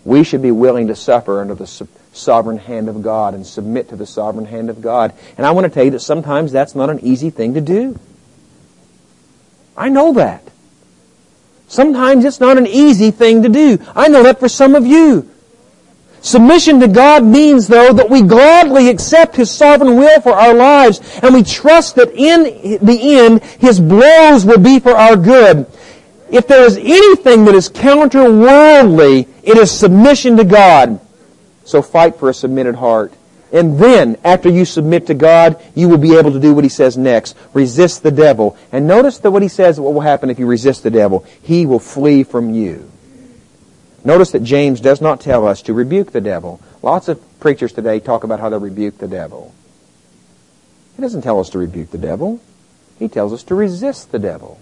We 0.04 0.24
should 0.24 0.42
be 0.42 0.50
willing 0.50 0.88
to 0.88 0.94
suffer 0.94 1.40
under 1.40 1.54
the 1.54 1.66
sovereign 2.12 2.58
hand 2.58 2.88
of 2.88 3.02
God 3.02 3.34
and 3.34 3.46
submit 3.46 3.88
to 3.88 3.96
the 3.96 4.06
sovereign 4.06 4.46
hand 4.46 4.70
of 4.70 4.80
God. 4.80 5.14
And 5.36 5.46
I 5.46 5.52
want 5.52 5.64
to 5.64 5.70
tell 5.70 5.84
you 5.84 5.90
that 5.92 6.00
sometimes 6.00 6.52
that's 6.52 6.74
not 6.74 6.90
an 6.90 7.00
easy 7.00 7.30
thing 7.30 7.54
to 7.54 7.60
do. 7.60 7.98
I 9.76 9.88
know 9.88 10.12
that. 10.14 10.42
Sometimes 11.68 12.24
it's 12.24 12.40
not 12.40 12.58
an 12.58 12.66
easy 12.66 13.10
thing 13.10 13.42
to 13.42 13.48
do. 13.48 13.78
I 13.94 14.08
know 14.08 14.22
that 14.22 14.40
for 14.40 14.48
some 14.48 14.74
of 14.74 14.86
you. 14.86 15.30
Submission 16.20 16.80
to 16.80 16.88
God 16.88 17.24
means, 17.24 17.68
though, 17.68 17.92
that 17.92 18.10
we 18.10 18.22
gladly 18.22 18.88
accept 18.88 19.36
His 19.36 19.50
sovereign 19.50 19.96
will 19.96 20.20
for 20.20 20.32
our 20.32 20.54
lives, 20.54 21.00
and 21.22 21.34
we 21.34 21.42
trust 21.42 21.94
that 21.96 22.10
in 22.12 22.42
the 22.84 22.98
end, 23.18 23.42
His 23.44 23.80
blows 23.80 24.44
will 24.44 24.58
be 24.58 24.80
for 24.80 24.92
our 24.92 25.16
good. 25.16 25.66
If 26.30 26.46
there 26.46 26.64
is 26.64 26.76
anything 26.76 27.44
that 27.46 27.54
is 27.54 27.68
counter-worldly, 27.68 29.28
it 29.42 29.56
is 29.56 29.70
submission 29.70 30.36
to 30.36 30.44
God. 30.44 31.00
So 31.64 31.82
fight 31.82 32.16
for 32.16 32.28
a 32.28 32.34
submitted 32.34 32.74
heart. 32.74 33.12
And 33.50 33.78
then, 33.78 34.18
after 34.24 34.50
you 34.50 34.66
submit 34.66 35.06
to 35.06 35.14
God, 35.14 35.62
you 35.74 35.88
will 35.88 35.96
be 35.96 36.16
able 36.16 36.32
to 36.32 36.40
do 36.40 36.52
what 36.52 36.64
He 36.64 36.70
says 36.70 36.98
next. 36.98 37.36
Resist 37.54 38.02
the 38.02 38.10
devil. 38.10 38.58
And 38.72 38.86
notice 38.86 39.18
that 39.18 39.30
what 39.30 39.42
He 39.42 39.48
says, 39.48 39.80
what 39.80 39.94
will 39.94 40.02
happen 40.02 40.28
if 40.28 40.38
you 40.38 40.46
resist 40.46 40.82
the 40.82 40.90
devil? 40.90 41.24
He 41.40 41.64
will 41.64 41.78
flee 41.78 42.24
from 42.24 42.52
you. 42.52 42.90
Notice 44.04 44.30
that 44.30 44.42
James 44.44 44.80
does 44.80 45.00
not 45.00 45.20
tell 45.20 45.46
us 45.46 45.62
to 45.62 45.72
rebuke 45.72 46.12
the 46.12 46.20
devil. 46.20 46.60
Lots 46.82 47.08
of 47.08 47.40
preachers 47.40 47.72
today 47.72 48.00
talk 48.00 48.24
about 48.24 48.40
how 48.40 48.48
they 48.48 48.58
rebuke 48.58 48.98
the 48.98 49.08
devil. 49.08 49.54
He 50.96 51.02
doesn't 51.02 51.22
tell 51.22 51.40
us 51.40 51.50
to 51.50 51.58
rebuke 51.58 51.90
the 51.90 51.98
devil. 51.98 52.40
He 52.98 53.08
tells 53.08 53.32
us 53.32 53.42
to 53.44 53.54
resist 53.54 54.10
the 54.10 54.18
devil. 54.18 54.58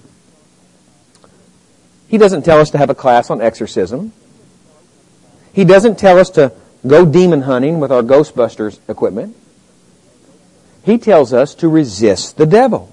He 2.08 2.18
doesn't 2.18 2.42
tell 2.42 2.60
us 2.60 2.70
to 2.70 2.78
have 2.78 2.90
a 2.90 2.94
class 2.94 3.30
on 3.30 3.40
exorcism. 3.40 4.12
He 5.52 5.64
doesn't 5.64 5.98
tell 5.98 6.18
us 6.18 6.30
to 6.30 6.52
go 6.86 7.04
demon 7.04 7.42
hunting 7.42 7.80
with 7.80 7.90
our 7.90 8.02
Ghostbusters 8.02 8.78
equipment. 8.88 9.36
He 10.84 10.98
tells 10.98 11.32
us 11.32 11.54
to 11.56 11.68
resist 11.68 12.36
the 12.36 12.46
devil. 12.46 12.92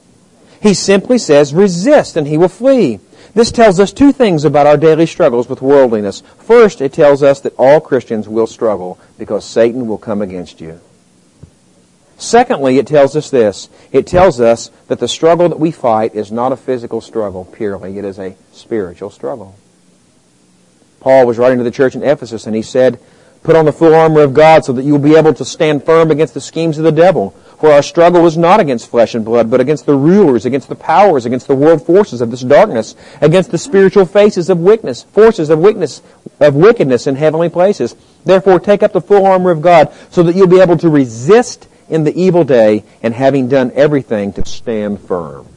He 0.62 0.74
simply 0.74 1.18
says, 1.18 1.54
resist 1.54 2.16
and 2.16 2.26
he 2.26 2.38
will 2.38 2.48
flee. 2.48 3.00
This 3.34 3.52
tells 3.52 3.80
us 3.80 3.92
two 3.92 4.12
things 4.12 4.46
about 4.46 4.68
our 4.68 4.78
daily 4.78 5.08
struggles 5.08 5.50
with 5.50 5.62
worldliness. 5.62 6.22
First, 6.38 6.82
it 6.82 6.94
tells 6.94 7.24
us 7.24 7.40
that 7.42 7.56
all 7.58 7.82
Christians 7.82 8.30
will 8.30 8.46
struggle 8.46 9.00
because 9.18 9.44
Satan 9.44 9.88
will 9.88 9.98
come 9.98 10.22
against 10.22 10.62
you. 10.62 10.80
Secondly, 12.18 12.78
it 12.78 12.86
tells 12.86 13.16
us 13.16 13.32
this. 13.32 13.70
It 13.92 14.06
tells 14.06 14.40
us 14.40 14.70
that 14.88 15.00
the 15.00 15.08
struggle 15.08 15.50
that 15.50 15.60
we 15.60 15.72
fight 15.72 16.14
is 16.14 16.32
not 16.32 16.52
a 16.52 16.58
physical 16.58 17.02
struggle 17.02 17.46
purely. 17.46 17.98
It 17.98 18.06
is 18.06 18.20
a 18.20 18.36
spiritual 18.52 19.10
struggle. 19.10 19.56
Paul 21.00 21.26
was 21.26 21.38
writing 21.38 21.58
to 21.58 21.64
the 21.64 21.72
church 21.72 21.96
in 21.96 22.04
Ephesus 22.04 22.46
and 22.46 22.56
he 22.56 22.62
said, 22.62 23.00
Put 23.42 23.58
on 23.58 23.66
the 23.66 23.74
full 23.74 23.94
armor 23.94 24.22
of 24.22 24.34
God 24.34 24.64
so 24.64 24.72
that 24.72 24.84
you 24.84 24.94
will 24.94 25.00
be 25.00 25.18
able 25.18 25.34
to 25.34 25.44
stand 25.44 25.84
firm 25.84 26.12
against 26.12 26.34
the 26.34 26.40
schemes 26.40 26.78
of 26.78 26.86
the 26.86 26.94
devil. 26.94 27.36
For 27.64 27.72
our 27.72 27.82
struggle 27.82 28.26
is 28.26 28.38
not 28.38 28.60
against 28.60 28.90
flesh 28.90 29.16
and 29.16 29.24
blood, 29.24 29.50
but 29.50 29.62
against 29.62 29.86
the 29.86 29.96
rulers, 29.96 30.46
against 30.46 30.68
the 30.68 30.76
powers, 30.76 31.26
against 31.26 31.48
the 31.48 31.56
world 31.56 31.86
forces 31.86 32.20
of 32.20 32.30
this 32.30 32.42
darkness, 32.42 32.94
against 33.22 33.52
the 33.52 33.58
spiritual 33.58 34.06
faces 34.06 34.50
of 34.50 34.60
wickedness, 34.60 35.04
forces 35.04 35.50
of 35.50 35.60
wickedness, 35.60 36.02
of 36.42 36.56
wickedness 36.56 37.08
in 37.08 37.16
heavenly 37.16 37.48
places. 37.48 37.96
Therefore 38.26 38.60
take 38.60 38.84
up 38.84 38.92
the 38.92 39.00
full 39.00 39.26
armor 39.26 39.50
of 39.50 39.62
God 39.62 39.94
so 40.10 40.24
that 40.24 40.36
you'll 40.36 40.48
be 40.48 40.60
able 40.60 40.76
to 40.76 40.90
resist 40.90 41.70
in 41.88 42.04
the 42.04 42.14
evil 42.22 42.44
day 42.44 42.84
and 43.02 43.14
having 43.14 43.48
done 43.48 43.72
everything 43.76 44.34
to 44.34 44.46
stand 44.46 45.00
firm. 45.00 45.48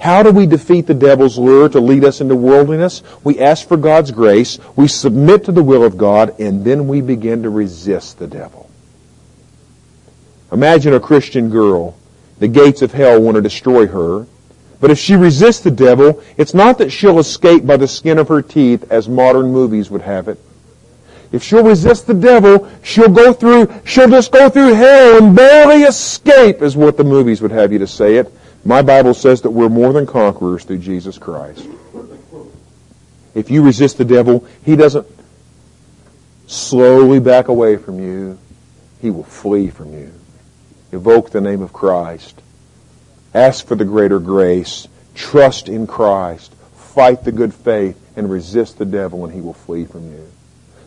How 0.00 0.22
do 0.22 0.30
we 0.32 0.44
defeat 0.44 0.86
the 0.86 0.92
devil's 0.92 1.38
lure 1.38 1.70
to 1.70 1.80
lead 1.80 2.04
us 2.04 2.20
into 2.20 2.36
worldliness? 2.36 3.02
We 3.24 3.40
ask 3.40 3.66
for 3.66 3.78
God's 3.78 4.10
grace, 4.10 4.58
we 4.76 4.86
submit 4.86 5.46
to 5.46 5.52
the 5.52 5.64
will 5.64 5.82
of 5.82 5.96
God, 5.96 6.38
and 6.38 6.62
then 6.62 6.88
we 6.88 7.00
begin 7.00 7.44
to 7.44 7.48
resist 7.48 8.18
the 8.18 8.26
devil. 8.26 8.59
Imagine 10.52 10.94
a 10.94 11.00
Christian 11.00 11.50
girl. 11.50 11.96
The 12.38 12.48
gates 12.48 12.82
of 12.82 12.92
hell 12.92 13.20
want 13.20 13.36
to 13.36 13.42
destroy 13.42 13.86
her. 13.86 14.26
But 14.80 14.90
if 14.90 14.98
she 14.98 15.14
resists 15.14 15.60
the 15.60 15.70
devil, 15.70 16.22
it's 16.36 16.54
not 16.54 16.78
that 16.78 16.90
she'll 16.90 17.18
escape 17.18 17.66
by 17.66 17.76
the 17.76 17.86
skin 17.86 18.18
of 18.18 18.28
her 18.28 18.40
teeth 18.40 18.90
as 18.90 19.08
modern 19.08 19.52
movies 19.52 19.90
would 19.90 20.00
have 20.00 20.28
it. 20.28 20.40
If 21.32 21.42
she'll 21.42 21.62
resist 21.62 22.06
the 22.06 22.14
devil, 22.14 22.68
she'll 22.82 23.10
go 23.10 23.32
through, 23.32 23.72
she'll 23.84 24.08
just 24.08 24.32
go 24.32 24.48
through 24.48 24.74
hell 24.74 25.22
and 25.22 25.36
barely 25.36 25.82
escape 25.82 26.62
is 26.62 26.76
what 26.76 26.96
the 26.96 27.04
movies 27.04 27.40
would 27.40 27.52
have 27.52 27.72
you 27.72 27.78
to 27.78 27.86
say 27.86 28.16
it. 28.16 28.32
My 28.64 28.82
Bible 28.82 29.14
says 29.14 29.40
that 29.42 29.50
we're 29.50 29.68
more 29.68 29.92
than 29.92 30.06
conquerors 30.06 30.64
through 30.64 30.78
Jesus 30.78 31.18
Christ. 31.18 31.66
If 33.34 33.50
you 33.50 33.62
resist 33.62 33.98
the 33.98 34.04
devil, 34.04 34.44
he 34.64 34.74
doesn't 34.74 35.06
slowly 36.46 37.20
back 37.20 37.48
away 37.48 37.76
from 37.76 38.00
you. 38.00 38.38
He 39.00 39.10
will 39.10 39.24
flee 39.24 39.70
from 39.70 39.92
you. 39.92 40.12
Evoke 40.92 41.30
the 41.30 41.40
name 41.40 41.62
of 41.62 41.72
Christ. 41.72 42.40
Ask 43.34 43.66
for 43.66 43.76
the 43.76 43.84
greater 43.84 44.18
grace. 44.18 44.88
Trust 45.14 45.68
in 45.68 45.86
Christ. 45.86 46.52
Fight 46.74 47.24
the 47.24 47.32
good 47.32 47.54
faith 47.54 47.96
and 48.16 48.30
resist 48.30 48.78
the 48.78 48.84
devil 48.84 49.24
and 49.24 49.32
he 49.32 49.40
will 49.40 49.54
flee 49.54 49.84
from 49.84 50.10
you. 50.10 50.26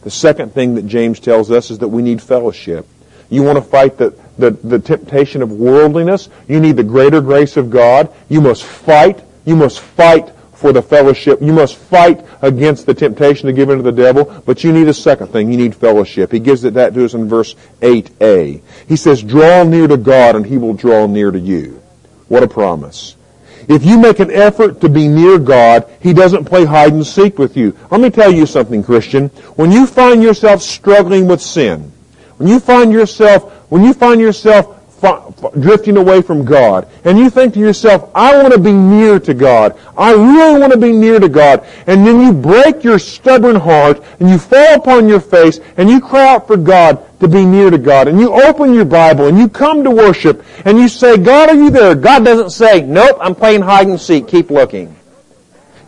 The 0.02 0.12
second 0.12 0.54
thing 0.54 0.76
that 0.76 0.86
James 0.86 1.20
tells 1.20 1.50
us 1.50 1.72
is 1.72 1.80
that 1.80 1.88
we 1.88 2.02
need 2.02 2.22
fellowship. 2.22 2.86
You 3.30 3.44
want 3.44 3.58
to 3.58 3.63
fight 3.63 3.98
the, 3.98 4.18
the, 4.38 4.52
the 4.52 4.80
temptation 4.80 5.42
of 5.42 5.52
worldliness. 5.52 6.30
You 6.48 6.60
need 6.60 6.76
the 6.76 6.84
greater 6.84 7.22
grace 7.22 7.56
of 7.56 7.70
God. 7.70 8.13
You 8.30 8.42
must 8.42 8.63
fight. 8.63 9.24
You 9.46 9.56
must 9.56 9.80
fight 9.80 10.30
for 10.63 10.71
the 10.71 10.82
fellowship. 10.82 11.41
You 11.41 11.52
must 11.52 11.76
fight 11.76 12.26
against 12.41 12.86
the 12.86 12.93
temptation 12.93 13.47
to 13.47 13.54
give 13.54 13.69
in 13.69 13.80
to 13.80 13.84
the 13.84 13.91
devil, 13.91 14.41
but 14.45 14.63
you 14.63 14.71
need 14.71 14.88
a 14.88 14.93
second 14.93 15.28
thing. 15.28 15.52
You 15.52 15.58
need 15.58 15.76
fellowship. 15.76 16.32
He 16.32 16.39
gives 16.39 16.63
it 16.63 16.76
that 16.76 16.93
to 16.93 17.04
us 17.04 17.13
in 17.13 17.28
verse 17.28 17.56
8a. 17.82 18.62
He 18.88 18.95
says, 18.95 19.21
draw 19.21 19.65
near 19.65 19.88
to 19.88 19.97
God 19.97 20.38
and 20.38 20.45
he 20.45 20.58
will 20.58 20.73
draw 20.73 21.06
near 21.06 21.32
to 21.32 21.38
you. 21.38 21.84
What 22.30 22.43
a 22.43 22.47
promise. 22.47 23.17
If 23.67 23.84
you 23.84 23.99
make 23.99 24.19
an 24.19 24.32
effort 24.32 24.80
to 24.80 24.88
be 24.88 25.10
near 25.10 25.38
God, 25.38 25.89
He 25.99 26.13
doesn't 26.13 26.45
play 26.45 26.63
hide 26.63 26.93
and 26.93 27.06
seek 27.06 27.38
with 27.38 27.56
you. 27.58 27.78
Let 27.91 28.02
me 28.02 28.10
tell 28.10 28.32
you 28.32 28.45
something, 28.45 28.84
Christian. 28.84 29.30
When 29.56 29.71
you 29.71 29.86
find 29.86 30.23
yourself 30.23 30.62
struggling 30.62 31.28
with 31.28 31.41
sin, 31.41 31.91
when 32.38 32.49
you 32.49 32.60
find 32.60 32.91
yourself, 32.91 33.52
when 33.69 33.84
you 33.84 33.93
find 33.93 34.19
yourself 34.19 34.83
drifting 35.60 35.98
away 35.98 36.22
from 36.22 36.46
God, 36.46 36.88
and 37.04 37.18
you 37.18 37.30
think 37.30 37.54
to 37.54 37.60
yourself, 37.60 38.10
I 38.16 38.42
want 38.42 38.54
to 38.54 38.60
be 38.60 38.72
near 38.72 39.20
to 39.20 39.34
God. 39.34 39.78
I 39.98 40.13
really 40.13 40.60
want 40.60 40.72
to 40.74 40.80
be 40.80 40.92
near 40.92 41.20
to 41.20 41.30
God. 41.30 41.66
And 41.88 42.06
then 42.08 42.22
you 42.22 42.34
break 42.34 42.84
your 42.84 43.00
stubborn 43.00 43.56
heart, 43.56 44.04
and 44.20 44.30
you 44.30 44.38
fall 44.38 44.76
upon 44.76 45.10
your 45.10 45.20
face, 45.20 45.60
and 45.78 45.89
you 45.89 46.00
cry 46.00 46.36
out 46.36 46.48
for 46.48 46.58
God 46.58 47.06
to 47.20 47.28
be 47.28 47.46
near 47.46 47.70
to 47.70 47.78
God. 47.78 48.08
And 48.08 48.20
you 48.20 48.34
open 48.34 48.74
your 48.74 48.86
Bible, 48.86 49.28
and 49.28 49.38
you 49.38 49.50
come 49.50 49.84
to 49.84 49.92
worship, 49.92 50.44
and 50.66 50.78
you 50.78 50.88
say, 50.88 51.18
God, 51.18 51.50
are 51.50 51.56
you 51.56 51.70
there? 51.70 51.96
God 51.96 52.24
doesn't 52.24 52.52
say, 52.52 52.82
nope, 52.82 53.18
I'm 53.20 53.36
playing 53.36 53.62
hide 53.62 53.88
and 53.88 54.00
seek. 54.00 54.28
Keep 54.28 54.50
looking. 54.50 54.96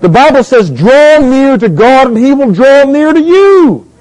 The 0.01 0.09
Bible 0.09 0.43
says, 0.43 0.69
draw 0.69 1.19
near 1.19 1.57
to 1.57 1.69
God, 1.69 2.07
and 2.07 2.17
He 2.17 2.33
will 2.33 2.51
draw 2.51 2.83
near 2.83 3.13
to 3.13 3.21
you. 3.21 3.91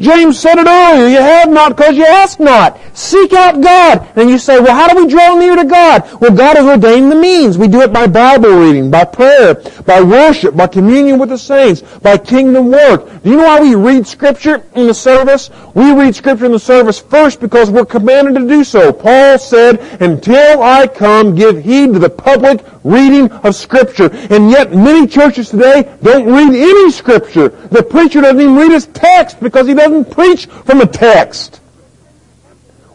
James 0.00 0.38
said 0.38 0.58
it 0.58 0.66
earlier, 0.66 1.08
you 1.08 1.18
have 1.18 1.50
not 1.50 1.76
because 1.76 1.94
you 1.94 2.06
ask 2.06 2.40
not. 2.40 2.80
Seek 2.96 3.34
out 3.34 3.60
God. 3.60 4.08
And 4.16 4.30
you 4.30 4.38
say, 4.38 4.58
well, 4.58 4.74
how 4.74 4.88
do 4.88 5.04
we 5.04 5.10
draw 5.10 5.38
near 5.38 5.54
to 5.56 5.64
God? 5.64 6.20
Well, 6.20 6.34
God 6.34 6.56
has 6.56 6.66
ordained 6.66 7.12
the 7.12 7.16
means. 7.16 7.58
We 7.58 7.68
do 7.68 7.82
it 7.82 7.92
by 7.92 8.06
Bible 8.06 8.48
reading, 8.50 8.90
by 8.90 9.04
prayer, 9.04 9.54
by 9.84 10.00
worship, 10.00 10.56
by 10.56 10.68
communion 10.68 11.18
with 11.18 11.28
the 11.28 11.38
saints, 11.38 11.82
by 11.82 12.16
kingdom 12.16 12.70
work. 12.70 13.22
Do 13.22 13.30
you 13.30 13.36
know 13.36 13.44
why 13.44 13.60
we 13.60 13.74
read 13.74 14.06
Scripture 14.06 14.64
in 14.74 14.86
the 14.86 14.94
service? 14.94 15.50
We 15.74 15.92
read 15.92 16.14
Scripture 16.14 16.46
in 16.46 16.52
the 16.52 16.58
service 16.58 16.98
first 16.98 17.40
because 17.40 17.70
we're 17.70 17.84
commanded 17.84 18.40
to 18.40 18.48
do 18.48 18.64
so. 18.64 18.92
Paul 18.94 19.38
said, 19.38 19.80
until 20.00 20.62
I 20.62 20.86
come, 20.86 21.34
give 21.34 21.62
heed 21.62 21.92
to 21.92 21.98
the 21.98 22.08
public 22.08 22.64
reading 22.84 23.30
of 23.30 23.54
Scripture. 23.54 24.10
And 24.30 24.50
yet 24.50 24.72
many 24.74 25.06
churches 25.06 25.50
today 25.50 25.94
don't 26.02 26.26
read 26.26 26.54
any 26.54 26.90
Scripture. 26.90 27.50
The 27.50 27.82
preacher 27.82 28.22
doesn't 28.22 28.40
even 28.40 28.56
read 28.56 28.72
his 28.72 28.86
text 28.86 29.40
because 29.40 29.66
he 29.66 29.74
doesn't 29.74 29.89
preach 30.04 30.46
from 30.46 30.80
a 30.80 30.86
text. 30.86 31.60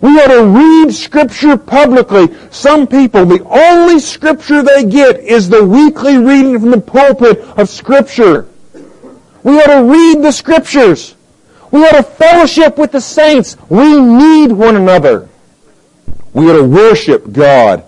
We 0.01 0.10
ought 0.19 0.27
to 0.27 0.45
read 0.45 0.93
Scripture 0.93 1.58
publicly. 1.58 2.27
Some 2.51 2.86
people, 2.86 3.25
the 3.25 3.43
only 3.45 3.99
Scripture 3.99 4.62
they 4.62 4.86
get 4.86 5.19
is 5.19 5.49
the 5.49 5.63
weekly 5.63 6.17
reading 6.17 6.60
from 6.60 6.71
the 6.71 6.81
pulpit 6.81 7.39
of 7.58 7.69
Scripture. 7.69 8.47
We 9.43 9.60
ought 9.60 9.81
to 9.81 9.84
read 9.84 10.21
the 10.21 10.31
Scriptures. 10.31 11.15
We 11.71 11.84
ought 11.86 11.97
to 11.97 12.03
fellowship 12.03 12.77
with 12.77 12.91
the 12.91 13.01
saints. 13.01 13.58
We 13.69 13.99
need 13.99 14.51
one 14.51 14.75
another. 14.75 15.29
We 16.34 16.49
ought 16.49 16.58
to 16.58 16.63
worship 16.63 17.31
God 17.31 17.84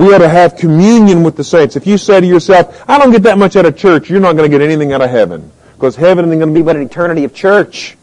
we 0.00 0.14
ought 0.14 0.18
to 0.18 0.30
have 0.30 0.56
communion 0.56 1.22
with 1.22 1.36
the 1.36 1.44
saints. 1.44 1.76
If 1.76 1.86
you 1.86 1.98
say 1.98 2.22
to 2.22 2.26
yourself, 2.26 2.82
I 2.88 2.98
don't 2.98 3.10
get 3.10 3.22
that 3.24 3.36
much 3.36 3.54
out 3.56 3.66
of 3.66 3.76
church, 3.76 4.08
you're 4.08 4.18
not 4.18 4.34
going 4.34 4.50
to 4.50 4.58
get 4.58 4.64
anything 4.64 4.94
out 4.94 5.02
of 5.02 5.10
heaven. 5.10 5.52
Because 5.74 5.94
heaven 5.94 6.24
isn't 6.24 6.38
going 6.38 6.54
to 6.54 6.58
be 6.58 6.64
but 6.64 6.74
an 6.76 6.80
eternity 6.80 7.24
of 7.24 7.34
church. 7.34 7.98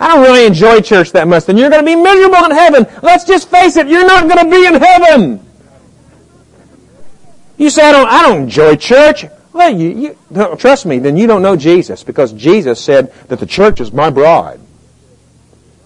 I 0.00 0.14
don't 0.14 0.22
really 0.22 0.46
enjoy 0.46 0.80
church 0.80 1.12
that 1.12 1.26
much. 1.26 1.46
Then 1.46 1.56
you're 1.56 1.70
going 1.70 1.84
to 1.84 1.86
be 1.86 1.96
miserable 1.96 2.44
in 2.44 2.50
heaven. 2.52 2.86
Let's 3.02 3.24
just 3.24 3.50
face 3.50 3.76
it, 3.76 3.88
you're 3.88 4.06
not 4.06 4.28
going 4.28 4.44
to 4.44 4.50
be 4.50 4.66
in 4.66 4.74
heaven. 4.74 5.44
You 7.56 7.70
say, 7.70 7.88
I 7.88 7.92
don't, 7.92 8.08
I 8.08 8.22
don't 8.22 8.42
enjoy 8.42 8.76
church. 8.76 9.24
Well, 9.52 9.76
you, 9.76 10.16
you 10.32 10.56
trust 10.56 10.86
me, 10.86 11.00
then 11.00 11.16
you 11.16 11.26
don't 11.26 11.42
know 11.42 11.56
Jesus 11.56 12.04
because 12.04 12.32
Jesus 12.32 12.80
said 12.80 13.12
that 13.28 13.40
the 13.40 13.46
church 13.46 13.80
is 13.80 13.92
my 13.92 14.10
bride. 14.10 14.60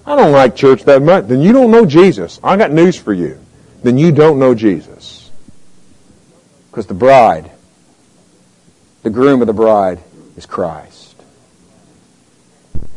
I 0.05 0.17
don't 0.17 0.33
like 0.33 0.57
church 0.57 0.85
that 0.85 1.01
much. 1.01 1.29
Then 1.29 1.41
you 1.41 1.53
don't 1.53 1.71
know 1.71 1.87
Jesus. 1.87 2.39
I 2.45 2.57
got 2.57 2.71
news 2.71 2.99
for 2.99 3.15
you 3.15 3.39
then 3.83 3.99
you 3.99 4.13
don't 4.13 4.39
know 4.39 4.55
Jesus. 4.55 5.31
Because 6.71 6.87
the 6.87 6.95
bride, 6.95 7.51
the 9.03 9.11
groom 9.11 9.41
of 9.41 9.47
the 9.47 9.53
bride, 9.53 9.99
is 10.37 10.47
Christ. 10.47 11.02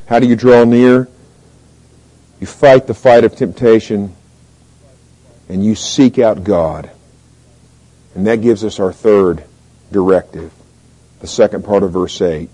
How 0.08 0.20
do 0.20 0.28
you 0.28 0.36
draw 0.36 0.64
near? 0.64 1.08
You 2.40 2.48
fight 2.48 2.88
the 2.88 2.94
fight 2.94 3.24
of 3.24 3.36
temptation 3.36 4.16
and 5.50 5.66
you 5.66 5.76
seek 5.76 6.20
out 6.20 6.44
God. 6.44 6.92
And 8.14 8.28
that 8.28 8.42
gives 8.42 8.64
us 8.64 8.80
our 8.80 8.94
third 8.94 9.44
directive. 9.92 10.52
The 11.20 11.28
second 11.28 11.66
part 11.66 11.84
of 11.84 11.92
verse 11.92 12.22
8. 12.22 12.50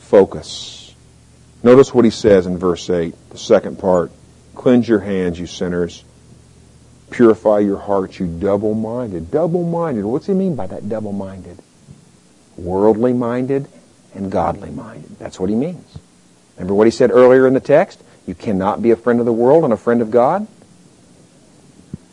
Focus. 0.00 0.94
Notice 1.62 1.92
what 1.92 2.04
he 2.04 2.10
says 2.10 2.46
in 2.46 2.56
verse 2.58 2.88
8, 2.88 3.14
the 3.30 3.38
second 3.38 3.78
part. 3.78 4.12
Cleanse 4.54 4.88
your 4.88 5.00
hands, 5.00 5.38
you 5.38 5.46
sinners. 5.46 6.04
Purify 7.10 7.60
your 7.60 7.78
hearts, 7.78 8.20
you 8.20 8.26
double-minded. 8.26 9.30
Double-minded. 9.30 10.04
What's 10.04 10.26
he 10.26 10.34
mean 10.34 10.54
by 10.54 10.66
that 10.66 10.88
double-minded? 10.88 11.58
Worldly 12.56 13.12
minded 13.12 13.68
and 14.14 14.30
godly 14.30 14.70
minded. 14.70 15.18
That's 15.18 15.40
what 15.40 15.50
he 15.50 15.56
means. 15.56 15.98
Remember 16.58 16.74
what 16.74 16.86
he 16.86 16.90
said 16.90 17.10
earlier 17.12 17.46
in 17.46 17.54
the 17.54 17.60
text? 17.60 18.02
You 18.26 18.34
cannot 18.34 18.82
be 18.82 18.90
a 18.90 18.96
friend 18.96 19.20
of 19.20 19.26
the 19.26 19.32
world 19.32 19.64
and 19.64 19.72
a 19.72 19.76
friend 19.76 20.02
of 20.02 20.10
God. 20.10 20.46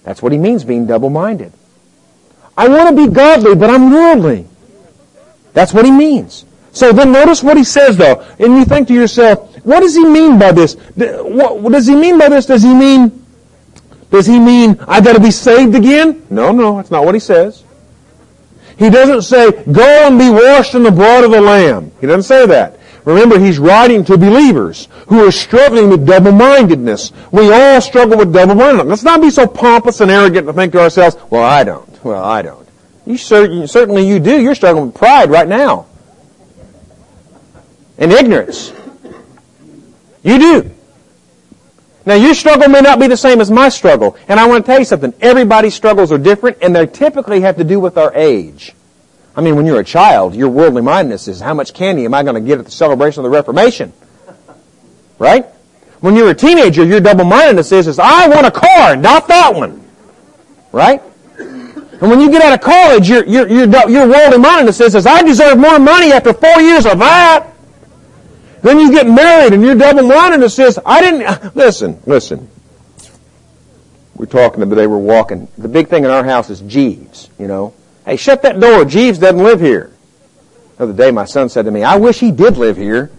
That's 0.04 0.22
what 0.22 0.32
he 0.32 0.38
means 0.38 0.64
being 0.64 0.86
double-minded. 0.86 1.52
I 2.56 2.70
want 2.70 2.96
to 2.96 3.08
be 3.08 3.12
godly, 3.12 3.56
but 3.56 3.70
I'm 3.70 3.92
worldly. 3.92 4.48
That's 5.54 5.74
what 5.74 5.84
he 5.84 5.92
means. 5.92 6.46
So 6.72 6.92
then 6.92 7.12
notice 7.12 7.42
what 7.42 7.58
he 7.58 7.64
says 7.64 7.98
though. 7.98 8.22
And 8.38 8.58
you 8.58 8.66
think 8.66 8.88
to 8.90 8.94
yourself, 8.94 9.66
what 9.66 9.80
does 9.80 9.96
he 9.96 10.06
mean 10.06 10.38
by 10.38 10.52
this? 10.52 10.76
What 10.96 11.72
does 11.72 11.88
he 11.88 11.96
mean 11.96 12.20
by 12.20 12.30
this? 12.30 12.46
Does 12.46 12.62
he 12.62 12.74
mean, 12.74 13.26
does 14.12 14.28
he 14.28 14.40
mean 14.40 14.80
I 14.88 15.02
gotta 15.02 15.20
be 15.20 15.32
saved 15.32 15.74
again? 15.74 16.26
No, 16.30 16.52
no, 16.52 16.78
that's 16.78 16.92
not 16.92 17.04
what 17.04 17.16
he 17.16 17.20
says. 17.20 17.64
He 18.78 18.90
doesn't 18.90 19.22
say, 19.24 19.52
go 19.72 20.08
and 20.08 20.20
be 20.20 20.30
washed 20.30 20.76
in 20.76 20.84
the 20.84 20.92
blood 20.92 21.24
of 21.24 21.32
the 21.32 21.42
Lamb. 21.42 21.92
He 22.00 22.08
doesn't 22.08 22.24
say 22.24 22.46
that. 22.46 22.78
Remember, 23.06 23.40
he's 23.40 23.60
writing 23.60 24.04
to 24.06 24.18
believers 24.18 24.88
who 25.08 25.26
are 25.26 25.32
struggling 25.32 25.90
with 25.90 26.06
double-mindedness. 26.06 27.12
We 27.32 27.54
all 27.54 27.80
struggle 27.80 28.18
with 28.18 28.34
double-mindedness. 28.34 28.90
Let's 28.90 29.04
not 29.04 29.22
be 29.22 29.30
so 29.30 29.46
pompous 29.46 30.02
and 30.02 30.10
arrogant 30.10 30.48
to 30.48 30.54
think 30.54 30.74
to 30.74 30.82
ourselves, 30.82 31.16
well, 31.30 31.44
I 31.44 31.64
don't. 31.64 32.04
Well, 32.04 32.24
I 32.24 32.42
don't. 32.42 32.68
You 33.06 33.18
certainly 33.18 34.08
you 34.08 34.20
do. 34.20 34.42
You're 34.42 34.56
struggling 34.56 34.88
with 34.88 34.96
pride 34.96 35.30
right 35.30 35.48
now. 35.48 35.86
And 38.00 38.12
ignorance. 38.12 38.74
You 40.24 40.40
do. 40.40 40.72
Now 42.08 42.16
your 42.16 42.34
struggle 42.34 42.68
may 42.68 42.82
not 42.82 43.00
be 43.00 43.08
the 43.08 43.18
same 43.18 43.40
as 43.40 43.52
my 43.52 43.70
struggle. 43.70 44.18
And 44.28 44.40
I 44.40 44.48
want 44.48 44.66
to 44.66 44.72
tell 44.72 44.80
you 44.80 44.86
something. 44.86 45.14
Everybody's 45.22 45.76
struggles 45.76 46.12
are 46.12 46.18
different 46.18 46.58
and 46.62 46.76
they 46.76 46.88
typically 46.88 47.42
have 47.42 47.58
to 47.58 47.64
do 47.64 47.80
with 47.80 47.98
our 47.98 48.12
age. 48.16 48.74
I 49.36 49.42
mean, 49.42 49.56
when 49.56 49.66
you're 49.66 49.80
a 49.80 49.86
child, 49.86 50.34
your 50.34 50.50
worldly 50.50 50.82
mindedness 50.82 51.28
is 51.28 51.42
how 51.42 51.54
much 51.54 51.74
candy 51.74 52.06
am 52.06 52.14
I 52.14 52.24
going 52.24 52.36
to 52.36 52.42
get 52.42 52.60
at 52.60 52.66
the 52.66 52.72
celebration 52.72 53.20
of 53.20 53.24
the 53.24 53.30
Reformation? 53.30 53.92
Right? 55.20 55.46
When 56.00 56.16
you're 56.16 56.30
a 56.30 56.36
teenager, 56.36 56.86
your 56.86 57.02
double-mindedness 57.02 57.72
is, 57.72 57.88
is 57.88 58.00
I 58.00 58.28
want 58.28 58.46
a 58.46 58.52
car, 58.52 58.96
not 58.96 59.28
that 59.28 59.54
one. 59.54 59.86
Right? 60.72 61.02
And 61.38 62.12
when 62.12 62.20
you 62.20 62.30
get 62.30 62.42
out 62.42 62.54
of 62.54 62.62
college, 62.62 63.10
your, 63.10 63.26
your, 63.26 63.48
your, 63.48 63.90
your 63.90 64.08
worldly 64.08 64.38
mindedness 64.38 64.80
is, 64.82 64.96
is 64.96 65.06
I 65.06 65.22
deserve 65.24 65.58
more 65.58 65.80
money 65.80 66.12
after 66.12 66.34
four 66.34 66.62
years 66.62 66.86
of 66.86 67.00
that. 67.00 67.48
Then 68.62 68.80
you 68.80 68.92
get 68.92 69.08
married 69.08 69.54
and 69.54 69.64
your 69.64 69.76
double-mindedness 69.76 70.54
says, 70.54 70.80
I 70.86 71.02
didn't, 71.02 71.56
listen, 71.56 72.00
listen. 72.06 72.50
We're 74.16 74.28
talking 74.28 74.68
the 74.68 74.76
day, 74.76 74.88
we're 74.88 74.98
walking. 74.98 75.48
The 75.58 75.68
big 75.68 75.88
thing 75.88 76.06
in 76.06 76.10
our 76.10 76.24
house 76.24 76.50
is 76.50 76.62
Jeeves, 76.62 77.30
you 77.38 77.48
know. 77.48 77.74
Hey, 78.06 78.18
shut 78.18 78.44
that 78.44 78.60
door. 78.60 78.86
Jeeves 78.86 79.18
doesn't 79.20 79.44
live 79.44 79.60
here. 79.60 79.92
The 80.78 80.84
other 80.84 80.94
day, 80.94 81.12
my 81.12 81.26
son 81.26 81.50
said 81.50 81.66
to 81.66 81.72
me, 81.72 81.84
I 81.84 81.96
wish 81.96 82.20
he 82.20 82.32
did 82.32 82.58
live 82.58 82.78
here. 82.78 83.12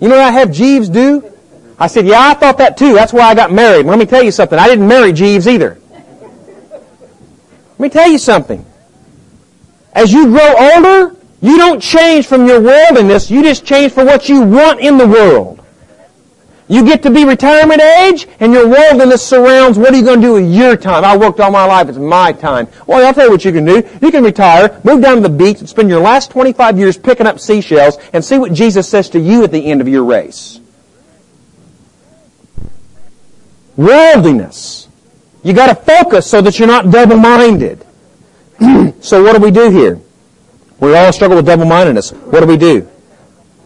You 0.00 0.08
know 0.08 0.16
what 0.16 0.24
I 0.24 0.32
have 0.32 0.50
Jeeves 0.50 0.88
do? 0.88 1.30
I 1.78 1.86
said, 1.86 2.06
yeah, 2.06 2.20
I 2.20 2.34
thought 2.34 2.58
that 2.58 2.76
too. 2.76 2.94
That's 2.94 3.12
why 3.12 3.22
I 3.22 3.34
got 3.34 3.52
married. 3.52 3.86
Let 3.86 3.98
me 3.98 4.06
tell 4.06 4.22
you 4.22 4.30
something. 4.30 4.58
I 4.58 4.66
didn't 4.66 4.86
marry 4.86 5.12
Jeeves 5.12 5.48
either. 5.48 5.78
Let 5.90 7.80
me 7.80 7.88
tell 7.88 8.08
you 8.08 8.18
something. 8.18 8.64
As 9.92 10.12
you 10.12 10.26
grow 10.26 10.54
older, 10.56 11.16
you 11.40 11.56
don't 11.56 11.80
change 11.80 12.26
from 12.26 12.46
your 12.46 12.60
worldliness. 12.60 13.30
You 13.30 13.42
just 13.42 13.64
change 13.64 13.92
for 13.92 14.04
what 14.04 14.28
you 14.28 14.42
want 14.42 14.80
in 14.80 14.98
the 14.98 15.06
world. 15.06 15.63
You 16.66 16.82
get 16.84 17.02
to 17.02 17.10
be 17.10 17.26
retirement 17.26 17.82
age, 17.82 18.26
and 18.40 18.52
your 18.52 18.66
worldliness 18.66 19.22
surrounds 19.22 19.78
what 19.78 19.92
are 19.92 19.96
you 19.96 20.04
going 20.04 20.22
to 20.22 20.26
do 20.26 20.32
with 20.34 20.50
your 20.50 20.76
time? 20.76 21.04
I 21.04 21.14
worked 21.14 21.38
all 21.38 21.50
my 21.50 21.66
life. 21.66 21.90
It's 21.90 21.98
my 21.98 22.32
time. 22.32 22.68
Well, 22.86 23.06
I'll 23.06 23.12
tell 23.12 23.26
you 23.26 23.30
what 23.30 23.44
you 23.44 23.52
can 23.52 23.66
do. 23.66 23.86
You 24.00 24.10
can 24.10 24.24
retire, 24.24 24.80
move 24.82 25.02
down 25.02 25.16
to 25.16 25.22
the 25.22 25.28
beach, 25.28 25.58
and 25.58 25.68
spend 25.68 25.90
your 25.90 26.00
last 26.00 26.30
25 26.30 26.78
years 26.78 26.96
picking 26.96 27.26
up 27.26 27.38
seashells 27.38 27.98
and 28.14 28.24
see 28.24 28.38
what 28.38 28.54
Jesus 28.54 28.88
says 28.88 29.10
to 29.10 29.20
you 29.20 29.44
at 29.44 29.52
the 29.52 29.66
end 29.66 29.82
of 29.82 29.88
your 29.88 30.04
race. 30.04 30.58
Worldliness. 33.76 34.88
You 35.42 35.52
got 35.52 35.66
to 35.66 35.74
focus 35.74 36.30
so 36.30 36.40
that 36.40 36.58
you're 36.58 36.68
not 36.68 36.90
double-minded. 36.90 37.84
so 39.00 39.22
what 39.22 39.36
do 39.36 39.42
we 39.42 39.50
do 39.50 39.70
here? 39.70 40.00
We 40.80 40.96
all 40.96 41.12
struggle 41.12 41.36
with 41.36 41.44
double-mindedness. 41.44 42.12
What 42.12 42.40
do 42.40 42.46
we 42.46 42.56
do? 42.56 42.88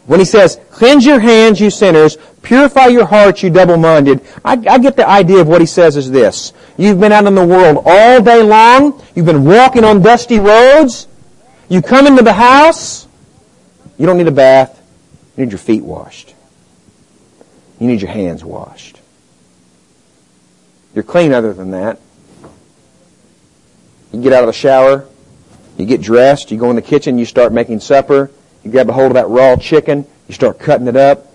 When 0.06 0.18
he 0.18 0.24
says, 0.24 0.58
cleanse 0.70 1.04
your 1.04 1.20
hands, 1.20 1.60
you 1.60 1.70
sinners, 1.70 2.16
purify 2.48 2.86
your 2.86 3.04
hearts, 3.04 3.42
you 3.42 3.50
double-minded, 3.50 4.22
I, 4.42 4.52
I, 4.52 4.78
get 4.78 4.96
the 4.96 5.06
idea 5.06 5.38
of 5.38 5.48
what 5.48 5.60
he 5.60 5.66
says 5.66 5.98
is 5.98 6.10
this. 6.10 6.54
You've 6.78 6.98
been 6.98 7.12
out 7.12 7.26
in 7.26 7.34
the 7.34 7.46
world 7.46 7.82
all 7.84 8.22
day 8.22 8.42
long. 8.42 9.02
You've 9.14 9.26
been 9.26 9.44
walking 9.44 9.84
on 9.84 10.00
dusty 10.00 10.38
roads. 10.38 11.06
You 11.68 11.82
come 11.82 12.06
into 12.06 12.22
the 12.22 12.32
house. 12.32 13.06
You 13.98 14.06
don't 14.06 14.16
need 14.16 14.28
a 14.28 14.32
bath. 14.32 14.82
You 15.36 15.44
need 15.44 15.52
your 15.52 15.58
feet 15.58 15.84
washed. 15.84 16.34
You 17.78 17.86
need 17.86 18.00
your 18.00 18.10
hands 18.10 18.42
washed. 18.42 18.98
You're 20.94 21.04
clean 21.04 21.32
other 21.32 21.52
than 21.52 21.72
that. 21.72 22.00
You 24.10 24.22
get 24.22 24.32
out 24.32 24.42
of 24.42 24.46
the 24.46 24.54
shower. 24.54 25.06
You 25.76 25.84
get 25.84 26.00
dressed. 26.00 26.50
You 26.50 26.58
go 26.58 26.70
in 26.70 26.76
the 26.76 26.82
kitchen. 26.82 27.18
You 27.18 27.26
start 27.26 27.52
making 27.52 27.80
supper. 27.80 28.30
You 28.64 28.70
grab 28.70 28.88
a 28.88 28.92
hold 28.92 29.08
of 29.08 29.14
that 29.14 29.28
raw 29.28 29.56
chicken, 29.56 30.06
you 30.26 30.34
start 30.34 30.58
cutting 30.58 30.88
it 30.88 30.96
up. 30.96 31.26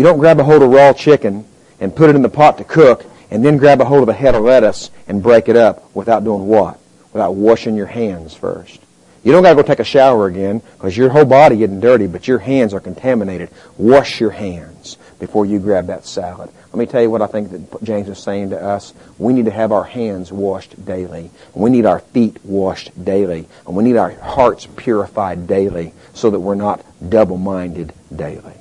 You 0.00 0.06
don't 0.06 0.18
grab 0.18 0.40
a 0.40 0.44
hold 0.44 0.62
of 0.62 0.70
raw 0.70 0.94
chicken 0.94 1.44
and 1.78 1.94
put 1.94 2.08
it 2.08 2.16
in 2.16 2.22
the 2.22 2.30
pot 2.30 2.56
to 2.56 2.64
cook 2.64 3.04
and 3.30 3.44
then 3.44 3.58
grab 3.58 3.82
a 3.82 3.84
hold 3.84 4.02
of 4.02 4.08
a 4.08 4.14
head 4.14 4.34
of 4.34 4.42
lettuce 4.42 4.90
and 5.06 5.22
break 5.22 5.46
it 5.46 5.56
up 5.56 5.94
without 5.94 6.24
doing 6.24 6.46
what? 6.46 6.80
Without 7.12 7.34
washing 7.34 7.76
your 7.76 7.84
hands 7.84 8.32
first. 8.32 8.80
You 9.22 9.32
don't 9.32 9.42
got 9.42 9.50
to 9.50 9.56
go 9.56 9.62
take 9.62 9.78
a 9.78 9.84
shower 9.84 10.26
again 10.26 10.62
because 10.78 10.96
your 10.96 11.10
whole 11.10 11.26
body 11.26 11.58
getting 11.58 11.80
dirty, 11.80 12.06
but 12.06 12.26
your 12.26 12.38
hands 12.38 12.72
are 12.72 12.80
contaminated. 12.80 13.50
Wash 13.76 14.22
your 14.22 14.30
hands 14.30 14.96
before 15.18 15.44
you 15.44 15.58
grab 15.58 15.88
that 15.88 16.06
salad. 16.06 16.48
Let 16.72 16.78
me 16.78 16.86
tell 16.86 17.02
you 17.02 17.10
what 17.10 17.20
I 17.20 17.26
think 17.26 17.50
that 17.50 17.84
James 17.84 18.08
is 18.08 18.18
saying 18.18 18.50
to 18.50 18.58
us. 18.58 18.94
We 19.18 19.34
need 19.34 19.44
to 19.44 19.50
have 19.50 19.70
our 19.70 19.84
hands 19.84 20.32
washed 20.32 20.82
daily. 20.82 21.30
We 21.52 21.68
need 21.68 21.84
our 21.84 21.98
feet 21.98 22.42
washed 22.42 23.04
daily. 23.04 23.46
And 23.66 23.76
we 23.76 23.84
need 23.84 23.96
our 23.96 24.12
hearts 24.12 24.66
purified 24.76 25.46
daily 25.46 25.92
so 26.14 26.30
that 26.30 26.40
we're 26.40 26.54
not 26.54 26.82
double-minded 27.06 27.92
daily. 28.16 28.59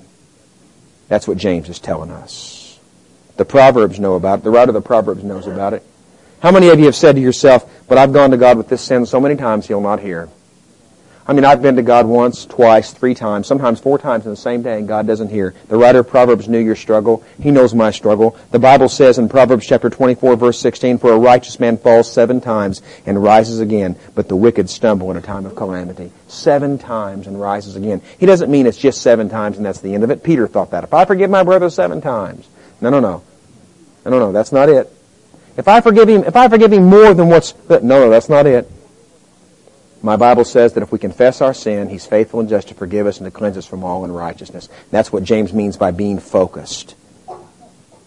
That's 1.10 1.28
what 1.28 1.38
James 1.38 1.68
is 1.68 1.80
telling 1.80 2.12
us. 2.12 2.80
The 3.36 3.46
Proverbs 3.46 4.00
know 4.00 4.16
about 4.16 4.40
it. 4.40 4.44
The 4.44 4.52
writer 4.52 4.70
of 4.70 4.76
the 4.76 4.82
Proverbs 4.82 5.24
knows 5.24 5.48
about 5.48 5.74
it. 5.74 5.84
How 6.40 6.52
many 6.52 6.70
of 6.70 6.80
you 6.80 6.86
have 6.86 6.96
said 6.96 7.16
to 7.16 7.22
yourself, 7.22 7.70
but 7.88 7.98
I've 7.98 8.14
gone 8.14 8.32
to 8.32 8.38
God 8.38 8.58
with 8.58 8.70
this 8.70 8.82
sin 8.82 9.06
so 9.06 9.20
many 9.20 9.36
times 9.36 9.68
he'll 9.68 9.82
not 9.82 10.00
hear? 10.00 10.30
I 11.30 11.34
mean, 11.34 11.46
I've 11.46 11.62
been 11.62 11.76
to 11.76 11.84
God 11.84 12.08
once, 12.08 12.44
twice, 12.44 12.92
three 12.92 13.14
times, 13.14 13.46
sometimes 13.46 13.80
four 13.80 14.00
times 14.00 14.26
in 14.26 14.32
the 14.32 14.36
same 14.36 14.64
day, 14.64 14.80
and 14.80 14.88
God 14.88 15.06
doesn't 15.06 15.30
hear. 15.30 15.54
The 15.68 15.78
writer 15.78 16.00
of 16.00 16.08
Proverbs 16.08 16.50
knew 16.50 16.58
your 16.58 16.76
struggle. 16.76 17.24
He 17.40 17.52
knows 17.52 17.76
my 17.76 17.92
struggle. 17.92 18.36
The 18.50 18.58
Bible 18.58 18.90
says 18.90 19.20
in 19.20 19.30
Proverbs 19.30 19.68
chapter 19.68 19.92
24, 19.92 20.38
verse 20.38 20.58
16, 20.58 20.98
For 20.98 21.14
a 21.14 21.20
righteous 21.20 21.60
man 21.60 21.78
falls 21.78 22.12
seven 22.12 22.42
times 22.42 22.82
and 23.06 23.22
rises 23.22 23.60
again, 23.60 23.96
but 24.16 24.28
the 24.28 24.36
wicked 24.36 24.72
stumble 24.72 25.12
in 25.12 25.18
a 25.18 25.22
time 25.22 25.46
of 25.46 25.56
calamity. 25.56 26.12
Seven 26.28 26.80
times 26.80 27.28
and 27.28 27.40
rises 27.40 27.76
again. 27.76 28.02
He 28.18 28.26
doesn't 28.26 28.50
mean 28.50 28.66
it's 28.66 28.76
just 28.76 29.04
seven 29.04 29.30
times 29.30 29.58
and 29.58 29.66
that's 29.68 29.82
the 29.82 29.94
end 29.94 30.04
of 30.04 30.10
it. 30.10 30.24
Peter 30.24 30.48
thought 30.48 30.72
that. 30.72 30.84
If 30.84 30.96
I 30.96 31.06
forgive 31.06 31.30
my 31.30 31.44
brother 31.44 31.70
seven 31.70 32.02
times. 32.02 32.48
No, 32.82 32.90
no, 32.90 33.00
no. 33.00 33.22
No, 34.04 34.10
no, 34.10 34.18
no. 34.18 34.32
That's 34.32 34.52
not 34.52 34.68
it. 34.68 34.92
If 35.58 35.68
I 35.68 35.82
forgive 35.82 36.10
him, 36.10 36.24
if 36.24 36.36
I 36.36 36.48
forgive 36.48 36.74
him 36.74 36.86
more 36.86 37.14
than 37.14 37.30
what's, 37.30 37.54
no, 37.70 37.78
no, 37.82 38.10
that's 38.10 38.30
not 38.30 38.48
it. 38.48 38.68
My 40.02 40.16
Bible 40.16 40.46
says 40.46 40.74
that 40.74 40.84
if 40.84 40.92
we 40.92 41.00
confess 41.00 41.42
our 41.42 41.54
sin, 41.54 41.90
He's 41.90 42.06
faithful 42.06 42.40
and 42.40 42.48
just 42.48 42.70
to 42.70 42.74
forgive 42.74 43.06
us 43.06 43.18
and 43.18 43.26
to 43.26 43.32
cleanse 43.32 43.58
us 43.58 43.66
from 43.66 43.84
all 43.84 44.06
unrighteousness. 44.06 44.70
That's 44.92 45.12
what 45.12 45.24
James 45.24 45.54
means 45.54 45.78
by 45.78 45.92
being 45.92 46.20
focused. 46.20 46.96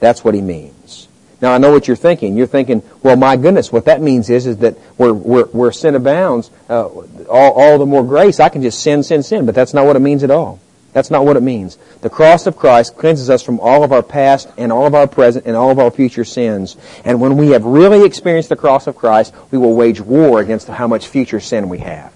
That's 0.03 0.25
what 0.25 0.35
he 0.35 0.41
means. 0.41 1.07
Now 1.41 1.53
I 1.53 1.59
know 1.59 1.71
what 1.71 1.87
you're 1.87 1.97
thinking. 1.97 2.37
You're 2.37 2.49
thinking, 2.49 2.83
well, 3.03 3.17
my 3.17 3.37
goodness, 3.37 3.71
what 3.71 3.85
that 3.85 4.01
means 4.01 4.31
is, 4.31 4.47
is 4.47 4.59
that 4.59 4.77
where, 4.97 5.13
where, 5.13 5.45
where 5.45 5.73
sin 5.73 5.95
abounds, 5.95 6.51
uh, 6.69 6.89
all, 7.29 7.53
all 7.53 7.79
the 7.79 7.87
more 7.87 8.03
grace, 8.03 8.41
I 8.41 8.49
can 8.49 8.63
just 8.63 8.81
sin, 8.81 9.03
sin, 9.03 9.23
sin. 9.23 9.47
But 9.47 9.55
that's 9.55 9.75
not 9.75 9.87
what 9.87 9.97
it 9.97 10.01
means 10.01 10.25
at 10.25 10.31
all. 10.31 10.61
That's 10.93 11.11
not 11.11 11.25
what 11.25 11.37
it 11.37 11.43
means. 11.43 11.79
The 12.03 12.11
cross 12.11 12.47
of 12.47 12.57
Christ 12.57 12.97
cleanses 12.97 13.31
us 13.31 13.43
from 13.43 13.61
all 13.61 13.83
of 13.83 13.93
our 13.93 14.03
past 14.03 14.49
and 14.59 14.71
all 14.71 14.87
of 14.87 14.95
our 14.95 15.07
present 15.07 15.47
and 15.47 15.57
all 15.57 15.71
of 15.71 15.79
our 15.79 15.91
future 15.91 16.25
sins. 16.25 16.77
And 17.05 17.21
when 17.21 17.37
we 17.37 17.49
have 17.49 17.65
really 17.65 18.05
experienced 18.05 18.51
the 18.51 18.57
cross 18.57 18.87
of 18.87 18.97
Christ, 18.97 19.35
we 19.51 19.59
will 19.59 19.75
wage 19.75 20.01
war 20.01 20.41
against 20.41 20.69
how 20.69 20.87
much 20.87 21.09
future 21.09 21.41
sin 21.41 21.69
we 21.71 21.79
have. 21.79 22.13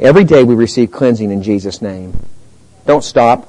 Every 0.00 0.24
day 0.24 0.42
we 0.42 0.56
receive 0.56 0.90
cleansing 0.90 1.30
in 1.30 1.42
Jesus' 1.42 1.80
name. 1.80 2.18
Don't 2.84 3.04
stop. 3.04 3.48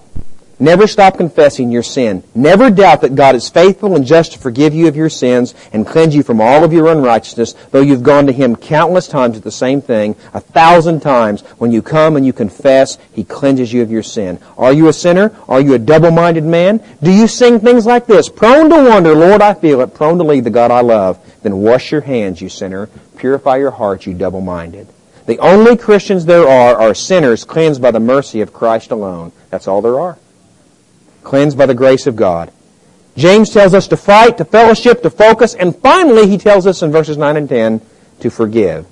Never 0.58 0.88
stop 0.88 1.18
confessing 1.18 1.70
your 1.70 1.84
sin. 1.84 2.24
Never 2.34 2.70
doubt 2.70 3.02
that 3.02 3.16
God 3.16 3.36
is 3.36 3.50
faithful 3.50 3.94
and 3.94 4.06
just 4.06 4.32
to 4.32 4.40
forgive 4.40 4.74
you 4.74 4.88
of 4.88 4.96
your 4.96 5.10
sins 5.10 5.54
and 5.74 5.86
cleanse 5.86 6.16
you 6.16 6.24
from 6.24 6.40
all 6.40 6.64
of 6.64 6.72
your 6.72 6.88
unrighteousness, 6.88 7.54
though 7.72 7.82
you've 7.82 8.04
gone 8.04 8.26
to 8.28 8.32
Him 8.32 8.56
countless 8.56 9.10
times 9.10 9.36
at 9.36 9.44
the 9.44 9.52
same 9.52 9.82
thing, 9.82 10.16
a 10.34 10.40
thousand 10.40 11.02
times. 11.02 11.42
When 11.58 11.74
you 11.74 11.82
come 11.82 12.16
and 12.16 12.26
you 12.26 12.32
confess, 12.32 12.98
He 13.12 13.26
cleanses 13.26 13.74
you 13.74 13.82
of 13.82 13.92
your 13.92 14.02
sin. 14.02 14.40
Are 14.58 14.72
you 14.72 14.88
a 14.88 14.94
sinner? 14.94 15.38
Are 15.50 15.60
you 15.60 15.74
a 15.74 15.80
double-minded 15.80 16.46
man? 16.46 16.82
Do 17.04 17.12
you 17.12 17.28
sing 17.28 17.60
things 17.60 17.86
like 17.86 18.06
this? 18.06 18.30
Prone 18.30 18.70
to 18.70 18.78
wonder, 18.78 19.14
Lord, 19.14 19.42
I 19.42 19.56
feel 19.56 19.82
it. 19.82 19.94
Prone 19.94 20.18
to 20.20 20.24
leave 20.24 20.46
the 20.46 20.50
God 20.50 20.72
I 20.72 20.80
love. 20.80 21.20
Then 21.44 21.58
wash 21.58 21.92
your 21.92 22.02
hands, 22.02 22.40
you 22.40 22.48
sinner. 22.48 22.88
Purify 23.18 23.58
your 23.58 23.72
heart, 23.72 24.06
you 24.06 24.14
double-minded. 24.14 24.88
The 25.26 25.40
only 25.40 25.76
Christians 25.76 26.26
there 26.26 26.48
are 26.48 26.78
are 26.78 26.94
sinners 26.94 27.44
cleansed 27.44 27.82
by 27.82 27.92
the 27.92 28.00
mercy 28.00 28.40
of 28.40 28.54
Christ 28.54 28.92
alone. 28.92 29.34
That's 29.50 29.68
all 29.68 29.82
there 29.82 30.00
are 30.00 30.18
cleansed 31.26 31.58
by 31.58 31.66
the 31.66 31.74
grace 31.74 32.08
of 32.08 32.16
God. 32.16 32.52
James 33.18 33.50
tells 33.50 33.74
us 33.74 33.88
to 33.90 33.98
fight, 33.98 34.38
to 34.38 34.46
fellowship, 34.46 35.02
to 35.02 35.10
focus, 35.10 35.54
and 35.54 35.76
finally 35.76 36.28
he 36.28 36.38
tells 36.38 36.68
us 36.68 36.82
in 36.82 36.92
verses 36.92 37.18
9 37.18 37.38
and 37.38 37.50
10 37.50 37.82
to 38.20 38.30
forgive. 38.30 38.86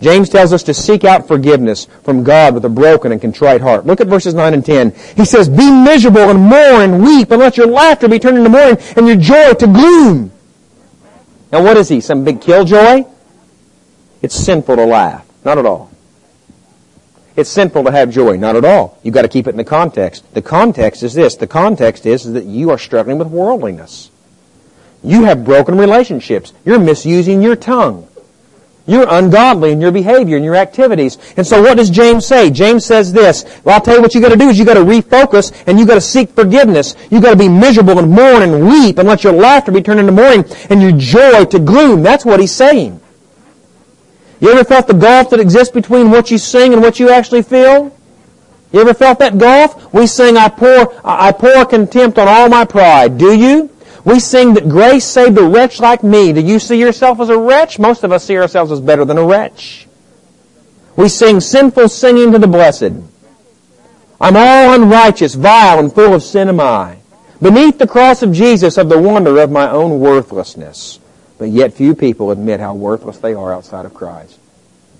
James 0.00 0.28
tells 0.28 0.52
us 0.52 0.64
to 0.64 0.74
seek 0.74 1.04
out 1.04 1.28
forgiveness 1.28 1.86
from 2.02 2.24
God 2.24 2.54
with 2.54 2.64
a 2.64 2.68
broken 2.68 3.12
and 3.12 3.20
contrite 3.20 3.60
heart. 3.60 3.86
Look 3.86 4.00
at 4.00 4.08
verses 4.08 4.34
9 4.34 4.52
and 4.52 4.66
10. 4.66 4.92
He 5.16 5.24
says, 5.24 5.48
Be 5.48 5.70
miserable 5.70 6.28
and 6.28 6.40
mourn 6.40 6.82
and 6.82 7.04
weep, 7.04 7.30
and 7.30 7.38
let 7.38 7.56
your 7.56 7.68
laughter 7.68 8.08
be 8.08 8.18
turned 8.18 8.38
into 8.38 8.50
mourning 8.50 8.78
and 8.96 9.06
your 9.06 9.16
joy 9.16 9.52
to 9.54 9.66
gloom. 9.66 10.32
Now 11.52 11.62
what 11.62 11.76
is 11.76 11.88
he? 11.88 12.00
Some 12.00 12.24
big 12.24 12.40
killjoy? 12.40 13.04
It's 14.22 14.34
sinful 14.34 14.76
to 14.76 14.84
laugh. 14.84 15.24
Not 15.44 15.58
at 15.58 15.66
all. 15.66 15.91
It's 17.36 17.50
sinful 17.50 17.84
to 17.84 17.90
have 17.90 18.10
joy. 18.10 18.36
Not 18.36 18.56
at 18.56 18.64
all. 18.64 18.98
You've 19.02 19.14
got 19.14 19.22
to 19.22 19.28
keep 19.28 19.46
it 19.46 19.50
in 19.50 19.56
the 19.56 19.64
context. 19.64 20.24
The 20.34 20.42
context 20.42 21.02
is 21.02 21.14
this. 21.14 21.36
The 21.36 21.46
context 21.46 22.06
is, 22.06 22.30
that 22.32 22.44
you 22.44 22.70
are 22.70 22.78
struggling 22.78 23.18
with 23.18 23.28
worldliness. 23.28 24.10
You 25.02 25.24
have 25.24 25.44
broken 25.44 25.78
relationships. 25.78 26.52
You're 26.64 26.78
misusing 26.78 27.42
your 27.42 27.56
tongue. 27.56 28.08
You're 28.84 29.06
ungodly 29.08 29.70
in 29.70 29.80
your 29.80 29.92
behavior 29.92 30.36
and 30.36 30.44
your 30.44 30.56
activities. 30.56 31.16
And 31.36 31.46
so 31.46 31.62
what 31.62 31.76
does 31.76 31.88
James 31.88 32.26
say? 32.26 32.50
James 32.50 32.84
says 32.84 33.12
this. 33.12 33.44
Well, 33.64 33.76
I'll 33.76 33.80
tell 33.80 33.94
you 33.94 34.02
what 34.02 34.14
you 34.14 34.20
got 34.20 34.30
to 34.30 34.36
do 34.36 34.48
is 34.48 34.58
you 34.58 34.64
got 34.64 34.74
to 34.74 34.80
refocus 34.80 35.52
and 35.66 35.78
you 35.78 35.86
got 35.86 35.94
to 35.94 36.00
seek 36.00 36.30
forgiveness. 36.30 36.96
You 37.10 37.20
got 37.20 37.30
to 37.30 37.36
be 37.36 37.48
miserable 37.48 37.98
and 38.00 38.10
mourn 38.10 38.42
and 38.42 38.66
weep 38.66 38.98
and 38.98 39.06
let 39.06 39.22
your 39.22 39.34
laughter 39.34 39.70
be 39.70 39.82
turned 39.82 40.00
into 40.00 40.12
mourning 40.12 40.44
and 40.68 40.82
your 40.82 40.92
joy 40.92 41.44
to 41.46 41.60
gloom. 41.60 42.02
That's 42.02 42.24
what 42.24 42.40
he's 42.40 42.52
saying. 42.52 43.00
You 44.42 44.50
ever 44.50 44.64
felt 44.64 44.88
the 44.88 44.94
gulf 44.94 45.30
that 45.30 45.38
exists 45.38 45.72
between 45.72 46.10
what 46.10 46.32
you 46.32 46.36
sing 46.36 46.72
and 46.72 46.82
what 46.82 46.98
you 46.98 47.10
actually 47.10 47.42
feel? 47.42 47.96
You 48.72 48.80
ever 48.80 48.92
felt 48.92 49.20
that 49.20 49.38
gulf? 49.38 49.94
We 49.94 50.08
sing, 50.08 50.36
I 50.36 50.48
pour, 50.48 50.92
I 51.04 51.30
pour 51.30 51.64
contempt 51.64 52.18
on 52.18 52.26
all 52.26 52.48
my 52.48 52.64
pride. 52.64 53.18
Do 53.18 53.32
you? 53.32 53.70
We 54.04 54.18
sing 54.18 54.54
that 54.54 54.68
grace 54.68 55.04
saved 55.04 55.38
a 55.38 55.44
wretch 55.44 55.78
like 55.78 56.02
me. 56.02 56.32
Do 56.32 56.40
you 56.40 56.58
see 56.58 56.80
yourself 56.80 57.20
as 57.20 57.28
a 57.28 57.38
wretch? 57.38 57.78
Most 57.78 58.02
of 58.02 58.10
us 58.10 58.24
see 58.24 58.36
ourselves 58.36 58.72
as 58.72 58.80
better 58.80 59.04
than 59.04 59.16
a 59.16 59.24
wretch. 59.24 59.86
We 60.96 61.08
sing 61.08 61.38
sinful 61.38 61.88
singing 61.88 62.32
to 62.32 62.40
the 62.40 62.48
blessed. 62.48 62.94
I'm 64.20 64.36
all 64.36 64.74
unrighteous, 64.74 65.34
vile, 65.34 65.78
and 65.78 65.94
full 65.94 66.14
of 66.14 66.22
sin 66.24 66.48
am 66.48 66.58
I. 66.58 66.98
Beneath 67.40 67.78
the 67.78 67.86
cross 67.86 68.22
of 68.22 68.32
Jesus 68.32 68.76
of 68.76 68.88
the 68.88 68.98
wonder 68.98 69.38
of 69.38 69.52
my 69.52 69.70
own 69.70 70.00
worthlessness. 70.00 70.98
But 71.42 71.50
yet 71.50 71.74
few 71.74 71.96
people 71.96 72.30
admit 72.30 72.60
how 72.60 72.72
worthless 72.72 73.18
they 73.18 73.34
are 73.34 73.52
outside 73.52 73.84
of 73.84 73.92
Christ. 73.92 74.38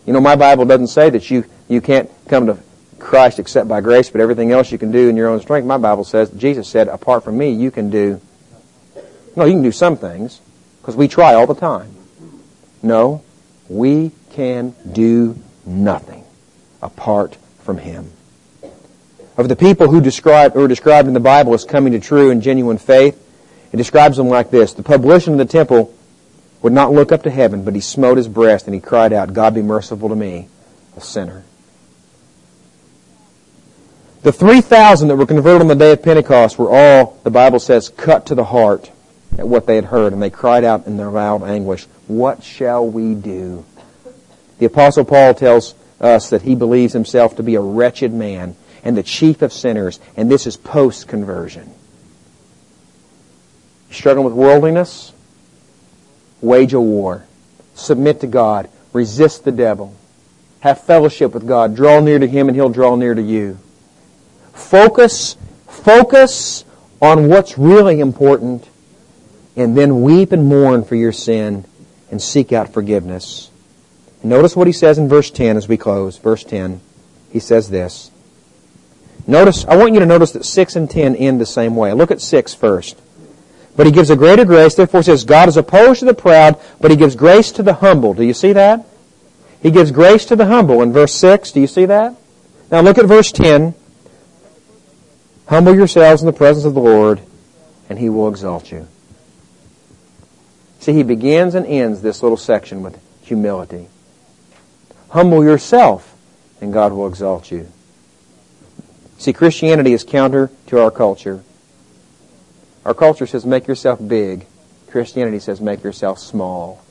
You 0.04 0.12
know, 0.12 0.20
my 0.20 0.34
Bible 0.34 0.64
doesn't 0.64 0.88
say 0.88 1.08
that 1.08 1.30
you, 1.30 1.44
you 1.68 1.80
can't 1.80 2.10
come 2.26 2.46
to 2.46 2.58
Christ 2.98 3.38
except 3.38 3.68
by 3.68 3.80
grace, 3.80 4.10
but 4.10 4.20
everything 4.20 4.50
else 4.50 4.72
you 4.72 4.76
can 4.76 4.90
do 4.90 5.08
in 5.08 5.16
your 5.16 5.28
own 5.28 5.40
strength. 5.40 5.66
My 5.66 5.78
Bible 5.78 6.02
says, 6.02 6.30
Jesus 6.30 6.66
said, 6.66 6.88
apart 6.88 7.22
from 7.22 7.38
me, 7.38 7.50
you 7.50 7.70
can 7.70 7.90
do, 7.90 8.20
no, 9.36 9.44
you 9.44 9.52
can 9.52 9.62
do 9.62 9.70
some 9.70 9.96
things, 9.96 10.40
because 10.80 10.96
we 10.96 11.06
try 11.06 11.32
all 11.32 11.46
the 11.46 11.54
time. 11.54 11.94
No, 12.82 13.22
we 13.68 14.10
can 14.32 14.74
do 14.90 15.38
nothing 15.64 16.24
apart 16.82 17.36
from 17.60 17.78
Him. 17.78 18.10
Of 19.36 19.48
the 19.48 19.54
people 19.54 19.88
who, 19.88 20.00
describe, 20.00 20.54
who 20.54 20.64
are 20.64 20.66
described 20.66 21.06
in 21.06 21.14
the 21.14 21.20
Bible 21.20 21.54
as 21.54 21.62
coming 21.62 21.92
to 21.92 22.00
true 22.00 22.32
and 22.32 22.42
genuine 22.42 22.78
faith, 22.78 23.16
it 23.70 23.76
describes 23.76 24.16
them 24.16 24.26
like 24.26 24.50
this. 24.50 24.72
The 24.72 24.82
publican 24.82 25.34
of 25.34 25.38
the 25.38 25.44
temple 25.44 25.94
would 26.62 26.72
not 26.72 26.92
look 26.92 27.12
up 27.12 27.24
to 27.24 27.30
heaven, 27.30 27.64
but 27.64 27.74
he 27.74 27.80
smote 27.80 28.16
his 28.16 28.28
breast 28.28 28.66
and 28.66 28.74
he 28.74 28.80
cried 28.80 29.12
out, 29.12 29.32
God 29.32 29.54
be 29.54 29.62
merciful 29.62 30.08
to 30.08 30.16
me, 30.16 30.48
a 30.96 31.00
sinner. 31.00 31.44
The 34.22 34.32
3,000 34.32 35.08
that 35.08 35.16
were 35.16 35.26
converted 35.26 35.62
on 35.62 35.66
the 35.66 35.74
day 35.74 35.90
of 35.90 36.02
Pentecost 36.02 36.56
were 36.56 36.70
all, 36.70 37.18
the 37.24 37.30
Bible 37.30 37.58
says, 37.58 37.88
cut 37.88 38.26
to 38.26 38.36
the 38.36 38.44
heart 38.44 38.92
at 39.36 39.48
what 39.48 39.66
they 39.66 39.74
had 39.74 39.86
heard, 39.86 40.12
and 40.12 40.22
they 40.22 40.30
cried 40.30 40.62
out 40.62 40.86
in 40.86 40.96
their 40.96 41.10
loud 41.10 41.42
anguish, 41.42 41.86
What 42.06 42.44
shall 42.44 42.86
we 42.86 43.14
do? 43.14 43.64
The 44.58 44.66
Apostle 44.66 45.04
Paul 45.04 45.34
tells 45.34 45.74
us 46.00 46.30
that 46.30 46.42
he 46.42 46.54
believes 46.54 46.92
himself 46.92 47.36
to 47.36 47.42
be 47.42 47.56
a 47.56 47.60
wretched 47.60 48.12
man 48.12 48.54
and 48.84 48.96
the 48.96 49.02
chief 49.02 49.42
of 49.42 49.52
sinners, 49.52 49.98
and 50.16 50.30
this 50.30 50.46
is 50.46 50.56
post-conversion. 50.56 51.72
Struggling 53.90 54.24
with 54.24 54.34
worldliness? 54.34 55.12
Wage 56.42 56.74
a 56.74 56.80
war. 56.80 57.24
Submit 57.74 58.20
to 58.20 58.26
God. 58.26 58.68
Resist 58.92 59.44
the 59.44 59.52
devil. 59.52 59.94
Have 60.60 60.82
fellowship 60.82 61.32
with 61.32 61.48
God. 61.48 61.74
Draw 61.74 62.00
near 62.00 62.18
to 62.18 62.26
Him 62.26 62.48
and 62.48 62.56
He'll 62.56 62.68
draw 62.68 62.94
near 62.96 63.14
to 63.14 63.22
you. 63.22 63.58
Focus, 64.52 65.36
focus 65.66 66.64
on 67.00 67.28
what's 67.28 67.56
really 67.56 68.00
important 68.00 68.68
and 69.56 69.76
then 69.76 70.02
weep 70.02 70.32
and 70.32 70.46
mourn 70.46 70.84
for 70.84 70.94
your 70.94 71.12
sin 71.12 71.64
and 72.10 72.20
seek 72.20 72.52
out 72.52 72.72
forgiveness. 72.72 73.50
Notice 74.22 74.54
what 74.54 74.66
he 74.66 74.72
says 74.72 74.98
in 74.98 75.08
verse 75.08 75.30
10 75.30 75.56
as 75.56 75.68
we 75.68 75.76
close. 75.76 76.18
Verse 76.18 76.44
10. 76.44 76.80
He 77.32 77.40
says 77.40 77.70
this. 77.70 78.10
Notice, 79.26 79.64
I 79.64 79.76
want 79.76 79.94
you 79.94 80.00
to 80.00 80.06
notice 80.06 80.32
that 80.32 80.44
6 80.44 80.76
and 80.76 80.90
10 80.90 81.16
end 81.16 81.40
the 81.40 81.46
same 81.46 81.74
way. 81.76 81.92
Look 81.92 82.10
at 82.10 82.20
6 82.20 82.54
first. 82.54 83.00
But 83.76 83.86
he 83.86 83.92
gives 83.92 84.10
a 84.10 84.16
greater 84.16 84.44
grace. 84.44 84.74
Therefore 84.74 85.02
says, 85.02 85.24
God 85.24 85.48
is 85.48 85.56
opposed 85.56 86.00
to 86.00 86.06
the 86.06 86.14
proud, 86.14 86.60
but 86.80 86.90
he 86.90 86.96
gives 86.96 87.16
grace 87.16 87.50
to 87.52 87.62
the 87.62 87.74
humble. 87.74 88.14
Do 88.14 88.22
you 88.22 88.34
see 88.34 88.52
that? 88.52 88.86
He 89.62 89.70
gives 89.70 89.90
grace 89.90 90.24
to 90.26 90.36
the 90.36 90.46
humble 90.46 90.82
in 90.82 90.92
verse 90.92 91.14
6. 91.14 91.52
Do 91.52 91.60
you 91.60 91.66
see 91.66 91.86
that? 91.86 92.16
Now 92.70 92.80
look 92.80 92.98
at 92.98 93.06
verse 93.06 93.32
10. 93.32 93.74
Humble 95.46 95.74
yourselves 95.74 96.22
in 96.22 96.26
the 96.26 96.32
presence 96.32 96.64
of 96.64 96.74
the 96.74 96.80
Lord, 96.80 97.20
and 97.88 97.98
he 97.98 98.08
will 98.08 98.28
exalt 98.28 98.72
you. 98.72 98.88
See, 100.80 100.92
he 100.92 101.02
begins 101.02 101.54
and 101.54 101.64
ends 101.66 102.02
this 102.02 102.22
little 102.22 102.36
section 102.36 102.82
with 102.82 102.98
humility. 103.22 103.88
Humble 105.10 105.44
yourself, 105.44 106.16
and 106.60 106.72
God 106.72 106.92
will 106.92 107.06
exalt 107.06 107.50
you. 107.50 107.70
See, 109.18 109.32
Christianity 109.32 109.92
is 109.92 110.02
counter 110.02 110.50
to 110.66 110.80
our 110.80 110.90
culture. 110.90 111.44
Our 112.84 112.94
culture 112.94 113.26
says 113.26 113.46
make 113.46 113.66
yourself 113.66 114.00
big. 114.06 114.46
Christianity 114.90 115.38
says 115.38 115.60
make 115.60 115.82
yourself 115.82 116.18
small. 116.18 116.82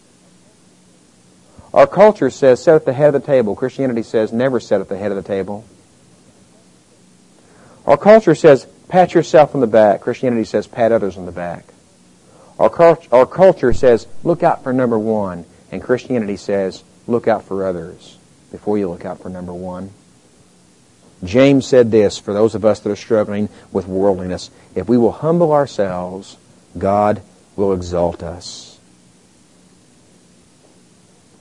Our 1.74 1.88
culture 1.88 2.30
says 2.30 2.64
set 2.64 2.76
at 2.76 2.86
the 2.86 2.94
head 2.94 3.14
of 3.14 3.22
the 3.22 3.28
table. 3.28 3.56
Christianity 3.56 4.04
says 4.04 4.34
never 4.34 4.60
set 4.60 4.82
at 4.82 4.90
the 4.90 4.98
head 4.98 5.12
of 5.12 5.18
the 5.18 5.28
table. 5.28 5.66
Our 7.86 7.98
culture 7.98 8.36
says 8.36 8.68
pat 8.90 9.14
yourself 9.14 9.56
on 9.56 9.62
the 9.62 9.68
back. 9.68 10.02
Christianity 10.02 10.44
says 10.44 10.68
pat 10.68 10.92
others 10.92 11.18
on 11.18 11.26
the 11.26 11.32
back. 11.32 11.66
Our, 12.60 12.70
cult- 12.70 13.08
our 13.12 13.26
culture 13.26 13.74
says 13.74 14.08
look 14.24 14.44
out 14.44 14.64
for 14.64 14.74
number 14.74 15.00
one. 15.00 15.46
And 15.72 15.82
Christianity 15.82 16.38
says 16.38 16.84
look 17.08 17.28
out 17.28 17.44
for 17.46 17.66
others 17.66 18.18
before 18.52 18.78
you 18.78 18.90
look 18.90 19.06
out 19.06 19.22
for 19.22 19.30
number 19.30 19.54
one. 19.54 19.92
James 21.24 21.68
said 21.68 21.92
this 21.92 22.18
for 22.18 22.34
those 22.34 22.56
of 22.56 22.66
us 22.66 22.80
that 22.80 22.92
are 22.92 22.96
struggling 22.96 23.50
with 23.72 23.88
worldliness. 23.88 24.50
If 24.76 24.90
we 24.90 24.98
will 24.98 25.12
humble 25.12 25.52
ourselves, 25.52 26.38
God 26.78 27.22
will 27.56 27.74
exalt 27.74 28.24
us. 28.24 28.80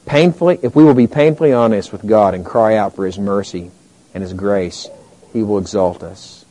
Painfully, 0.04 0.58
if 0.62 0.74
we 0.74 0.84
will 0.84 0.94
be 0.94 1.06
painfully 1.06 1.52
honest 1.52 1.92
with 1.92 2.06
God 2.06 2.34
and 2.34 2.44
cry 2.44 2.74
out 2.74 2.96
for 2.96 3.06
His 3.06 3.18
mercy 3.18 3.70
and 4.12 4.22
His 4.22 4.32
grace, 4.32 4.88
He 5.32 5.42
will 5.42 5.58
exalt 5.58 6.02
us. 6.02 6.44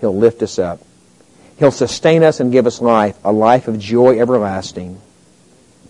He'll 0.00 0.16
lift 0.16 0.42
us 0.42 0.58
up. 0.58 0.80
He'll 1.58 1.70
sustain 1.70 2.22
us 2.22 2.40
and 2.40 2.50
give 2.50 2.66
us 2.66 2.80
life, 2.80 3.16
a 3.22 3.30
life 3.30 3.68
of 3.68 3.78
joy 3.78 4.18
everlasting. 4.18 5.00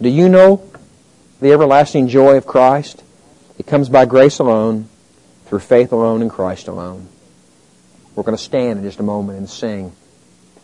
Do 0.03 0.09
you 0.09 0.29
know 0.29 0.69
the 1.41 1.53
everlasting 1.53 2.09
joy 2.09 2.37
of 2.37 2.47
Christ? 2.47 3.03
It 3.59 3.67
comes 3.67 3.89
by 3.89 4.05
grace 4.05 4.41
alone 4.41 4.89
through 5.55 5.61
faith 5.61 5.93
alone 5.93 6.21
in 6.21 6.29
Christ 6.29 6.67
alone. 6.67 7.07
We're 8.17 8.25
going 8.25 8.37
to 8.37 8.43
stand 8.43 8.81
in 8.81 8.85
just 8.85 8.99
a 8.99 9.05
moment 9.05 9.39
and 9.39 9.49
sing. 9.49 9.93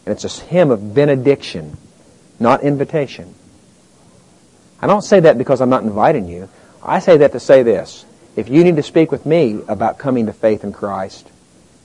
And 0.04 0.12
it's 0.12 0.24
a 0.24 0.42
hymn 0.46 0.72
of 0.72 0.94
benediction, 0.94 1.76
not 2.40 2.64
invitation. 2.64 3.32
I 4.82 4.88
don't 4.88 5.02
say 5.02 5.20
that 5.20 5.38
because 5.38 5.60
I'm 5.60 5.70
not 5.70 5.84
inviting 5.84 6.26
you. 6.26 6.48
I 6.82 6.98
say 6.98 7.18
that 7.18 7.30
to 7.30 7.38
say 7.38 7.62
this. 7.62 8.04
If 8.34 8.48
you 8.48 8.64
need 8.64 8.74
to 8.76 8.82
speak 8.82 9.12
with 9.12 9.24
me 9.24 9.60
about 9.68 9.98
coming 9.98 10.26
to 10.26 10.32
faith 10.32 10.64
in 10.64 10.72
Christ, 10.72 11.30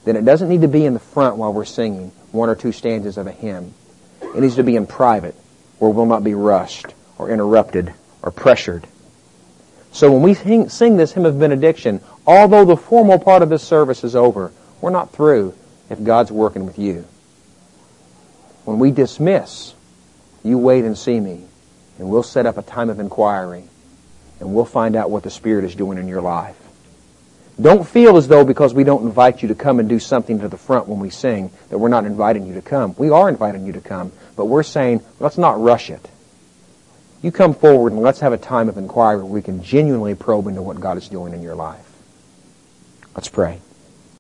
then 0.06 0.16
it 0.16 0.26
doesn't 0.26 0.49
need 0.49 0.62
to 0.62 0.68
be 0.68 0.84
in 0.84 0.95
the 0.95 0.99
front 0.99 1.36
while 1.36 1.53
we're 1.53 1.66
singing 1.66 2.12
one 2.32 2.49
or 2.49 2.56
two 2.56 2.72
stanzas 2.72 3.18
of 3.18 3.28
a 3.28 3.32
hymn. 3.32 3.76
It 4.24 4.39
needs 4.39 4.56
to 4.56 4.64
be 4.64 4.76
in 4.76 4.88
private 4.88 5.36
where 5.78 5.91
we'll 5.91 6.08
not 6.08 6.24
be 6.24 6.34
rushed 6.34 6.88
or 7.20 7.30
interrupted 7.30 7.93
or 8.24 8.32
pressured. 8.32 8.88
So 9.91 10.12
when 10.12 10.24
we 10.24 10.34
sing 10.34 10.97
this 10.97 11.12
hymn 11.12 11.26
of 11.28 11.39
benediction, 11.39 12.01
although 12.26 12.66
the 12.66 12.78
formal 12.78 13.20
part 13.20 13.42
of 13.42 13.50
this 13.50 13.64
service 13.64 14.04
is 14.04 14.16
over, 14.16 14.52
we're 14.82 14.90
not 14.90 15.12
through 15.12 15.54
if 15.90 16.04
God's 16.04 16.32
working 16.32 16.66
with 16.66 16.80
you. 16.80 17.06
When 18.66 18.80
we 18.80 18.92
dismiss, 18.92 19.74
you 20.44 20.58
wait 20.58 20.86
and 20.86 20.98
see 20.98 21.20
me, 21.20 21.44
and 21.98 22.10
we'll 22.10 22.24
set 22.24 22.46
up 22.46 22.58
a 22.58 22.62
time 22.62 22.90
of 22.90 23.00
inquiry, 23.00 23.64
and 24.40 24.54
we'll 24.54 24.66
find 24.66 24.96
out 24.96 25.12
what 25.12 25.24
the 25.24 25.30
Spirit 25.30 25.66
is 25.66 25.76
doing 25.76 25.98
in 25.98 26.08
your 26.08 26.22
life. 26.22 26.58
Don't 27.62 27.88
feel 27.88 28.18
as 28.18 28.28
though 28.28 28.44
because 28.44 28.74
we 28.74 28.84
don't 28.84 29.04
invite 29.04 29.42
you 29.42 29.48
to 29.48 29.56
come 29.56 29.80
and 29.80 29.88
do 29.88 30.00
something 30.00 30.40
to 30.40 30.50
the 30.50 30.58
front 30.58 30.88
when 30.90 31.00
we 31.00 31.10
sing 31.10 31.52
that 31.70 31.78
we're 31.78 31.88
not 31.88 32.06
inviting 32.06 32.46
you 32.48 32.56
to 32.56 32.62
come. 32.62 32.94
We 32.98 33.10
are 33.12 33.30
inviting 33.30 33.66
you 33.66 33.72
to 33.74 33.82
come, 33.82 34.12
but 34.36 34.46
we're 34.46 34.64
saying 34.64 35.02
let's 35.20 35.38
not 35.38 35.62
rush 35.62 35.90
it. 35.90 36.06
You 37.22 37.32
come 37.32 37.54
forward 37.54 37.94
and 37.94 38.02
let's 38.02 38.20
have 38.20 38.34
a 38.34 38.38
time 38.38 38.68
of 38.68 38.78
inquiry 38.78 39.18
where 39.18 39.26
we 39.26 39.42
can 39.42 39.64
genuinely 39.64 40.16
probe 40.16 40.48
into 40.48 40.62
what 40.62 40.82
God 40.82 40.98
is 40.98 41.08
doing 41.08 41.34
in 41.34 41.42
your 41.42 41.56
life. 41.56 41.95
Let's 43.16 43.30
pray. 43.30 43.61